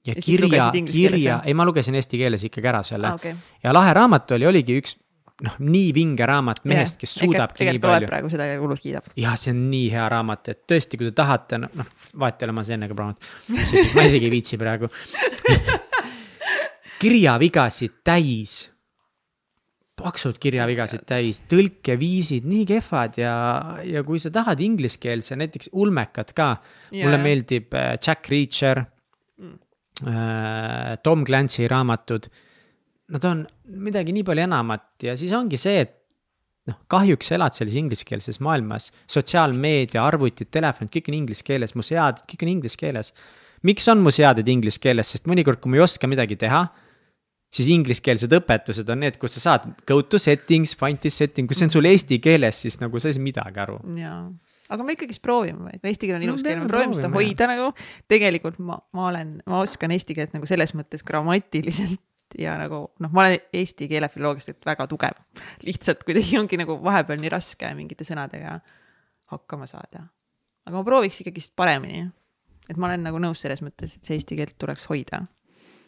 [0.07, 3.35] ja, ja kirja, kirja, ei, ma lugesin eesti keeles ikkagi ära selle ah, okay.
[3.63, 4.97] ja lahe raamat oli, oligi üks
[5.45, 8.09] noh, nii vinge raamat mehest, kes suudabki nii palju.
[8.09, 9.09] praegu seda ja hullult kiidab.
[9.19, 12.55] jah, see on nii hea raamat, et tõesti, kui te tahate, noh, vahet ei ole,
[12.57, 13.29] ma olen enne ka proovinud.
[13.97, 14.89] ma isegi ei viitsi praegu
[17.01, 18.55] kirjavigasid täis.
[19.97, 23.37] paksud kirjavigasid täis, tõlkeviisid nii kehvad ja,
[23.85, 26.51] ja kui sa tahad ingliskeelse, näiteks ulmekad ka
[26.91, 27.05] yeah..
[27.05, 28.83] mulle meeldib äh, Jack Reacher
[29.37, 29.55] mm.,
[30.05, 32.29] äh, Tom Clancy raamatud
[33.13, 33.45] nad on
[33.87, 35.93] midagi nii palju enamat ja siis ongi see, et
[36.67, 42.25] noh, kahjuks elad selles ingliskeelses maailmas, sotsiaalmeedia, arvutid, telefonid, kõik on inglise keeles, mu seaded,
[42.27, 43.13] kõik on inglise keeles.
[43.65, 46.67] miks on mu seaded inglise keeles, sest mõnikord, kui ma ei oska midagi teha,
[47.53, 51.55] siis ingliskeelsed õpetused on need, kus sa saad go to settings, find this setting, kui
[51.57, 53.79] see on sul eesti keeles, siis nagu sa ei saa midagi aru.
[53.97, 54.27] jaa
[54.67, 57.69] aga me ikkagist proovime, eesti keel on ilus no, keel, me proovime seda hoida nagu.
[58.11, 62.01] tegelikult ma, ma olen, ma oskan eesti keelt nagu selles mõttes grammatiliselt
[62.39, 65.19] ja nagu noh, ma olen eesti keele filoloogiast väga tugev.
[65.65, 68.57] lihtsalt kuidagi ongi nagu vahepeal nii raske mingite sõnadega
[69.33, 70.07] hakkama saada.
[70.67, 72.05] aga ma prooviks ikkagist paremini.
[72.67, 75.23] et ma olen nagu nõus selles mõttes, et see eesti keelt tuleks hoida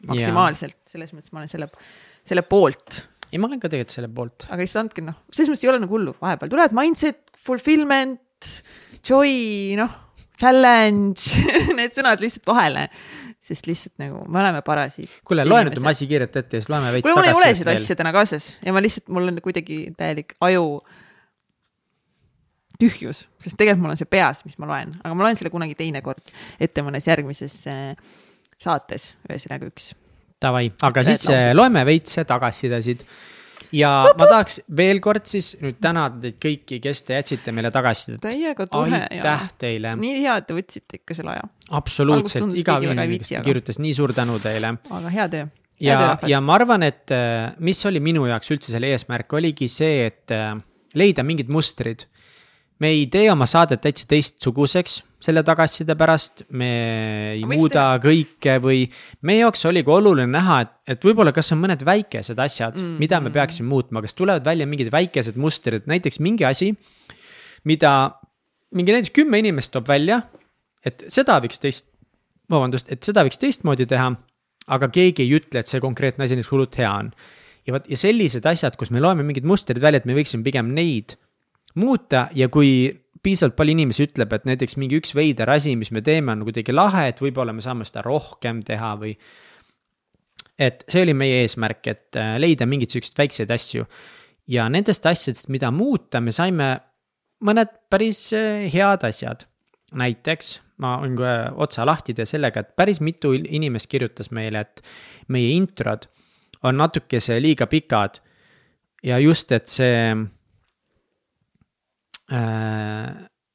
[0.07, 1.67] maksimaalselt, selles mõttes ma olen selle,
[2.27, 3.01] selle poolt.
[3.31, 4.47] ei, ma olen ka tegelikult selle poolt.
[4.49, 8.53] aga lihtsalt andke noh, selles mõttes ei ole nagu hullu, vahepeal tulevad mindset, fulfillment,
[9.07, 9.33] joy,
[9.79, 9.97] noh,
[10.39, 11.43] challenge
[11.77, 12.87] need sõnad lihtsalt vahele
[13.39, 15.11] sest lihtsalt nagu me oleme parasiit.
[15.27, 17.19] kuule, loe nüüd oma asi kiirelt ette ja siis loeme veits tagasi.
[17.19, 20.65] mul ei ole seda asja täna kaasas ja ma lihtsalt, mul on kuidagi täielik aju
[22.79, 25.75] tühjus, sest tegelikult mul on see peas, mis ma loen, aga ma loen selle kunagi
[25.79, 26.31] teinekord
[26.63, 27.95] ette mõnes järgmises äh,
[28.59, 29.93] saates, ühesõnaga üks.
[30.39, 31.55] Davai, aga siis laused.
[31.59, 33.03] loeme veits tagasisidesid
[33.76, 38.22] ja ma tahaks veel kord siis nüüd tänada teid kõiki, kes te jätsite meile tagasisidet.
[38.24, 39.03] täiega tore.
[39.05, 39.95] aitäh teile.
[39.99, 41.47] nii hea, et te võtsite ikka selle aja.
[41.80, 44.76] absoluutselt, iga inimene, kes kirjutas, nii suur tänu teile.
[44.99, 45.49] aga hea töö.
[45.86, 50.07] ja, ja ma arvan, et äh, mis oli minu jaoks üldse selle eesmärk, oligi see,
[50.09, 50.53] et äh,
[50.97, 52.07] leida mingid mustrid
[52.80, 56.69] me ei tee oma saadet täitsa teistsuguseks selle tagasiside pärast, me
[57.34, 58.07] ei Miks muuda te...
[58.07, 58.86] kõike või
[59.27, 63.03] meie jaoks oligi oluline näha, et, et võib-olla kas on mõned väikesed asjad mm, -hmm.
[63.03, 66.71] mida me peaksime muutma, kas tulevad välja mingid väikesed mustrid, näiteks mingi asi,
[67.67, 67.93] mida
[68.71, 70.21] mingi näiteks kümme inimest toob välja,
[70.86, 71.89] et seda võiks teist,
[72.49, 74.13] vabandust, et seda võiks teistmoodi teha,
[74.71, 77.11] aga keegi ei ütle, et see konkreetne asi näiteks hullult hea on.
[77.67, 80.71] ja vot, ja sellised asjad, kus me loeme mingid mustrid välja, et me võiksime pigem
[80.71, 81.19] neid
[81.76, 82.89] muuta ja kui
[83.24, 86.74] piisavalt palju inimesi ütleb, et näiteks mingi üks veider asi, mis me teeme, on kuidagi
[86.76, 89.15] lahe, et võib-olla me saame seda rohkem teha või.
[90.59, 93.86] et see oli meie eesmärk, et äh, leida mingeid siukseid väikseid asju.
[94.47, 96.72] ja nendest asjadest, mida muuta, me saime
[97.43, 99.46] mõned päris äh, head asjad.
[99.91, 104.82] näiteks ma võin kohe otsa lahti teha sellega, et päris mitu inimest kirjutas meile, et
[105.28, 106.08] meie introd
[106.63, 108.21] on natukese liiga pikad.
[109.04, 110.16] ja just, et see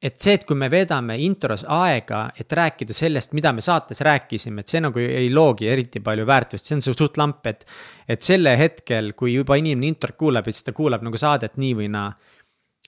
[0.05, 4.61] et see, et kui me veedame intros aega, et rääkida sellest, mida me saates rääkisime,
[4.61, 7.65] et see nagu ei loogi eriti palju väärtust, see on suht lamp, et.
[8.09, 11.75] et selle hetkel, kui juba inimene introt kuulab, et siis ta kuulab nagu saadet nii
[11.81, 12.13] või naa.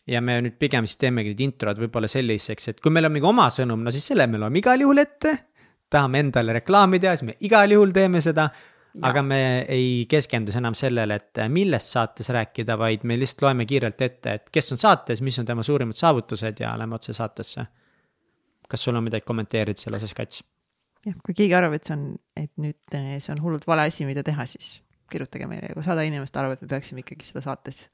[0.07, 3.27] ja me nüüd pigem siis teemegi need introd võib-olla selliseks, et kui meil on mingi
[3.27, 5.33] oma sõnum, no siis selle me loeme igal juhul ette.
[5.91, 8.51] tahame endale reklaami teha, siis me igal juhul teeme seda
[9.03, 9.41] aga me
[9.73, 14.51] ei keskendu enam sellele, et millest saates rääkida, vaid me lihtsalt loeme kiirelt ette, et
[14.53, 17.67] kes on saates, mis on tema suurimad saavutused ja lähme otse saatesse.
[18.69, 20.43] kas sul on midagi kommenteerida selle osas, Kats?
[21.07, 22.07] jah, kui keegi arvab, et see on,
[22.37, 24.81] et nüüd eh, see on hullult vale asi, mida teha, siis
[25.13, 27.85] kirjutage meile ja kui sada inimest arvab, et me peaksime ikkagi seda saates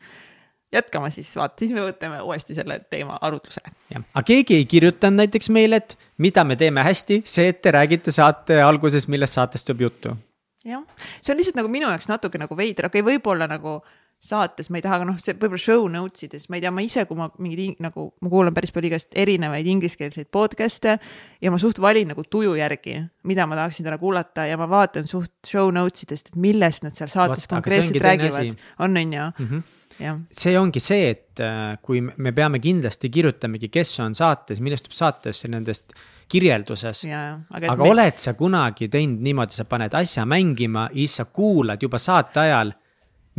[0.72, 3.74] jätkama, siis vaata, siis me võtame uuesti selle teema arutlusele.
[3.92, 7.74] jah, aga keegi ei kirjutanud näiteks meile, et mida me teeme hästi, see, et te
[7.74, 10.16] räägite saate alguses, millest saatest tuleb juttu.
[10.64, 10.84] Jah,
[11.20, 13.80] see on lihtsalt nagu minu jaoks natuke nagu veider, okei okay,, võib-olla nagu
[14.22, 16.84] saates ma ei taha, aga noh, see võib-olla show notes ides, ma ei tea, ma
[16.86, 20.94] ise, kui ma mingeid nagu, ma kuulan päris palju igast erinevaid ingliskeelseid podcast'e
[21.42, 25.10] ja ma suht valin nagu tuju järgi, mida ma tahaksin täna kuulata ja ma vaatan
[25.10, 28.54] suht show notes idest, et millest nad seal saates Vaat, konkreetselt räägivad.
[28.78, 29.62] on, on ju mm -hmm.
[30.00, 30.16] Ja.
[30.32, 34.96] see ongi see, et äh, kui me peame kindlasti kirjutamegi, kes on saates, millest tuleb
[34.96, 35.92] saates nendest
[36.32, 37.04] kirjelduses.
[37.08, 37.90] aga, aga me...
[37.90, 42.46] oled sa kunagi teinud niimoodi, sa paned asja mängima ja siis sa kuulad juba saate
[42.46, 42.72] ajal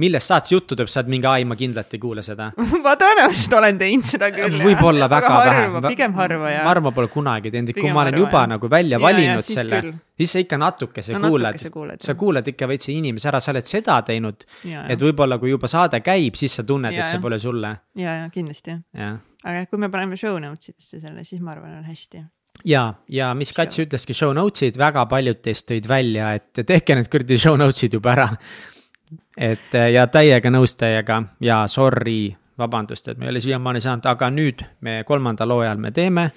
[0.01, 2.47] millest saates juttu tuleb, sa oled mingi, ai, ma kindlalt ei kuule seda
[2.85, 4.57] ma tõenäoliselt olen teinud seda küll.
[4.65, 5.81] võib-olla väga vähe.
[5.85, 6.65] pigem harva jah.
[6.65, 8.49] ma arvan, ma pole kunagi teinud, kui ma olen harva, juba jah.
[8.55, 9.81] nagu välja ja, valinud ja, selle,
[10.17, 13.69] siis sa ikka natukese no, kuuled, kuuled, sa kuuled ikka veits inimese ära, sa oled
[13.69, 14.47] seda teinud.
[14.65, 17.75] et võib-olla, kui juba saade käib, siis sa tunned, et see pole sulle.
[17.99, 18.79] ja, ja kindlasti.
[18.97, 22.25] aga kui me paneme show notes idesse selle, siis ma arvan, on hästi
[22.65, 27.09] ja, ja mis Kats ütleski, show notes'id, väga paljud teist tõid välja, et tehke need
[27.11, 28.29] kuradi show notes'id juba ära
[29.37, 34.29] et ja täiega nõus teiega ja sorry, vabandust, et me ei ole siiamaani saanud, aga
[34.33, 36.29] nüüd me kolmandal hooajal me teeme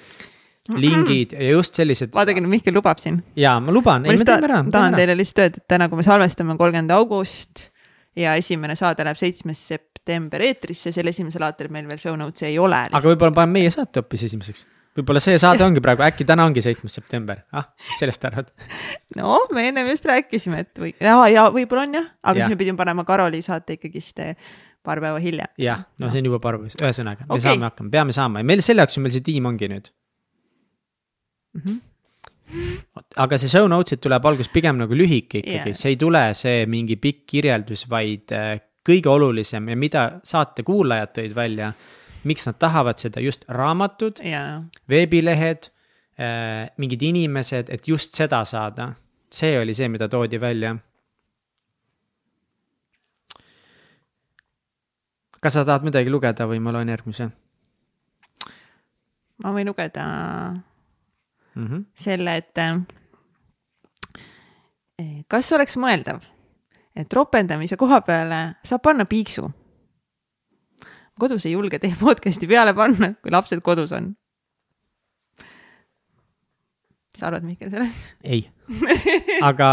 [0.83, 2.13] lingid ja just sellised.
[2.15, 3.21] vaadake nüüd, Mihkel lubab siin.
[3.39, 4.63] ja ma luban, ei me teeme ära.
[4.73, 7.69] tahan teile lihtsalt öelda, et täna, kui me salvestame, kolmkümmend august
[8.17, 12.59] ja esimene saade läheb seitsmes september eetrisse, sel esimesel saatel meil veel show notes'i ei
[12.59, 12.87] ole.
[12.91, 16.63] aga võib-olla paneme meie saate hoopis esimeseks võib-olla see saade ongi praegu, äkki täna ongi
[16.65, 18.53] seitsmes september, ah, mis sellest arvad?
[19.19, 22.47] no me ennem just rääkisime, et või, ja, ja võib-olla on jah, aga ja.
[22.47, 24.55] siis me pidime panema Karoli saate ikkagist eh,
[24.87, 25.53] paar päeva hiljem.
[25.61, 28.51] jah, no see on juba paar päeva, ühesõnaga okay., me saame hakkama, peame saama ja
[28.53, 29.93] meil selle jaoks ju meil see tiim ongi nüüd
[31.57, 31.67] mm.
[31.67, 31.85] -hmm
[33.17, 36.61] aga see show notes'id tuleb alguses pigem nagu lühike ikkagi yeah., see ei tule see
[36.71, 41.73] mingi pikk kirjeldus, vaid eh, kõige olulisem ja mida saate kuulajad tõid välja
[42.27, 45.71] miks nad tahavad seda just raamatud yeah., veebilehed
[46.19, 48.93] äh,, mingid inimesed, et just seda saada.
[49.33, 50.77] see oli see, mida toodi välja.
[55.41, 57.29] kas sa tahad midagi lugeda või ma loen järgmise?
[59.45, 60.05] ma võin lugeda
[61.55, 61.85] mm -hmm.
[61.95, 62.81] selle, et äh,
[65.29, 66.21] kas oleks mõeldav,
[66.97, 69.51] et ropendamise koha peale saab panna piiksu
[71.21, 74.13] kodus ei julge teie podcast'i peale panna, kui lapsed kodus on.
[77.17, 78.13] mis sa arvad, Mihkel, sellest?
[78.25, 78.45] ei,
[79.47, 79.71] aga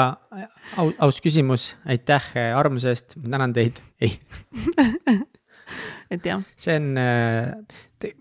[0.79, 4.15] aus, aus küsimus, aitäh äh, armuse eest, ma tänan teid, ei
[6.13, 6.43] et jah.
[6.55, 8.13] see on, äh,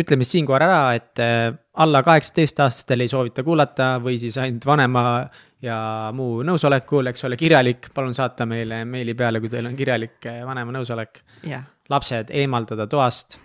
[0.00, 1.48] ütleme siinkohal ära, et äh,
[1.80, 5.04] alla kaheksateist aastastel ei soovita kuulata või siis ainult vanema
[5.64, 5.80] ja
[6.12, 10.76] muu nõusolekul, eks ole, kirjalik, palun saata meile meili peale, kui teil on kirjalik vanema
[10.76, 11.24] nõusolek.
[11.48, 13.38] jah lapsed eemaldada toast.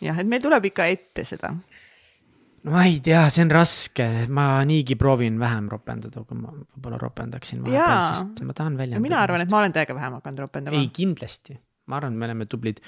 [0.00, 1.52] jah, et meil tuleb ikka ette seda.
[1.54, 7.00] no ma ei tea, see on raske, ma niigi proovin vähem ropendada, kui ma võib-olla
[7.00, 9.02] ropendaksin vahepeal, sest ma tahan välja.
[9.02, 10.80] mina arvan, et ma olen täiega vähem hakanud ropendama.
[10.80, 11.56] ei, kindlasti,
[11.90, 12.82] ma arvan, et me oleme tublid.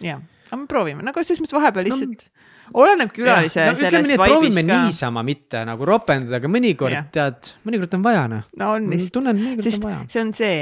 [0.00, 2.48] jah, aga me proovime, nagu selles mõttes vahepeal lihtsalt no,
[2.84, 4.78] oleneb külalise no, sellest nii, proovime ka.
[4.86, 8.48] niisama mitte nagu ropendada, aga mõnikord tead, mõnikord on vaja noh.
[8.60, 9.12] no on vist.
[9.18, 10.00] mõnikord on vaja.
[10.12, 10.56] see on see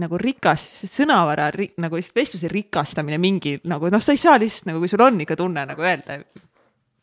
[0.00, 4.70] nagu rikas sõnavara ri, nagu lihtsalt vestluse rikastamine mingi nagu noh, sa ei saa lihtsalt
[4.70, 6.20] nagu, kui sul on ikka tunne nagu öelda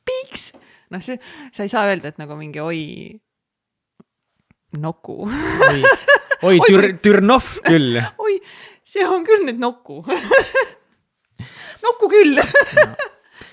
[0.03, 0.52] piiks,
[0.94, 1.20] noh, see,
[1.53, 2.82] sa ei saa öelda, et nagu mingi oi,
[4.84, 5.82] Nuku oi,
[6.49, 7.99] oi tür-, Türnov küll.
[8.26, 8.40] oi,
[8.88, 10.02] see on küll nüüd Nuku
[11.84, 12.40] Nuku küll.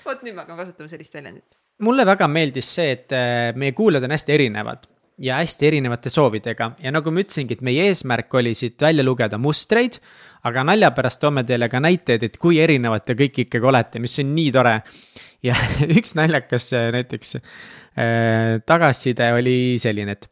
[0.05, 1.45] Vot nüüd me hakkame kasutama sellist väljendit.
[1.83, 4.87] mulle väga meeldis see, et äh, meie kuulajad on hästi erinevad
[5.21, 9.37] ja hästi erinevate soovidega ja nagu ma ütlesingi, et meie eesmärk oli siit välja lugeda
[9.37, 9.99] mustreid.
[10.43, 14.19] aga nalja pärast toome teile ka näiteid, et kui erinevad te kõik ikkagi olete, mis
[14.19, 14.81] on nii tore.
[15.43, 15.55] ja
[15.97, 20.27] üks naljakas äh, näiteks äh, tagasiside oli selline, et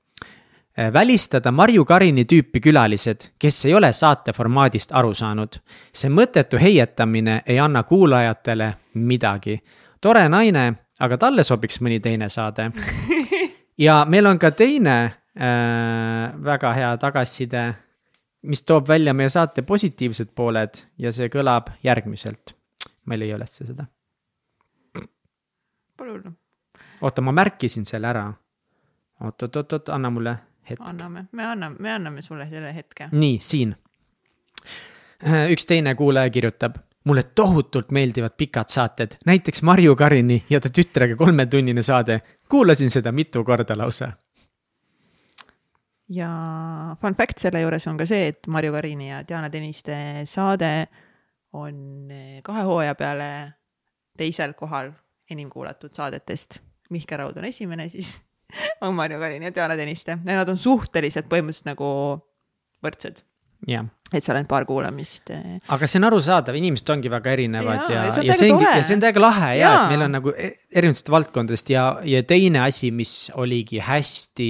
[0.78, 5.62] äh, välistada Marju Karini tüüpi külalised, kes ei ole saate formaadist aru saanud.
[5.94, 9.62] see mõttetu heietamine ei anna kuulajatele midagi.
[10.02, 12.72] tore naine, aga talle sobiks mõni teine saade
[13.80, 15.14] ja meil on ka teine äh,
[16.44, 17.64] väga hea tagasiside,
[18.42, 22.56] mis toob välja meie saate positiivsed pooled ja see kõlab järgmiselt.
[23.06, 23.88] ma ei leia üles seda.
[25.98, 26.36] palun.
[27.02, 28.28] oota, ma märkisin selle ära.
[29.24, 30.38] oot, oot, oot, oot, anna mulle
[30.70, 30.84] hetk.
[30.90, 33.10] anname, me anname, me anname sulle selle hetke.
[33.12, 33.76] nii, siin.
[35.52, 41.16] üks teine kuulaja kirjutab, mulle tohutult meeldivad pikad saated, näiteks Marju Karini ja ta tütrega
[41.16, 42.22] kolmetunnine saade.
[42.50, 44.12] kuulasin seda mitu korda lausa.
[46.10, 46.30] ja
[47.02, 50.88] fun fact selle juures on ka see, et Marju Karini ja Diana Tõniste saade
[51.54, 52.10] on
[52.44, 53.30] kahe hooaja peale
[54.18, 54.92] teisel kohal
[55.30, 56.60] enim kuulatud saadetest.
[56.90, 58.20] Mihkel Raud on esimene, siis
[58.82, 61.90] on Marju Karini ja Diana Tõniste ja nad on suhteliselt põhimõtteliselt nagu
[62.84, 63.24] võrdsed,
[63.68, 65.30] jah, et seal ainult paar kuulamist.
[65.36, 68.70] eh, aga see on arusaadav, inimesed ongi väga erinevad ja, ja ja täiega see ongi,
[68.70, 69.74] ja see on täiega lahe ja Jaa.
[69.82, 74.50] et meil on nagu e- erinevatest valdkondadest ja, ja teine asi, mis oligi hästi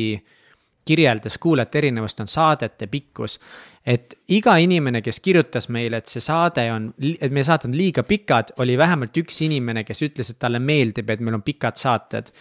[0.89, 3.39] kirjeldas kuulajate erinevust, on saadete pikkus.
[3.85, 8.03] et iga inimene, kes kirjutas meile, et see saade on, et meie saated on liiga
[8.03, 12.31] pikad, oli vähemalt üks inimene, kes ütles, et talle meeldib, et meil on pikad saated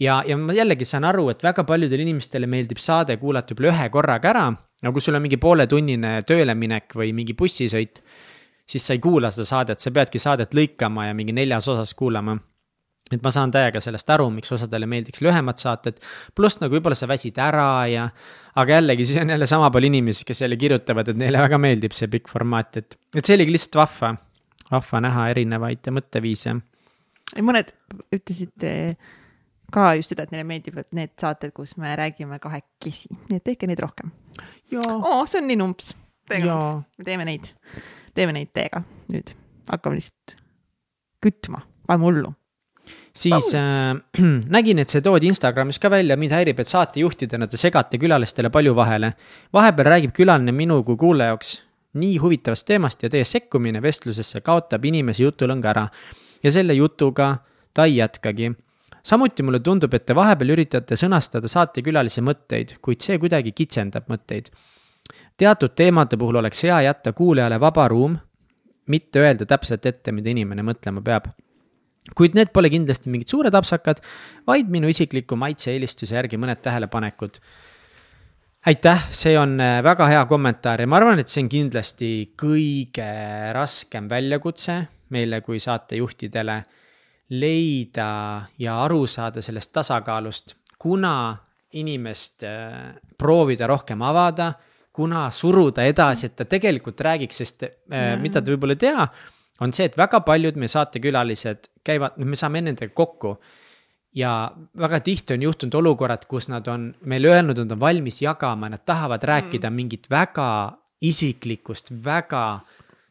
[0.00, 3.88] ja, ja ma jällegi saan aru, et väga paljudele inimestele meeldib saade kuulata võib-olla ühe
[3.92, 4.46] korraga ära.
[4.82, 8.00] No kui sul on mingi pooletunnine tööle minek või mingi bussisõit,
[8.66, 12.38] siis sa ei kuula seda saadet, sa peadki saadet lõikama ja mingi neljas osas kuulama
[13.10, 15.98] et ma saan täiega sellest aru, miks osadele meeldiks lühemad saated,
[16.36, 18.06] pluss nagu võib-olla sa väsid ära ja.
[18.60, 21.96] aga jällegi, siis on jälle sama palju inimesi, kes jälle kirjutavad, et neile väga meeldib
[21.96, 24.12] see pikk formaat, et, et see oligi lihtsalt vahva.
[24.70, 26.54] vahva näha erinevaid mõtteviise.
[27.42, 27.74] mõned
[28.14, 29.10] ütlesid eh,
[29.72, 33.68] ka just seda, et neile meeldivad need saated, kus me räägime kahekesi, nii et tehke
[33.70, 34.12] neid rohkem.
[34.80, 35.94] oo, see on nii numps.
[36.30, 36.76] Jaa.
[36.98, 37.48] me teeme neid,
[38.14, 39.32] teeme neid teiega nüüd,
[39.66, 40.36] hakkame lihtsalt
[41.24, 42.30] kütma, paneme hullu.
[43.14, 43.96] siis äh,
[44.56, 48.76] nägin, et see toodi Instagramis ka välja, mind häirib, et saatejuhtidena te segate külalistele palju
[48.78, 49.12] vahele.
[49.52, 51.56] vahepeal räägib külaline minu kui kuulaja jaoks
[51.92, 55.88] nii huvitavast teemast ja teie sekkumine vestlusesse kaotab inimese jutulõnga ära.
[56.42, 57.36] ja selle jutuga
[57.74, 58.52] ta ei jätkagi.
[59.02, 64.50] Samuti mulle tundub, et te vahepeal üritate sõnastada saatekülalise mõtteid, kuid see kuidagi kitsendab mõtteid.
[65.36, 68.18] teatud teemade puhul oleks hea jätta kuulajale vaba ruum,
[68.86, 71.30] mitte öelda täpselt ette, mida inimene mõtlema peab
[72.16, 74.00] kuid need pole kindlasti mingid suured apsakad,
[74.48, 77.40] vaid minu isikliku maitse-eelistuse järgi mõned tähelepanekud.
[78.66, 83.08] aitäh, see on äh, väga hea kommentaar ja ma arvan, et see on kindlasti kõige
[83.56, 84.76] raskem väljakutse
[85.10, 86.58] meile kui saatejuhtidele
[87.30, 88.10] leida
[88.58, 91.14] ja aru saada sellest tasakaalust, kuna
[91.78, 94.52] inimest äh, proovida rohkem avada,
[94.92, 99.06] kuna suruda edasi, et ta tegelikult räägiks, sest äh, mida te võib-olla ei tea,
[99.60, 103.36] on see, et väga paljud meie saatekülalised käivad, me saame nendega kokku
[104.16, 108.70] ja väga tihti on juhtunud olukorrad, kus nad on meile öelnud, nad on valmis jagama,
[108.72, 109.76] nad tahavad rääkida mm.
[109.76, 110.48] mingit väga
[111.00, 112.60] isiklikust, väga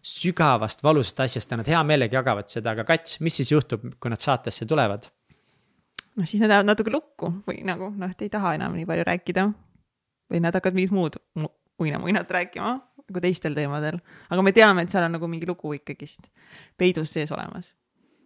[0.02, 4.12] sügavast valusast asjast ja nad hea meelega jagavad seda, aga kats, mis siis juhtub, kui
[4.12, 5.10] nad saatesse tulevad?
[6.20, 9.08] noh, siis nad jäävad natuke lukku või nagu noh, et ei taha enam nii palju
[9.08, 9.50] rääkida.
[10.30, 12.74] või nad hakkavad mingit muud mu- uinamuinat rääkima
[13.10, 13.98] nagu teistel teemadel,
[14.30, 16.30] aga me teame, et seal on nagu mingi lugu ikkagist
[16.78, 17.74] peidus sees olemas.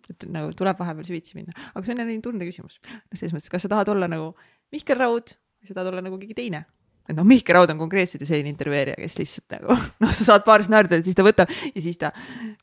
[0.09, 2.79] et nagu tuleb vahepeal süvitsi minna, aga see on jälle nii tunde küsimus.
[3.13, 4.33] selles mõttes, kas sa tahad olla nagu
[4.71, 6.65] Mihkel Raud või sa tahad olla nagu keegi teine
[7.09, 10.45] et noh, Mihkel Raud on konkreetselt ju selline intervjueerija, kes lihtsalt nagu noh, sa saad
[10.47, 12.13] paar stsenaariumit, siis ta võtab ja siis ta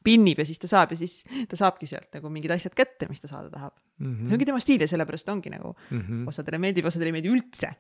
[0.07, 3.23] pinnib ja siis ta saab ja siis ta saabki sealt nagu mingid asjad kätte, mis
[3.23, 4.07] ta saada tahab mm.
[4.07, 4.27] -hmm.
[4.29, 6.29] see ongi tema stiil ja sellepärast ongi nagu mm -hmm.
[6.29, 7.73] osadele meeldib, osadele ei meeldi üldse.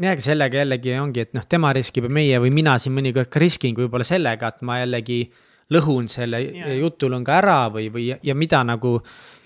[0.00, 3.28] ja aga sellega jällegi ongi, et noh, tema riskib ja meie või mina siin mõnikord
[3.28, 5.20] ka riskin võib-olla sellega, et ma jällegi
[5.74, 6.74] lõhun selle Jaa.
[6.80, 9.00] jutulõnga ära või, või ja mida nagu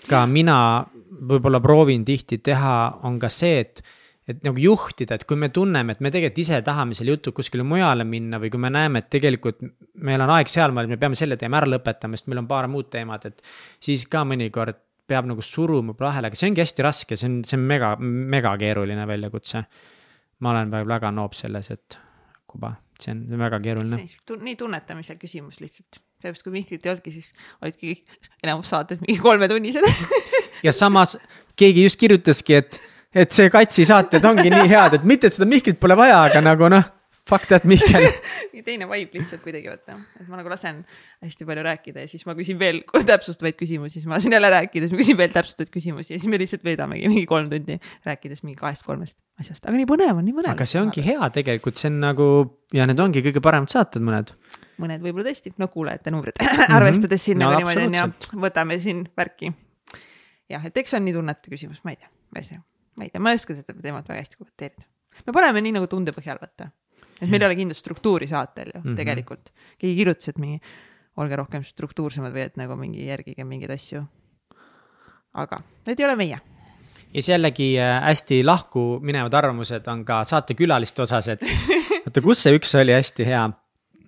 [0.09, 3.81] ka mina võib-olla proovin tihti teha, on ka see, et
[4.29, 7.65] et nagu juhtida, et kui me tunneme, et me tegelikult ise tahame selle jutu kuskile
[7.67, 9.63] mujale minna või kui me näeme, et tegelikult
[10.05, 12.91] meil on aeg sealmaal, me peame selle teema ära lõpetama, sest meil on paar muud
[12.93, 13.41] teemat, et
[13.81, 14.77] siis ka mõnikord
[15.11, 18.53] peab nagu suruma vahele, aga see ongi hästi raske, see on, see on mega, mega
[18.61, 19.65] keeruline väljakutse.
[20.41, 21.97] ma olen väga, väga noob selles, et
[22.49, 24.05] kuba, see on väga keeruline.
[24.45, 27.97] nii tunnetamise küsimus lihtsalt, sellepärast kui Mihklit ei olnudki, siis olidki
[28.43, 29.89] enamus saated mingi kolmetunnised.
[30.65, 31.17] ja samas
[31.59, 32.81] keegi just kirjutaski, et,
[33.15, 36.43] et see Katsi saated ongi nii head, et mitte, et seda Mihklit pole vaja, aga
[36.45, 36.89] nagu noh,
[37.27, 38.07] fuck that Mihkel.
[38.65, 40.81] teine vibe lihtsalt kuidagi vaata, et ma nagu lasen
[41.23, 42.81] hästi palju rääkida ja siis ma küsin veel
[43.11, 46.29] täpsustavaid küsimusi, siis ma lasen jälle rääkida, siis ma küsin veel täpsustavaid küsimusi ja siis
[46.31, 50.37] me lihtsalt veedamegi mingi kolm tundi rääkides mingi kahest-kolmest asjast, aga nii põnev on, nii
[50.37, 50.53] põnev.
[50.53, 52.29] aga see ongi hea tegelikult, see on nagu
[52.77, 54.33] ja need ongi kõige paremad saated mõned.
[54.81, 56.41] mõned võib-olla tõesti, no kuulajate numbrid
[56.77, 59.55] arvestades siin No nagu niimoodi on ju absoluutselt., võtame siin värki.
[60.53, 62.61] jah, et eks see on nii tunnete küsimus, ma ei tea, ma ei tea,
[62.97, 64.85] ma ei tea, ma ei oska seda teemat väga hästi kommenteerida.
[65.27, 66.69] me paneme nii nagu tunde põhjal vaata,
[67.21, 68.89] et meil ei ole kindlat struktuuri saatel ju mm Mhm.
[68.93, 68.97] -hmm.
[68.97, 69.49] tegelikult.
[69.79, 70.61] keegi kirjutas, et mingi
[71.17, 74.05] olge rohkem struktuursemad või et nagu mingi järgige mingeid asju.
[75.33, 76.39] aga need ei ole meie.
[77.13, 81.41] ja siis jällegi äh, hästi lahku minevad arvamused on ka saatekülaliste osas, et
[82.05, 83.49] oota, kus see üks oli hästi hea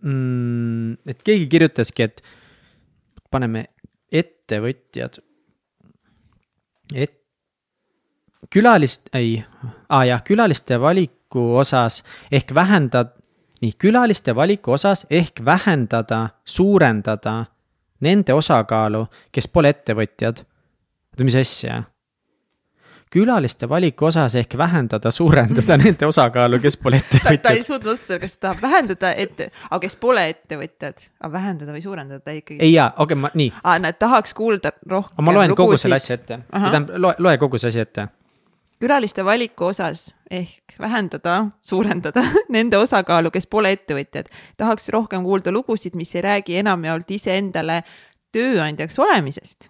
[0.02, 0.94] mm,.
[1.08, 2.24] et keegi kirjutaski, et
[3.32, 3.66] paneme
[4.12, 5.20] ettevõtjad.
[6.94, 7.23] et
[8.50, 9.44] külalist, ei
[9.90, 13.12] ah,, jah, külaliste valiku osas ehk vähendada,
[13.62, 17.46] nii, külaliste valiku osas ehk vähendada, suurendada
[18.04, 20.44] nende osakaalu, kes pole ettevõtjad.
[21.14, 21.84] oota, mis asja?
[23.14, 27.44] külaliste valiku osas ehk vähendada, suurendada nende osakaalu, kes pole ettevõtjad.
[27.44, 31.76] ta ei suutnud otsustada, kas ta tahab vähendada ette, aga kes pole ettevõtjad, aga vähendada
[31.76, 32.58] või suurendada ta ikkagi.
[32.60, 33.54] ei jaa, okei okay,, ma, nii.
[33.64, 35.26] aa, nad tahaks kuulda rohkem.
[35.26, 38.10] ma loen kogu selle asja ette, tähendab, loe, loe kogu see asi ette.
[38.84, 42.24] Külaliste valiku osas ehk vähendada, suurendada
[42.56, 44.32] nende osakaalu, kes pole ettevõtjad.
[44.58, 47.84] tahaks rohkem kuulda lugusid, mis ei räägi enamjaolt iseendale
[48.36, 49.70] tööandjaks olemisest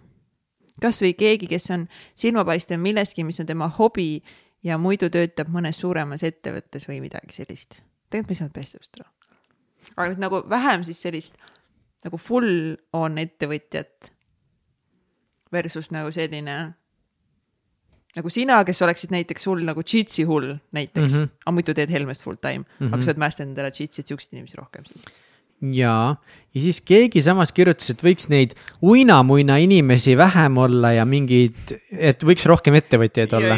[0.82, 1.88] kasvõi keegi, kes on
[2.18, 4.24] silmapaistev milleski, mis on tema hobi
[4.66, 7.82] ja muidu töötab mõnes suuremas ettevõttes või midagi sellist.
[8.10, 9.10] tegelikult ma ei saanud päris täpselt aru.
[9.96, 11.38] aga nüüd nagu vähem siis sellist
[12.04, 14.12] nagu full on ettevõtjat
[15.52, 16.74] versus nagu selline
[18.18, 21.36] nagu sina, kes oleksid näiteks sul nagu cheats'i hull näiteks mm, -hmm.
[21.46, 22.94] aga muidu teed Helmest full time mm, -hmm.
[22.94, 25.06] aga sa oled mäestanud endale cheats'it siukseid inimesi rohkem siis
[25.72, 26.16] jaa,
[26.54, 32.24] ja siis keegi samas kirjutas, et võiks neid uinamuina inimesi vähem olla ja mingeid, et
[32.26, 33.58] võiks rohkem ettevõtjaid olla.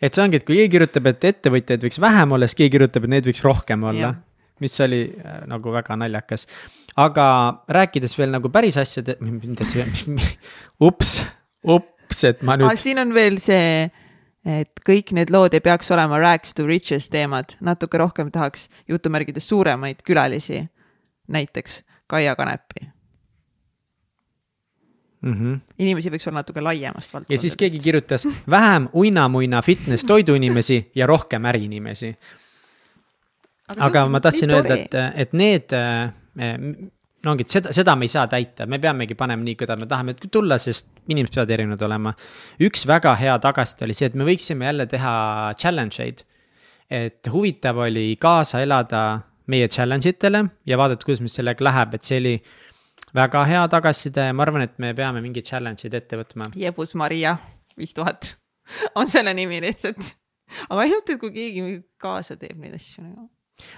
[0.00, 3.06] et see ongi, et kui keegi kirjutab, et ettevõtjaid võiks vähem olla, siis keegi kirjutab,
[3.06, 4.14] et neid võiks rohkem olla.
[4.60, 6.46] mis oli äh, nagu väga naljakas.
[6.96, 7.26] aga
[7.68, 9.18] rääkides veel nagu päris asjade,
[10.88, 11.20] ups,
[11.62, 12.76] ups, et ma nüüd.
[12.76, 13.90] siin on veel see
[14.46, 19.48] et kõik need lood ei peaks olema rags to riches teemad, natuke rohkem tahaks jutumärgides
[19.48, 20.62] suuremaid külalisi
[21.26, 22.86] näiteks Kaia Kanepi
[25.26, 25.32] mm.
[25.32, 25.60] -hmm.
[25.78, 27.30] inimesi võiks olla natuke laiemast valdkondadest.
[27.30, 32.16] ja siis keegi kirjutas vähem uinamuina fitness toiduinimesi ja rohkem äriinimesi.
[33.68, 36.12] aga, aga ma tahtsin öelda, et, et need eh,
[37.26, 39.88] no ongi, et seda, seda me ei saa täita, me peamegi panema nii, kuidas me
[39.90, 42.12] tahame tulla, sest inimesed peavad erinevad olema.
[42.62, 45.14] üks väga hea tagasiside oli see, et me võiksime jälle teha
[45.58, 46.22] challenge eid.
[46.90, 49.02] et huvitav oli kaasa elada
[49.50, 52.34] meie challenge itele ja vaadata, kuidas meil sellega läheb, et see oli
[53.16, 56.50] väga hea tagasiside ja ma arvan, et me peame mingeid challenge'id ette võtma.
[56.56, 57.36] Jebus Maria
[57.78, 58.36] viis tuhat
[58.98, 60.14] on selle nimi lihtsalt.
[60.68, 63.30] aga ainult, et kui keegi kaasa teeb neid asju nagu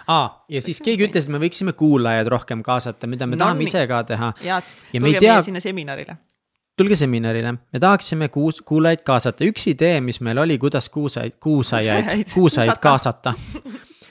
[0.07, 3.69] aa, ja siis keegi ütles, et me võiksime kuulajaid rohkem kaasata, mida me no, tahame
[3.69, 4.33] ise ka teha.
[4.47, 5.41] ja, ja ei tea.
[5.43, 6.17] sinna seminarile.
[6.79, 12.27] tulge seminarile, me tahaksime kuus, kuulajaid kaasata, üks idee, mis meil oli, kuidas kuusaid, kuusajaid,
[12.35, 13.35] kuusajaid kaasata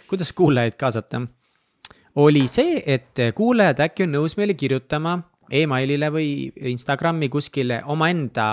[0.08, 1.22] kuidas kuulajaid kaasata
[2.16, 5.20] oli see, et kuulajad äkki on nõus meile kirjutama
[5.54, 6.30] emailile või
[6.72, 8.48] Instagrami kuskile omaenda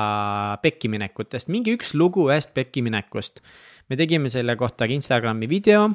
[0.63, 3.41] pekkiminekutest, mingi üks lugu ühest pekkiminekust.
[3.89, 5.91] me tegime selle kohta Instagrami video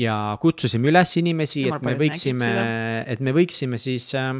[0.00, 2.48] ja kutsusime üles inimesi, et me võiksime,
[3.06, 4.32] et me võiksime siis äh,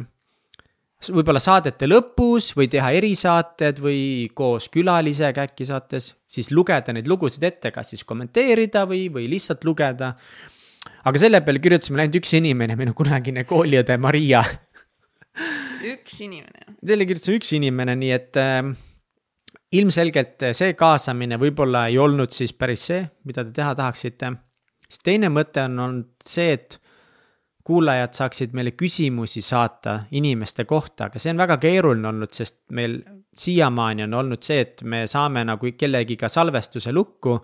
[1.11, 7.43] võib-olla saadete lõpus või teha erisaated või koos külalisega äkki saates, siis lugeda neid lugusid
[7.43, 10.15] ette, kas siis kommenteerida või, või lihtsalt lugeda
[11.03, 14.43] aga selle peale kirjutasime ainult üks inimene, minu kunagine kooliõde Maria
[15.93, 16.75] üks inimene.
[16.83, 18.61] Teile kirjutasime üks inimene, nii et äh,
[19.79, 24.33] ilmselgelt see kaasamine võib-olla ei olnud siis päris see, mida te teha tahaksite.
[24.93, 26.77] Siis teine mõte on olnud see, et
[27.63, 32.99] kuulajad saaksid meile küsimusi saata inimeste kohta, aga see on väga keeruline olnud, sest meil
[33.33, 37.37] siiamaani on olnud see, et me saame nagu kellegiga salvestuse lukku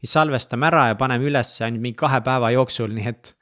[0.00, 3.32] siis salvestame ära ja paneme üles ainult mingi kahe päeva jooksul, nii et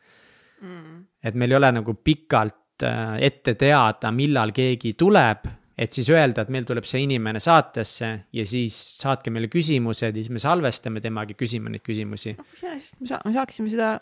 [0.60, 0.98] mm..
[1.24, 5.48] et meil ei ole nagu pikalt äh, ette teada, millal keegi tuleb,
[5.78, 10.16] et siis öelda, et meil tuleb see inimene saatesse ja siis saatke meile küsimused ja
[10.16, 12.34] siis me salvestame temaga, küsime neid küsimusi.
[12.59, 13.92] iseenesest me saa-, me saaksime seda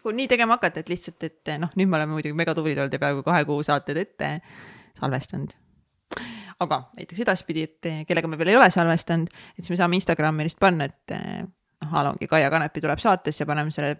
[0.00, 2.94] kui nii tegema hakata, et lihtsalt, et noh, nüüd me oleme muidugi mega tublid olnud
[2.94, 4.36] ja peaaegu kahe kuu saated ette
[5.00, 5.56] salvestanud
[6.60, 10.44] aga näiteks edaspidi, et kellega me veel ei ole salvestanud, et siis me saame Instagrami
[10.46, 13.94] lihtsalt panna, et noh, a la ongi Kaia Kanepi tuleb saatesse paneme selle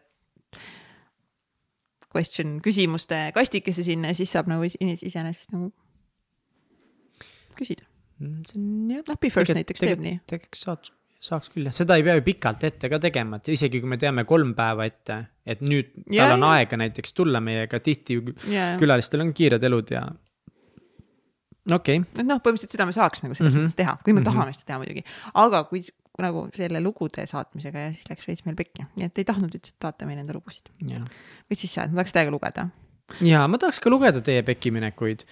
[2.14, 5.70] question küsimuste kastikese sinna ja siis saab nagu iseenesest nagu
[7.58, 7.86] küsida.
[8.20, 9.04] Mm, see on jah.
[9.08, 10.18] noh, Bifirst näiteks teeb nii.
[10.28, 10.92] tegelikult saaks,
[11.24, 14.00] saaks küll jah, seda ei pea ju pikalt ette ka tegema, et isegi kui me
[14.00, 16.56] teame kolm päeva ette, et nüüd ja, tal on ja.
[16.58, 18.18] aega näiteks tulla meiega, tihti
[18.52, 20.04] ja, külalistel on kiired elud ja
[21.70, 22.20] okei okay..
[22.20, 23.70] et noh, põhimõtteliselt seda me saaks nagu selles mm -hmm.
[23.70, 24.32] mõttes teha, kui me mm -hmm.
[24.32, 25.04] tahame seda teha muidugi,
[25.46, 25.84] aga kui
[26.24, 29.74] nagu selle lugude saatmisega ja siis läks veits meil pekki, nii et ei tahtnud üldse
[29.74, 30.70] saata meile enda lugusid.
[30.80, 32.68] või siis sa, ma tahaks täiega lugeda.
[33.24, 35.24] ja ma tahaks ka lugeda teie pekkiminekuid.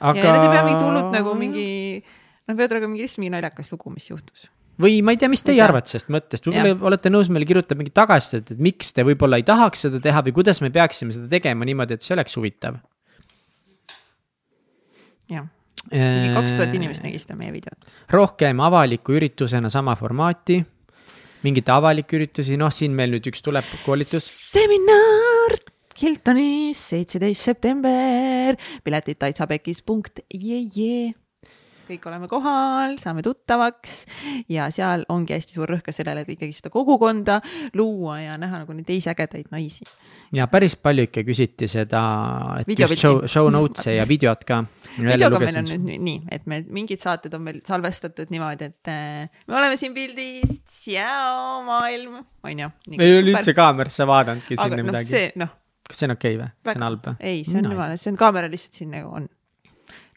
[0.00, 0.16] aga.
[0.18, 1.68] ja need ei pea mingit hullut nagu mingi
[2.00, 4.48] noh, Veodraga mingi lihtsalt mingi naljakas lugu, mis juhtus.
[4.80, 7.96] või ma ei tea, mis teie arvate sellest mõttest, võib-olla olete nõus meile kirjutama mingit
[7.98, 11.68] tagasisidet, et miks te võib-olla ei tahaks seda teha või kuidas me peaksime seda tegema
[11.68, 12.80] niimoodi, et see oleks huvitav.
[15.30, 15.48] jah,
[15.90, 17.90] mingi kaks tuhat inimest nägi seda meie videot.
[18.10, 20.60] rohkem avaliku üritusena sama formaati,
[21.46, 24.26] mingeid avalikke üritusi, noh, siin meil nüüd üks tuleb koolitus.
[24.52, 25.58] seminar
[26.00, 31.10] Hiltonis, seitseteist september, piletid taitsapekis.jee.
[31.90, 33.96] Kõik oleme kohal, saame tuttavaks
[34.52, 37.40] ja seal ongi hästi suur rõhk ka sellele, et ikkagi seda kogukonda
[37.78, 39.86] luua ja näha nagu neid teisi ägedaid naisi.
[40.36, 42.02] ja päris palju ikka küsiti seda,
[42.60, 42.94] et Videopilti.
[42.94, 44.62] just show, show notes'e ja videot ka.
[44.98, 49.42] videoga meil on nüüd nii- et me mingid saated on meil salvestatud niimoodi, et äh,
[49.46, 52.70] me oleme siin pildis, tšau maailm, onju.
[52.98, 55.10] ei ole üldse kaamerasse vaadanudki aga sinna noh, midagi.
[55.10, 55.52] see noh,
[55.88, 56.54] kas see on okei okay või?
[56.70, 57.20] see on halb või?
[57.32, 59.28] ei, see on jumala, see on kaamera lihtsalt siin nagu on.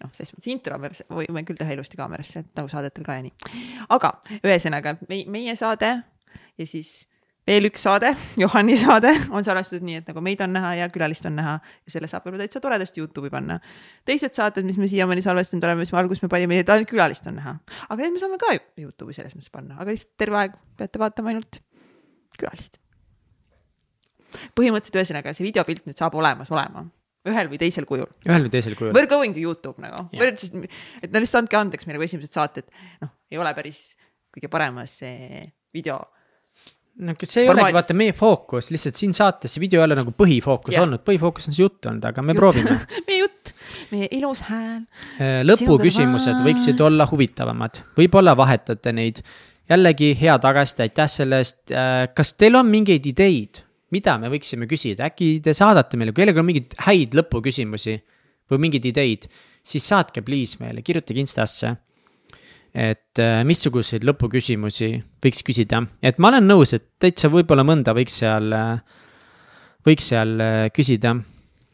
[0.03, 3.25] noh, selles mõttes intro me võime küll teha ilusti kaamerasse, et nagu saadetel ka ja
[3.25, 3.33] nii.
[3.95, 5.95] aga ühesõnaga meie, meie saade
[6.59, 7.03] ja siis
[7.47, 11.27] veel üks saade, Johani saade on salvestatud nii, et nagu meid on näha ja külalist
[11.29, 13.59] on näha ja selle saab võib-olla täitsa toredasti Youtube'i panna.
[14.07, 17.27] teised saated, mis me siiamaani salvestanud oleme, mis me alguses me panime, et ainult külalist
[17.31, 17.57] on näha,
[17.89, 21.33] aga need me saame ka Youtube'i selles mõttes panna, aga lihtsalt terve aeg peate vaatama
[21.33, 21.61] ainult
[22.39, 22.79] külalist.
[24.57, 26.87] põhimõtteliselt ühesõnaga see videopilt nüüd saab olemas olema
[27.29, 28.09] ühel või teisel kujul.
[28.27, 28.93] ühel või teisel kujul.
[28.95, 32.67] We are going to Youtube nagu, et no lihtsalt andke andeks, meie nagu esimesed saated,
[33.03, 33.93] noh, ei ole päris
[34.33, 36.01] kõige paremas see video.
[37.03, 37.77] no kas see ei olegi Formaadis.
[37.79, 40.85] vaata meie fookus, lihtsalt siin saates see video ei ole nagu põhifookus Jah.
[40.85, 42.75] olnud, põhifookus on see jutt olnud, aga me proovime.
[43.07, 43.53] meie jutt,
[43.93, 44.83] meie ilus hääl.
[45.47, 46.45] lõpuküsimused kõrval.
[46.49, 49.23] võiksid olla huvitavamad, võib-olla vahetate neid.
[49.71, 51.71] jällegi hea tagasiside, aitäh selle eest.
[52.13, 53.63] kas teil on mingeid ideid,
[53.93, 57.97] mida me võiksime küsida, äkki te saadate meile, kui kellelgi on mingeid häid lõpuküsimusi
[58.51, 59.27] või mingeid ideid,
[59.63, 61.75] siis saatke please meile, kirjutage Instasse.
[62.73, 68.15] et äh, missuguseid lõpuküsimusi võiks küsida, et ma olen nõus, et täitsa võib-olla mõnda võiks
[68.23, 68.49] seal,
[69.85, 71.13] võiks seal äh, küsida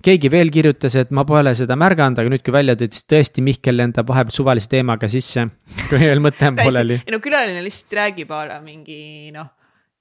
[0.05, 3.43] keegi veel kirjutas, et ma pole seda märganud, aga nüüd, kui välja tõid, siis tõesti
[3.45, 5.45] Mihkel lendab vahepeal suvalise teemaga sisse,
[5.89, 7.01] kui veel mõte on pooleli.
[7.03, 8.99] ei no külaline lihtsalt räägib a la mingi
[9.35, 9.49] noh,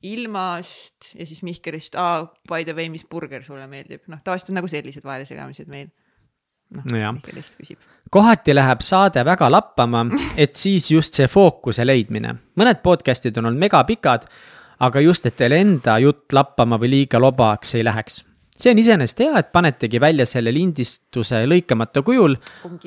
[0.03, 4.61] ilmast ja siis Mihkelist, aa, by the way, mis burger sulle meeldib, noh, tavaliselt on
[4.61, 5.89] nagu sellised vahelesegamised meil.
[6.75, 7.83] noh Nojah., Mihkel lihtsalt küsib.
[8.11, 10.05] kohati läheb saade väga lappama,
[10.37, 12.37] et siis just see fookuse leidmine.
[12.61, 14.29] mõned podcast'id on olnud megapikad,
[14.81, 18.25] aga just, et teil enda jutt lappama või liiga lobaks ei läheks.
[18.59, 22.37] see on iseenesest hea, et panetegi välja selle lindistuse lõikamata kujul,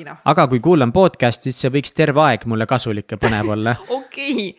[0.04, 3.76] noh, aga kui kuulan podcast'i, siis see võiks terve aeg mulle kasulik ja põnev olla
[4.00, 4.54] okei.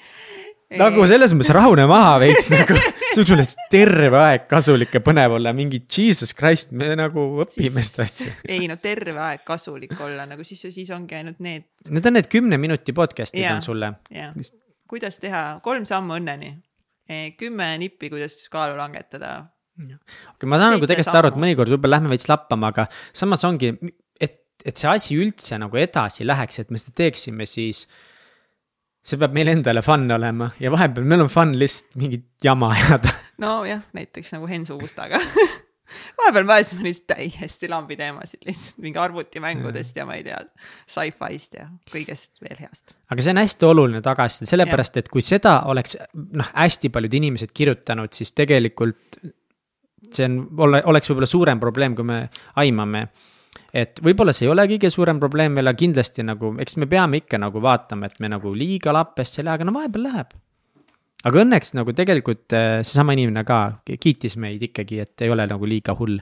[0.80, 5.38] Nagu selles mõttes rahune maha veits nagu, see võiks mulle terve aeg kasulik ja põnev
[5.38, 8.34] olla, mingi jesus christ, me nagu õpime seda asja.
[8.54, 12.30] ei no terve aeg kasulik olla nagu siis, siis ongi ainult need Need on need
[12.32, 13.58] kümne minuti podcast'id Jaa.
[13.58, 13.90] on sulle.
[14.14, 14.30] ja
[14.94, 16.54] kuidas teha kolm sammu õnneni,
[17.40, 19.34] kümme nippi, kuidas kaalu langetada.
[19.82, 22.86] okei, ma saan nagu tegelikult aru, et mõnikord võib-olla lähme veits lappama, aga
[23.16, 23.74] samas ongi,
[24.22, 27.88] et, et see asi üldse nagu edasi läheks, et me seda teeksime, siis.
[29.04, 33.12] See peab meile endale fun olema ja vahepeal meil on fun lihtsalt mingit jama ajada.
[33.44, 35.20] nojah, näiteks nagu Hensu Mustaga.
[36.18, 40.40] vahepeal me ajasime lihtsalt täiesti lambi teemasid lihtsalt mingi arvutimängudest ja ma ei tea,
[40.90, 42.96] sci-fi'st ja kõigest veel heast.
[43.12, 47.54] aga see on hästi oluline tagasiside, sellepärast et kui seda oleks noh, hästi paljud inimesed
[47.54, 49.20] kirjutanud, siis tegelikult
[50.14, 52.20] see on, ole, oleks võib-olla suurem probleem, kui me
[52.62, 53.08] aimame.
[53.74, 57.22] Et võib-olla see ei ole kõige suurem probleem veel, aga kindlasti nagu, eks me peame
[57.24, 60.36] ikka nagu vaatama, et me nagu liiga lappesse ei lähe, aga no vahepeal läheb.
[61.24, 65.66] aga õnneks nagu tegelikult eh, seesama inimene ka kiitis meid ikkagi, et ei ole nagu
[65.66, 66.20] liiga hull.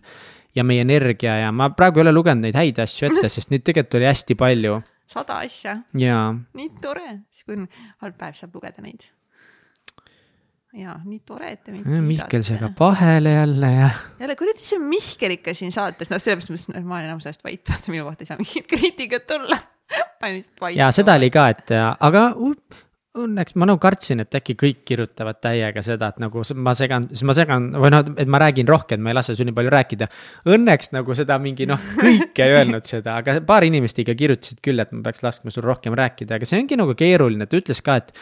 [0.55, 3.63] ja meie energia ja ma praegu ei ole lugenud neid häid asju ette, sest neid
[3.63, 4.81] tegelikult oli hästi palju
[5.11, 6.19] sada asja, ja
[6.55, 7.67] nii tore, siis kui on
[8.03, 9.09] halb päev, saab lugeda neid.
[10.77, 13.89] Ja nii tore, et te mind Ja Mihkel segab vahele jälle ja.
[14.21, 17.91] jälle kuradi see Mihkel ikka siin saates, noh, sellepärast ma, ma olen ajast vait, vaata
[17.91, 19.57] minu kohta ei saa mingit kriitikat tulla.
[20.23, 20.77] olen lihtsalt vait.
[20.79, 22.55] ja seda oli ka, et aga u-
[23.21, 27.25] õnneks ma nagu kartsin, et äkki kõik kirjutavad täiega seda, et nagu ma segan, siis
[27.27, 30.07] ma segan või noh, et ma räägin rohkem, ma ei lase sul nii palju rääkida.
[30.47, 34.79] Õnneks nagu seda mingi noh, kõik ei öelnud seda, aga paar inimest ikka kirjutasid küll,
[34.79, 37.99] et ma peaks laskma sul rohkem rääkida, aga see ongi nagu keeruline, ta ütles ka,
[37.99, 38.15] et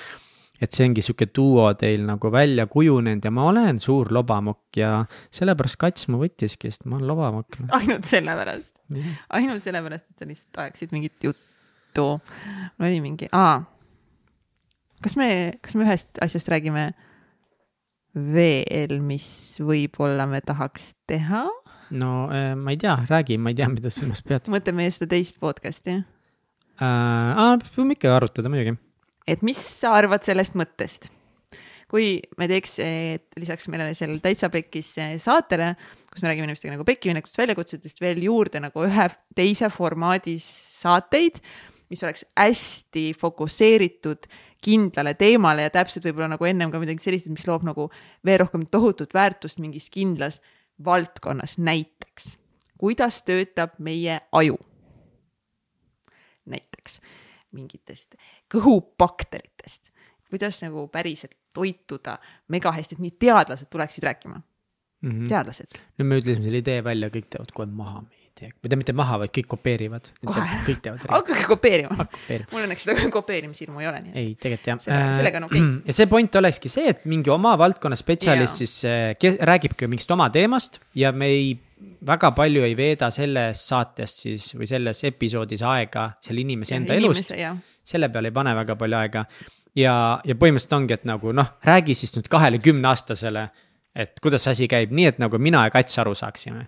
[0.60, 4.92] et see ongi sihuke duo teil nagu välja kujunenud ja ma olen suur lobamokk ja
[5.36, 7.60] sellepärast Kats mu võttiski, sest ma olen lobamokk.
[7.80, 8.74] ainult sellepärast,
[9.40, 12.08] ainult sellepärast, et sa lihtsalt ajaksid mingit juttu.
[12.78, 13.62] mul oli mingi, aa.
[15.04, 15.30] kas me,
[15.64, 16.90] kas me ühest asjast räägime
[18.16, 19.30] veel, mis
[19.64, 21.48] võib-olla me tahaks teha?
[21.90, 24.52] no eh, ma ei tea, räägi, ma ei tea, mida sa silmas pead.
[24.52, 26.02] mõtle meie seda teist podcast'i.
[26.84, 27.66] äh,.
[27.78, 28.76] võime ikka arutada muidugi.
[29.30, 31.10] Et mis sa arvad sellest mõttest?
[31.90, 32.76] kui me teeks
[33.42, 34.92] lisaks meile sellele Täitsa Pekkis
[35.24, 35.72] saatele,
[36.12, 40.46] kus me räägime inimestega nagu pekkiminekust, väljakutsetest veel juurde nagu ühe teise formaadis
[40.84, 41.40] saateid,
[41.90, 44.30] mis oleks hästi fokusseeritud
[44.62, 47.88] kindlale teemale ja täpselt võib-olla nagu ennem ka midagi sellist, mis loob nagu
[48.22, 50.44] veel rohkem tohutut väärtust mingis kindlas
[50.86, 52.36] valdkonnas, näiteks
[52.80, 54.58] kuidas töötab meie aju.
[56.50, 57.02] näiteks
[57.52, 58.16] mingitest
[58.54, 59.92] kõhubakteritest,
[60.30, 62.18] kuidas nagu päriselt toituda
[62.54, 64.40] megahästi, et nii teadlased tuleksid rääkima
[65.02, 65.12] mm.
[65.12, 65.28] -hmm.
[65.30, 65.82] teadlased.
[66.00, 69.20] nüüd me ütlesime selle idee välja, kõik teevad kohe maha meie idee, või mitte maha,
[69.24, 70.10] vaid kõik kopeerivad.
[70.24, 71.06] kõik teevad.
[71.10, 72.08] hakake kopeerima.
[72.52, 74.84] mul õnneks seda kopeerimishirmu ei ole, ei, tegelikult jah.
[74.86, 75.80] sellega, sellega on okei okay..
[75.86, 79.16] ja see point olekski see, et mingi oma valdkonna spetsialist yeah.
[79.16, 81.58] siis äh, räägibki mingist oma teemast ja me ei
[82.06, 87.36] väga palju ei veeda selles saates siis või selles episoodis aega selle inimese enda inimese,
[87.36, 87.69] elust.
[87.84, 89.26] Selle peale ei pane väga palju aega
[89.78, 89.96] ja,
[90.26, 93.50] ja põhimõtteliselt ongi, et nagu noh, räägi siis nüüd kahele kümneaastasele,
[93.96, 96.68] et kuidas see asi käib, nii et nagu mina ja Kats aru saaksime.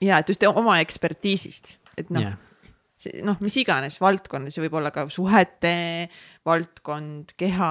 [0.00, 2.38] ja, et just oma ekspertiisist, et noh yeah.,
[3.24, 5.72] noh, mis iganes valdkond, see võib olla ka suhete
[6.44, 7.70] valdkond, keha,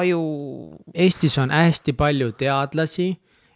[0.00, 0.22] aju.
[0.98, 3.12] Eestis on hästi palju teadlasi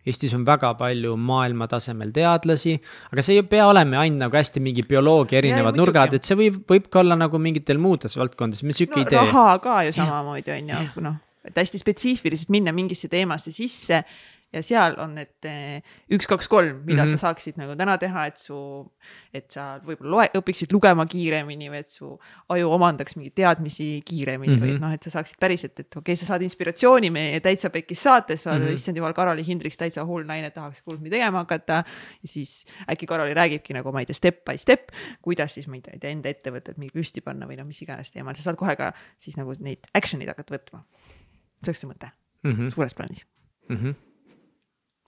[0.08, 2.76] Eestis on väga palju maailma tasemel teadlasi,
[3.12, 6.38] aga see ei pea olema ainult nagu hästi mingi bioloogia erinevad ja, nurgad, et see
[6.38, 9.20] võib, võib ka olla nagu mingitel muudes valdkondades, meil sihuke no, idee.
[9.20, 14.02] raha ka ju samamoodi on ju, noh, et hästi spetsiifiliselt minna mingisse teemasse sisse
[14.52, 15.80] ja seal on need eh,
[16.14, 17.20] üks, kaks, kolm, mida mm -hmm.
[17.20, 18.56] sa saaksid nagu täna teha, et su,
[19.34, 22.08] et sa võib-olla loe, õpiksid lugema kiiremini või et su
[22.48, 24.64] aju omandaks mingeid teadmisi kiiremini mm -hmm.
[24.64, 24.80] või mhm.
[24.84, 28.46] noh, et sa saaksid päriselt, et okei okay,, sa saad inspiratsiooni meie Täitsa Pekis saates,
[28.46, 28.72] mm -hmm.
[28.72, 31.84] issand jumal, Karoli Hindriks täitsa hull naine, tahaks kuulmi tegema hakata.
[32.22, 34.88] ja siis äkki Karoli räägibki nagu ma ei tea, step by step,
[35.22, 38.34] kuidas siis ma ei tea, enda ettevõtet mingi püsti panna või noh, mis iganes teemal,
[38.34, 40.84] sa saad kohe ka siis nagu neid action'id hakata võtma.
[41.58, 42.10] see oleks see mõte
[42.42, 42.70] mm -hmm.
[42.70, 43.26] suures plaanis
[43.68, 43.76] mm.
[43.76, 44.07] -hmm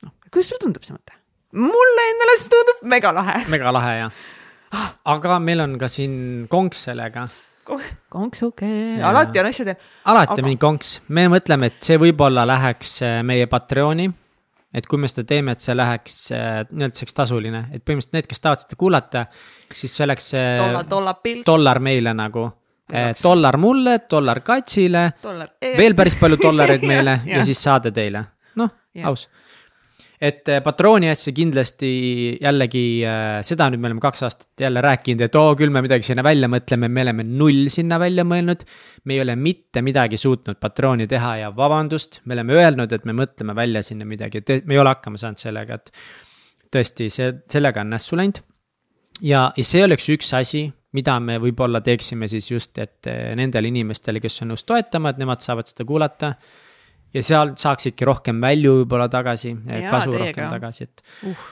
[0.06, 1.20] noh, kuidas sulle tundub see mõte?
[1.52, 3.44] mulle endale see tundub megalahe.
[3.52, 4.24] megalahe jah.
[5.04, 6.18] aga meil on ka siin
[6.50, 7.28] konks sellega
[8.10, 9.76] konks okei okay., alati on asjadel.
[10.10, 10.46] alati aga...
[10.46, 14.08] mingi konks, me mõtleme, et see võib-olla läheks äh, meie Patreoni.
[14.74, 18.30] et kui me seda teeme, et see läheks äh, nii-öelda selleks tasuline, et põhimõtteliselt need,
[18.30, 19.26] kes tahavad seda kuulata,
[19.72, 20.32] siis see oleks.
[20.62, 21.44] dollar, dollar pils.
[21.46, 22.48] dollar meile nagu.
[23.22, 25.04] dollar mulle, dollar katsile.
[25.78, 28.24] veel päris palju dollareid meile ja siis saade teile,
[28.58, 28.72] noh,
[29.06, 29.28] aus
[30.20, 31.90] et äh, patrooni asja kindlasti
[32.42, 36.04] jällegi äh, seda nüüd me oleme kaks aastat jälle rääkinud, et oo, küll me midagi
[36.10, 38.66] sinna välja mõtleme, me oleme null sinna välja mõelnud.
[39.04, 43.16] me ei ole mitte midagi suutnud patrooni teha ja vabandust, me oleme öelnud, et me
[43.16, 45.92] mõtleme välja sinna midagi, et me ei ole hakkama saanud sellega, et.
[46.70, 48.44] tõesti, see, sellega on nässu läinud.
[49.22, 53.72] ja, ja see oleks üks asi, mida me võib-olla teeksime siis just, et äh, nendele
[53.72, 56.34] inimestele, kes on nõus toetama, et nemad saavad seda kuulata
[57.14, 60.26] ja seal saaksidki rohkem välju võib-olla tagasi, kasu teiega.
[60.26, 61.30] rohkem tagasi, et uh..
[61.30, 61.48] Uh.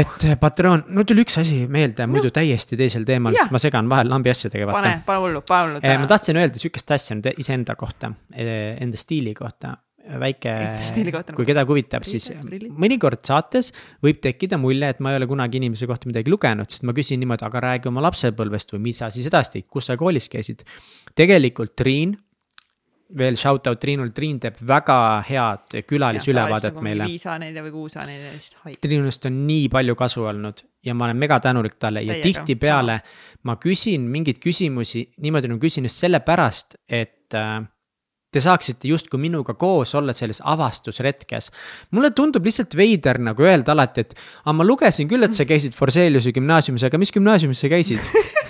[0.00, 2.36] et eh, Patreon, no tuli üks asi meelde muidu no.
[2.38, 4.70] täiesti teisel teemal, sest ma segan vahel lambi asjadega.
[4.72, 5.82] pane, pane hullu, pane hullu.
[5.84, 10.52] Eh, ma tahtsin öelda sihukest asja nüüd iseenda kohta, eh, enda stiili kohta väike,
[11.32, 12.28] kui kedagi huvitab, siis
[12.76, 13.70] mõnikord saates
[14.04, 17.22] võib tekkida mulje, et ma ei ole kunagi inimese kohta midagi lugenud, sest ma küsin
[17.22, 20.64] niimoodi, aga räägi oma lapsepõlvest või mis sa siis edasi tegid, kus sa koolis käisid.
[21.16, 22.12] tegelikult Triin
[23.18, 24.98] veel shout out Triinule, Triin teeb väga
[25.28, 27.08] head külalisülevaadet meile.
[27.10, 28.56] viis A4 või kuus A4 vist.
[28.82, 32.98] Triinust on nii palju kasu olnud ja ma olen mega tänulik talle ja tihtipeale
[33.44, 37.60] ma küsin mingeid küsimusi niimoodi nagu küsin just sellepärast, et äh,
[38.34, 41.50] te saaksite justkui minuga koos olla selles avastusretkes.
[41.90, 45.76] mulle tundub lihtsalt veider nagu öelda alati, et aga ma lugesin küll, et sa käisid
[45.76, 48.00] Forseliuse gümnaasiumis, aga mis gümnaasiumis sa käisid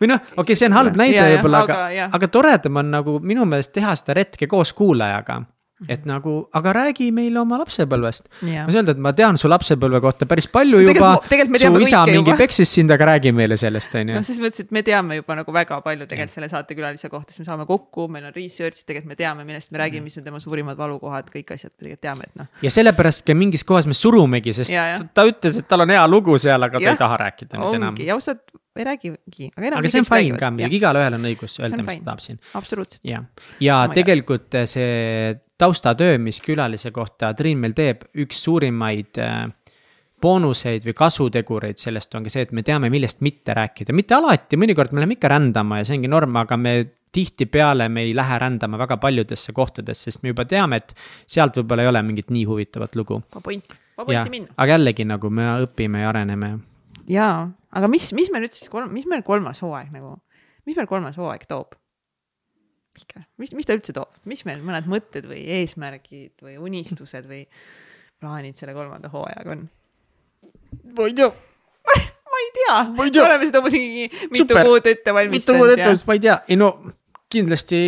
[0.00, 3.18] või noh, okei okay,, see on halb näide võib-olla, aga, aga, aga toredam on nagu
[3.22, 5.42] minu meelest teha seda retke koos kuulajaga
[5.84, 8.30] et nagu, aga räägi meile oma lapsepõlvest.
[8.40, 11.10] ma ei öelda, et ma tean su lapsepõlve kohta päris palju juba.
[11.20, 14.16] su isa mingi peksis sind, aga räägi meile sellest, on ju.
[14.16, 17.44] noh, selles mõttes, et me teame juba nagu väga palju tegelikult selle saatekülalise kohta, siis
[17.44, 20.40] me saame kokku, meil on research, tegelikult me teame, millest me räägime, mis on tema
[20.40, 22.48] suurimad valukohad, kõik asjad tegelikult teame, et noh.
[22.64, 25.02] ja sellepärast ka mingis kohas me surumegi, sest ja, ja.
[25.12, 26.96] ta ütles, et tal on hea lugu seal, aga ta ja.
[26.96, 28.00] ei taha rääkida nüüd enam.
[28.00, 28.16] ja
[28.76, 32.00] ausalt, ei räägigi, aga aga see on fine ka muidugi, igalühel on õigus öelda, mis
[32.00, 32.40] ta tahab siin.
[32.60, 33.04] absoluutselt.
[33.08, 33.22] ja,
[33.60, 34.68] ja oh tegelikult God.
[34.70, 39.46] see taustatöö, mis külalise kohta Triin meil teeb, üks suurimaid äh,
[40.22, 44.94] boonuseid või kasutegureid sellest ongi see, et me teame, millest mitte rääkida, mitte alati, mõnikord
[44.94, 46.76] me läheme ikka rändama ja see ongi norm, aga me
[47.16, 50.94] tihtipeale me ei lähe rändama väga paljudesse kohtadesse, sest me juba teame, et
[51.28, 53.22] sealt võib-olla ei ole mingit nii huvitavat lugu.
[53.32, 54.56] vaba point, vaba pointi minna.
[54.56, 56.56] aga jällegi nagu me õpime ja areneme
[57.10, 60.16] jaa, aga mis, mis meil nüüd siis kolm, mis meil kolmas hooaeg nagu,
[60.68, 61.76] mis meil kolmas hooaeg toob?
[62.96, 67.42] Mihkel, mis, mis ta üldse toob, mis meil mõned mõtted või eesmärgid või unistused või
[68.20, 69.66] plaanid selle kolmanda hooajaga on?
[70.96, 71.32] ma ei tea,
[72.26, 74.62] ma ei tea, me oleme seda muidugi mitu Super.
[74.64, 76.70] kuud ette mitu valmistanud kuud ette, ma ei tea, ei no
[77.32, 77.80] kindlasti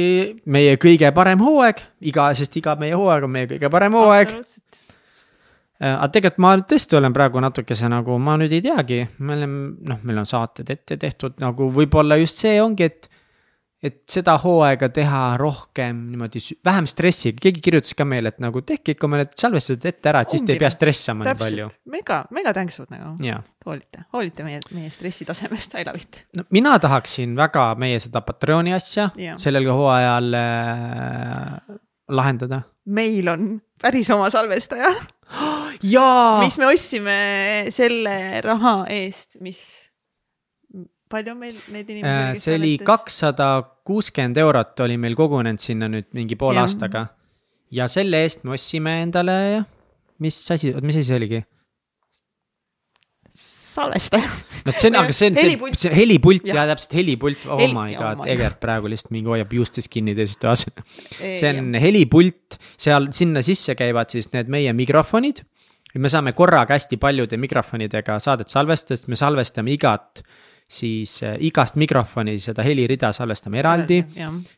[0.50, 1.80] meie kõige parem hooaeg,
[2.10, 4.34] iga, sest iga meie hooaeg on meie kõige parem hooaeg.
[5.78, 9.60] Aga tegelikult ma tõesti olen praegu natukese nagu, ma nüüd ei teagi, me oleme,
[9.92, 13.08] noh, meil on saated ette tehtud nagu võib-olla just see ongi, et.
[13.78, 18.96] et seda hooaega teha rohkem niimoodi, vähem stressiga, keegi kirjutas ka meile, et nagu tehke
[18.96, 21.68] ikka omale salvestused ette ära, et siis te ei Ongi, pea stressama nii palju.
[21.94, 23.38] mega, mega tänksud nagu, jaa
[23.68, 26.24] hoolite, hoolite meie, meie stressitasemest, I love it.
[26.36, 29.36] no mina tahaksin väga meie seda Patreoni asja Jah.
[29.40, 31.78] sellel hooajal äh,
[32.08, 32.62] lahendada.
[32.86, 33.48] meil on
[33.82, 34.92] päris oma salvestaja,
[35.94, 37.18] jaa, mis me ostsime
[37.74, 39.60] selle raha eest, mis,
[41.12, 42.74] palju on meil neid inimesi Äh, see oli.
[42.84, 43.50] kakssada
[43.88, 46.68] kuuskümmend eurot oli meil kogunenud sinna nüüd mingi poole Jah.
[46.68, 47.06] aastaga.
[47.70, 49.64] ja selle eest me ostsime endale
[50.18, 51.42] mis asi, mis asi see oligi?
[53.78, 54.28] salvestaja,
[54.66, 56.58] no see on, aga see on see Helipult., see helipult Jah.
[56.60, 59.90] ja täpselt helipult, oh Heli- my oh god my, Egert praegu lihtsalt mingi hoiab juustest
[59.92, 60.66] kinni teises toas.
[61.18, 65.44] see on helipult, seal sinna sisse käivad siis need meie mikrofonid.
[65.98, 70.22] me saame korraga hästi paljude mikrofonidega saadet salvestada, sest me salvestame igat,
[70.68, 74.02] siis äh, igast mikrofoni seda helirida salvestame eraldi.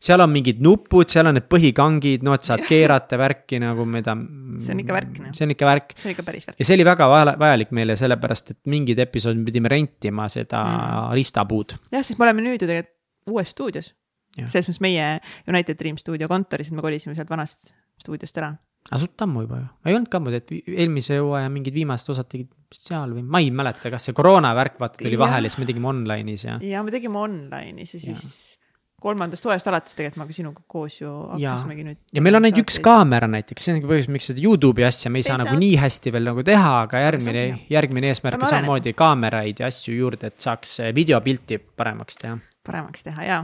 [0.03, 4.17] seal on mingid nupud, seal on need põhikangid, no et saad keerata värki nagu mida.
[4.65, 5.37] See on ikka värk, noh.
[5.37, 6.59] see on ikka värk see on ikka päris värk.
[6.59, 10.65] ja see oli väga vaja- vajalik meile sellepärast, et mingid episoodid me pidime rentima seda
[10.65, 11.15] mm.
[11.21, 11.77] ristapuud.
[11.95, 12.97] jah, sest me oleme nüüd ju tegelikult
[13.31, 13.93] uues stuudios.
[14.41, 15.07] Selles mõttes meie
[15.51, 18.55] United Dream stuudio kontoris, et me kolisime sealt vanast stuudiost ära.
[18.89, 22.31] Aga suht ammu juba ju, ei olnud ka ammu, et eelmise hooaja mingid viimased osad
[22.31, 25.69] tegid seal või ma ei mäleta, kas see koroona värk vaata tuli vahele, siis me
[25.69, 26.57] tegime online'is ja.
[26.65, 28.61] ja me tegime online'is ja siis
[29.01, 32.01] kolmandast hooajast alates tegelikult me ka sinuga koos ju hakkasimegi nüüd.
[32.15, 32.81] ja meil on ainult üks.
[32.85, 35.63] kaamera näiteks, see ongi põhjus, miks seda Youtube'i asja me ei saa Ei nagu saa.
[35.63, 40.33] nii hästi veel nagu teha, aga järgmine järgmine eesmärk on samamoodi kaameraid ja asju juurde,
[40.33, 42.37] et saaks eh, videopilti paremaks teha.
[42.67, 43.39] paremaks teha ja,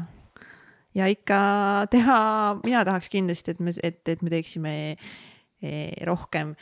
[0.97, 1.39] ja ikka
[1.93, 2.19] teha,
[2.65, 4.75] mina tahaks kindlasti, et me, et, et me teeksime
[6.07, 6.55] rohkem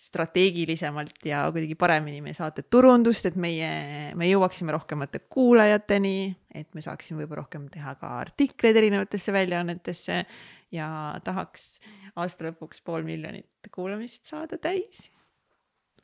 [0.00, 3.68] strateegilisemalt ja kuidagi paremini meie saate turundust, et meie,
[4.16, 10.22] me jõuaksime rohkemate kuulajateni, et me saaksime võib-olla rohkem teha ka artikleid erinevatesse väljaannetesse
[10.72, 10.88] ja
[11.24, 11.66] tahaks
[12.16, 15.10] aasta lõpuks pool miljonit kuulamist saada täis.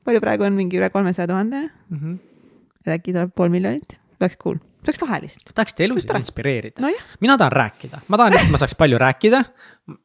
[0.05, 1.65] palju praegu on mingi üle kolmesaja tuhande,
[2.85, 5.51] et äkki tuleb pool miljonit, oleks cool, see oleks lahe lihtsalt.
[5.55, 6.21] tahaksite elusid tore.
[6.23, 9.43] inspireerida nojah, mina tahan rääkida, ma tahan, et ma saaks palju rääkida,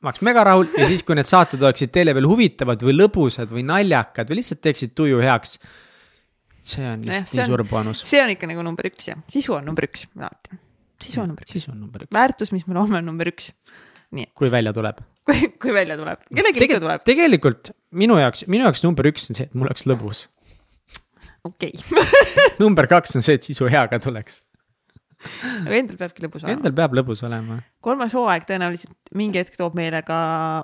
[0.01, 3.53] ma oleks mega rahul ja siis, kui need saated oleksid teile veel huvitavad või lõbusad
[3.53, 5.57] või naljakad või lihtsalt teeksid tuju heaks.
[6.61, 8.03] see on lihtsalt see nii on- suur boonus.
[8.05, 10.59] see on ikka nagu number üks jah, sisu on number üks alati.
[11.01, 13.51] sisu on number üks, siis on number üks, väärtus, mis me loome, on number üks.
[14.11, 14.99] nii et kui välja tuleb.
[15.29, 19.38] kui, kui välja tuleb, kellelgi ikka tuleb, tegelikult minu jaoks, minu jaoks number üks on
[19.38, 20.25] see, et mul oleks lõbus.
[21.47, 22.05] Okei okay.
[22.63, 24.41] number kaks on see, et sisu hea ka tuleks.
[25.65, 26.57] aga endal peabki lõbus olema.
[26.57, 27.61] Endal peab lõbus olema.
[27.85, 30.19] kolmas hooaeg tõenäoliselt mingi hetk toob meile ka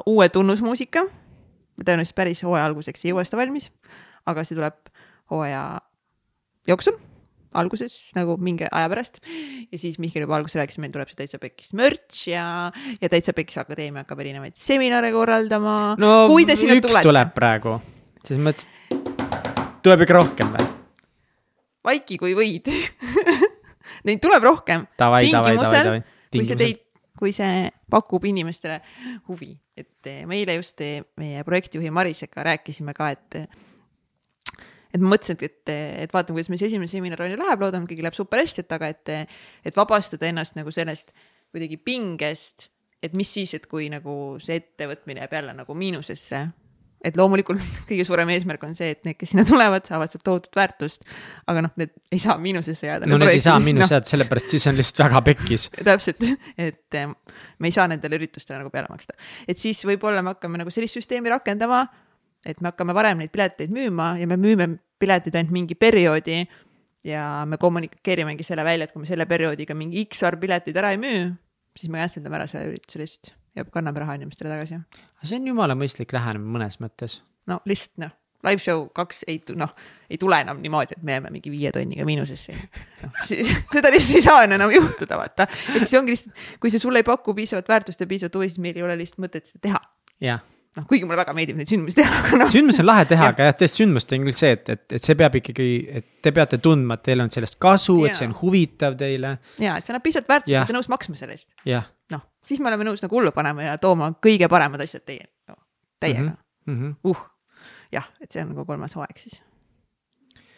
[0.10, 1.08] uue tunnusmuusika.
[1.84, 3.70] tõenäoliselt päris hooaja alguseks ei jõua seda valmis,
[4.30, 4.80] aga see tuleb
[5.32, 5.64] hooaja
[6.68, 6.98] jooksul,
[7.58, 9.22] alguses nagu mingi aja pärast
[9.72, 12.48] ja siis Mihkel juba alguses rääkis, meil tuleb see Täitsa Pekkis merch ja,
[13.02, 17.34] ja Täitsa Pekkis Akadeemia hakkab erinevaid seminare korraldama no kui te sinna üks tulete, tuleb
[17.38, 17.78] praegu,
[18.24, 18.68] selles mõttes,
[19.88, 20.68] tuleb ikka rohkem või?
[21.88, 22.68] vaiki kui võid
[24.08, 24.86] Neid tuleb rohkem.
[25.00, 25.28] Davai.
[26.32, 26.84] kui see teid,
[27.18, 28.78] kui see pakub inimestele
[29.30, 33.40] huvi, et eh, meile just eh, meie projektijuhi Marisega rääkisime ka, et
[34.96, 35.72] et ma mõtlesin, et,
[36.06, 38.64] et vaatame, kuidas meil see esimene seminar on ja läheb, loodame, kõigil läheb super hästi,
[38.64, 39.12] et aga et,
[39.68, 41.12] et vabastada ennast nagu sellest
[41.52, 42.70] kuidagi pingest,
[43.04, 46.46] et mis siis, et kui nagu see ettevõtmine jääb jälle nagu miinusesse
[47.06, 50.58] et loomulikult kõige suurem eesmärk on see, et need, kes sinna tulevad, saavad sealt tohutut
[50.58, 51.06] väärtust,
[51.50, 53.10] aga noh, need ei saa miinusesse jääda.
[53.10, 55.70] no need ei saa miinus jääda, sellepärast siis on lihtsalt väga pekkis.
[55.92, 57.08] täpselt, et eh,
[57.60, 59.18] me ei saa nendele üritustele nagu peale maksta,
[59.48, 61.86] et siis võib-olla me hakkame nagu sellist süsteemi rakendama,
[62.48, 66.42] et me hakkame varem neid pileteid müüma ja me müüme piletid ainult mingi perioodi
[67.06, 70.96] ja me kommunikeerimegi selle välja, et kui me selle perioodiga mingi X arv pileteid ära
[70.96, 71.28] ei müü,
[71.78, 74.80] siis me cancel dame ära selle ürituse lihtsalt ja kanname raha inimestele tagasi.
[75.24, 77.20] see on jumala mõistlik lähenemine mõnes mõttes.
[77.50, 78.16] no lihtsalt noh,
[78.48, 79.72] live show kaks ei, noh,
[80.10, 82.56] ei tule enam niimoodi, et me jääme mingi viie tonniga miinusesse.
[83.04, 83.24] noh,
[83.76, 85.48] seda lihtsalt ei saa enam juhtuda, vaata.
[85.50, 88.64] et see ongi lihtsalt, kui see sulle ei paku piisavat väärtust ja piisavat huvi, siis
[88.64, 89.82] meil ei ole lihtsalt mõtet seda teha.
[90.24, 90.46] jah,
[90.78, 93.50] noh, kuigi mulle väga meeldib neid sündmusi teha, aga noh, sündmus on lahe teha, aga
[93.50, 96.60] jah, tõesti sündmuste on küll see, et, et, et see peab ikkagi, et te peate
[96.64, 100.06] tundma, et teil on sellest kasu, et see on huvitav teile, ja et see annab
[100.06, 101.56] pisut väärtust, et olete nõus maksma selle eest.
[102.14, 105.58] noh, siis me oleme nõus nagu hullu panema ja tooma kõige paremad asjad teie no,,
[106.04, 106.38] teiega mm.
[106.72, 106.80] mm.
[106.80, 106.96] -hmm.
[107.10, 107.26] uh,
[107.92, 109.42] jah, et see on nagu kolmas hooaeg siis.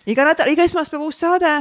[0.10, 1.54] iga nädal, iga esmaspäev uus saade,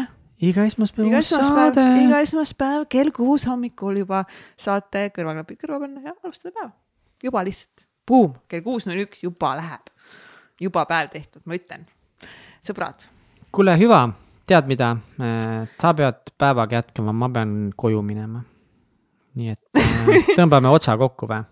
[0.44, 1.84] iga esmaspäev uus saade.
[2.04, 4.24] iga esmaspäev kell kuus hommikul juba
[4.56, 6.72] saate kõrvaklapid kõrva panna ja alustada päeva.
[7.22, 9.92] juba lihtsalt, buum, kell kuus null üks juba läheb.
[10.60, 11.86] juba päev tehtud, ma ütlen.
[12.66, 13.06] sõbrad,
[13.54, 14.06] kuule, hüva,
[14.48, 14.94] tead mida,
[15.80, 18.42] sa pead päevaga jätkama, ma pean koju minema.
[19.38, 21.44] nii et äh, tõmbame otsa kokku või?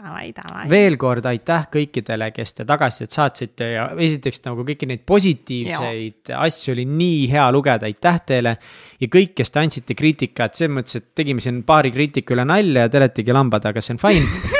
[0.00, 0.68] davai, davai.
[0.70, 6.74] veel kord aitäh kõikidele, kes te tagasisidet saatsite ja esiteks nagu kõiki neid positiivseid asju
[6.76, 8.56] oli nii hea lugeda, aitäh teile.
[9.00, 12.86] ja kõik, kes te andsite kriitikat, selles mõttes, et tegime siin paari kriitiku üle nalja
[12.86, 14.58] ja te oletegi lambad, aga see on fine.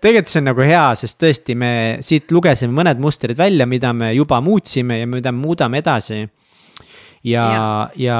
[0.00, 1.72] tegelikult see on nagu hea, sest tõesti, me
[2.04, 6.22] siit lugesime mõned mustrid välja, mida me juba muutsime ja mida me muudame edasi
[7.24, 8.18] ja, ja., ja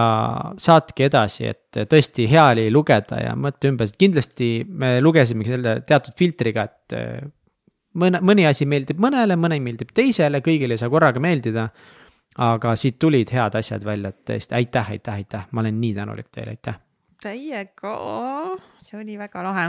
[0.60, 5.76] saatke edasi, et tõesti hea oli lugeda ja mõtle ümber, et kindlasti me lugesimegi selle
[5.88, 7.22] teatud filtriga, et eh,
[8.00, 11.70] mõne, mõni asi meeldib mõnele, mõni meeldib teisele, kõigile ei saa korraga meeldida.
[12.40, 16.28] aga siit tulid head asjad välja, et tõesti aitäh, aitäh, aitäh, ma olen nii tänulik
[16.30, 16.78] teile, aitäh.
[17.20, 17.90] Teiega,
[18.80, 19.64] see oli väga lahe.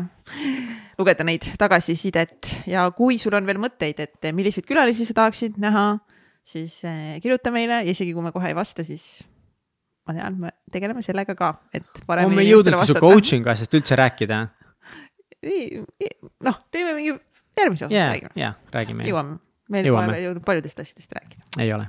[1.00, 2.48] Lugeda neid tagasisidet.
[2.72, 5.86] Ja kui sul on veel mõtteid, et milliseid külalisi sa tahaksid näha,
[6.48, 7.82] siis eh, kirjuta meile.
[7.84, 9.26] Ja isegi kui me kohe ei vasta, siis
[10.08, 13.76] ma tean, me tegeleme sellega ka, et on paremini me inimestele jõudnud su coaching asjast
[13.78, 14.40] üldse rääkida?
[15.44, 16.16] Ei- ei-
[16.48, 17.18] noh, teeme mingi
[17.60, 19.38] järgmise osa ja, räägime, ja räägime, jõuame,
[19.74, 21.44] meil pole veel jõudnud paljudest asjadest rääkida.
[21.62, 21.88] ei ole.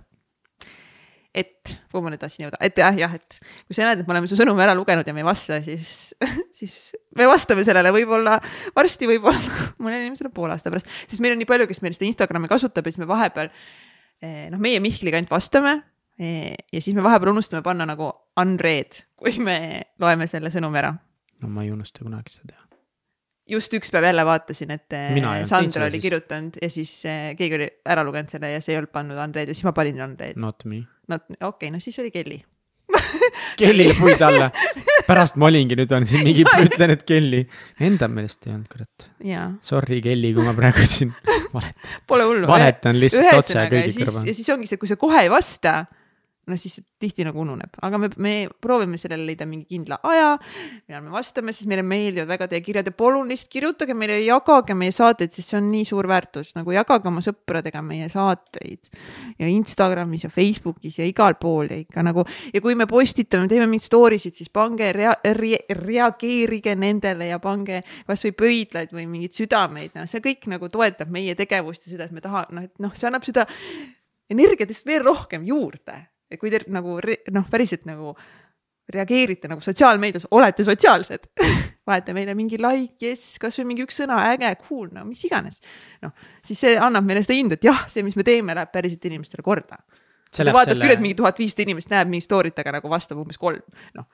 [1.33, 4.13] et, kuhu ma nüüd tahtsin jõuda, et jah, jah, et kui sa näed, et me
[4.15, 6.13] oleme su sõnumi ära lugenud ja me ei vasta, siis,
[6.59, 6.75] siis
[7.17, 8.37] me vastame sellele võib-olla
[8.77, 12.09] varsti, võib-olla mõnele inimesele poole aasta pärast, sest meil on nii palju, kes meil seda
[12.11, 15.79] Instagrami kasutab ja siis me vahepeal eh, noh, meie Mihkliga ainult vastame
[16.21, 19.57] eh, ja siis me vahepeal unustame panna nagu unread, kui me
[20.03, 22.69] loeme selle sõnumi ära no ma ei unusta kunagi seda teha.
[23.57, 26.11] just üks päev jälle vaatasin, et eh, Mina Sandra oli siis.
[26.11, 26.99] kirjutanud ja siis
[27.41, 30.05] keegi oli ära lugenud selle ja see ei olnud pannud Andreid ja siis ma panin
[30.05, 30.37] Andreid.
[30.37, 30.85] Not me.
[31.09, 32.41] No okei okay,, no siis oli Kelly.
[33.59, 34.51] Kellile puid alla.
[35.07, 37.45] pärast ma olingi, nüüd on siin mingi, ütlen, et Kelly.
[37.81, 39.09] Enda meelest ei olnud, kurat.
[39.65, 41.15] Sorry, Kelly, kui ma praegu siin
[41.55, 42.49] valet- pole hullu.
[42.51, 44.37] valetan lihtsalt otse kõigi siis, kõrva ja.
[44.37, 45.83] siis ongi see, kui sa kohe ei vasta,
[46.47, 48.33] no siis tihti nagu ununeb, aga me, me
[48.63, 50.33] proovime sellele leida mingi kindla aja,
[50.89, 54.37] millal me vastame, siis meile meeldivad väga teie kirjad ja palun lihtsalt kirjutage meile ja
[54.37, 58.91] jagage meie saateid, sest see on nii suur väärtus, nagu jagage oma sõpradega meie saateid.
[59.39, 62.27] Ja Instagramis ja Facebookis ja igal pool ja ikka nagu.
[62.55, 67.39] Ja kui me postitame, teeme mingeid story sid, siis pange rea-, re, reageerige nendele ja
[67.43, 72.11] pange kasvõi pöidlaid või mingeid südameid, noh, see kõik nagu toetab meie tegevust ja seda,
[72.11, 73.47] et me taha-, noh, et noh, see annab seda
[74.33, 75.99] energiat lihtsalt veel rohkem juurde.
[76.33, 78.15] Et kui te nagu noh, päriselt nagu
[78.93, 81.29] reageerite nagu sotsiaalmeedias, olete sotsiaalsed
[81.87, 85.63] panete meile mingi like, jess, kasvõi mingi üks sõna, äge, cool, no mis iganes.
[86.05, 86.15] noh,
[86.45, 89.45] siis see annab meile seda indu, et jah, see, mis me teeme, läheb päriselt inimestele
[89.47, 89.81] korda.
[90.33, 93.63] vaatad küll, et mingi tuhat viissada inimest näeb mingi story't, aga nagu vastab umbes kolm,
[93.99, 94.09] noh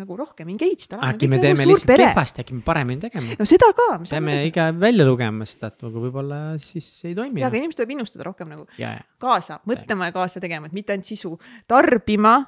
[0.00, 1.00] nagu rohkem engage da.
[1.10, 3.36] äkki me teeme lihtsalt kehvasti, äkki me paremini tegema.
[3.38, 3.88] no seda ka.
[4.10, 7.42] peame ikka välja lugema seda, et nagu võib-olla siis ei toimi.
[7.42, 10.76] ja, aga inimesed tuleb innustada rohkem nagu ja, ja, kaasa mõtlema ja kaasa tegema, et
[10.76, 11.34] mitte ainult sisu
[11.70, 12.38] tarbima,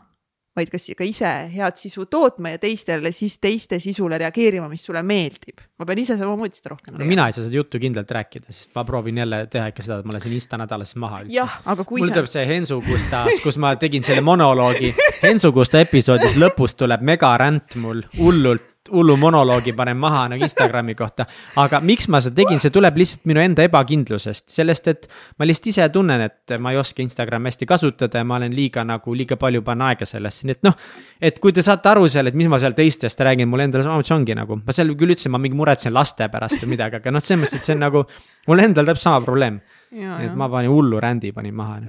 [0.58, 5.02] vaid kas ka ise head sisu tootma ja teistele siis teiste sisule reageerima, mis sulle
[5.06, 5.62] meeldib.
[5.78, 8.74] ma pean ise samamoodi seda rohkem no mina ei saa seda juttu kindlalt rääkida, sest
[8.76, 11.36] ma proovin jälle teha ikka seda, et ma lasen Insta nädalas maha üldse.
[11.38, 14.92] jah, aga kui mul tuleb see Hensu Gustas, kus ma tegin selle monoloogi.
[15.22, 21.26] Hensu Gusta episoodis lõpus tuleb megaränd mul hullult, hullu monoloogi panen maha nagu Instagrami kohta.
[21.56, 25.08] aga miks ma seda tegin, see tuleb lihtsalt minu enda ebakindlusest, sellest, et
[25.38, 28.84] ma lihtsalt ise tunnen, et ma ei oska Instagrami hästi kasutada ja ma olen liiga
[28.84, 30.76] nagu liiga palju panen aega sellesse, nii et noh.
[31.20, 34.14] et kui te saate aru seal, et mis ma seal teistest räägin, mul endal samamoodi
[34.14, 37.24] ongi nagu, ma seal küll ütlesin, ma mingi muretsen laste pärast või midagi, aga noh,
[37.24, 38.04] selles mõttes, et see on nagu.
[38.48, 39.60] mul endal täpselt sama probleem,
[39.92, 41.82] et ma panin hullu rändi panin maha,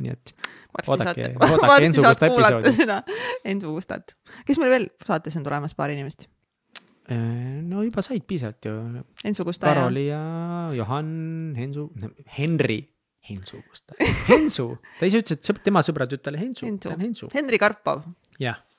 [0.00, 0.34] nii et
[0.84, 2.68] oodake- oodake Ensu Gusta episoodi.
[3.44, 4.16] Ensu Gustat.
[4.46, 6.28] kes meil veel saatesse on tulemas, paar inimest?
[7.08, 8.74] Eh, no juba said piisavalt ju,
[9.24, 10.20] Ensu Gusta ja Karoli ja
[10.76, 11.08] Johan,
[11.58, 11.88] Hensu,
[12.38, 12.80] Henri,
[13.30, 13.94] Hensu Gusta,
[14.30, 14.68] Hensu,
[14.98, 18.04] ta ise ütles, et sõb- tema sõbratütar oli Hensu, Hensu ta on Hensu, Henri Karpov,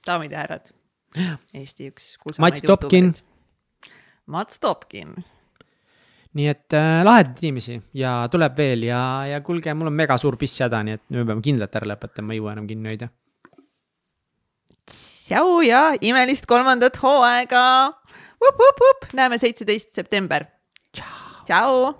[0.07, 0.69] daamid ja härrad.
[1.57, 2.13] Eesti üks
[2.43, 3.13] Mats Topkin..
[4.27, 5.15] Mats Topkin.
[6.37, 10.35] nii et äh, lahedaid inimesi ja tuleb veel ja, ja kuulge, mul on mega suur
[10.37, 13.07] pisshäda, nii et me peame kindlalt ära lõpetama, ma ei jõua enam kinni hoida.
[14.87, 17.63] tšau ja imelist kolmandat hooaega.
[19.13, 20.45] Näeme seitseteist september.
[21.45, 21.93] tšau.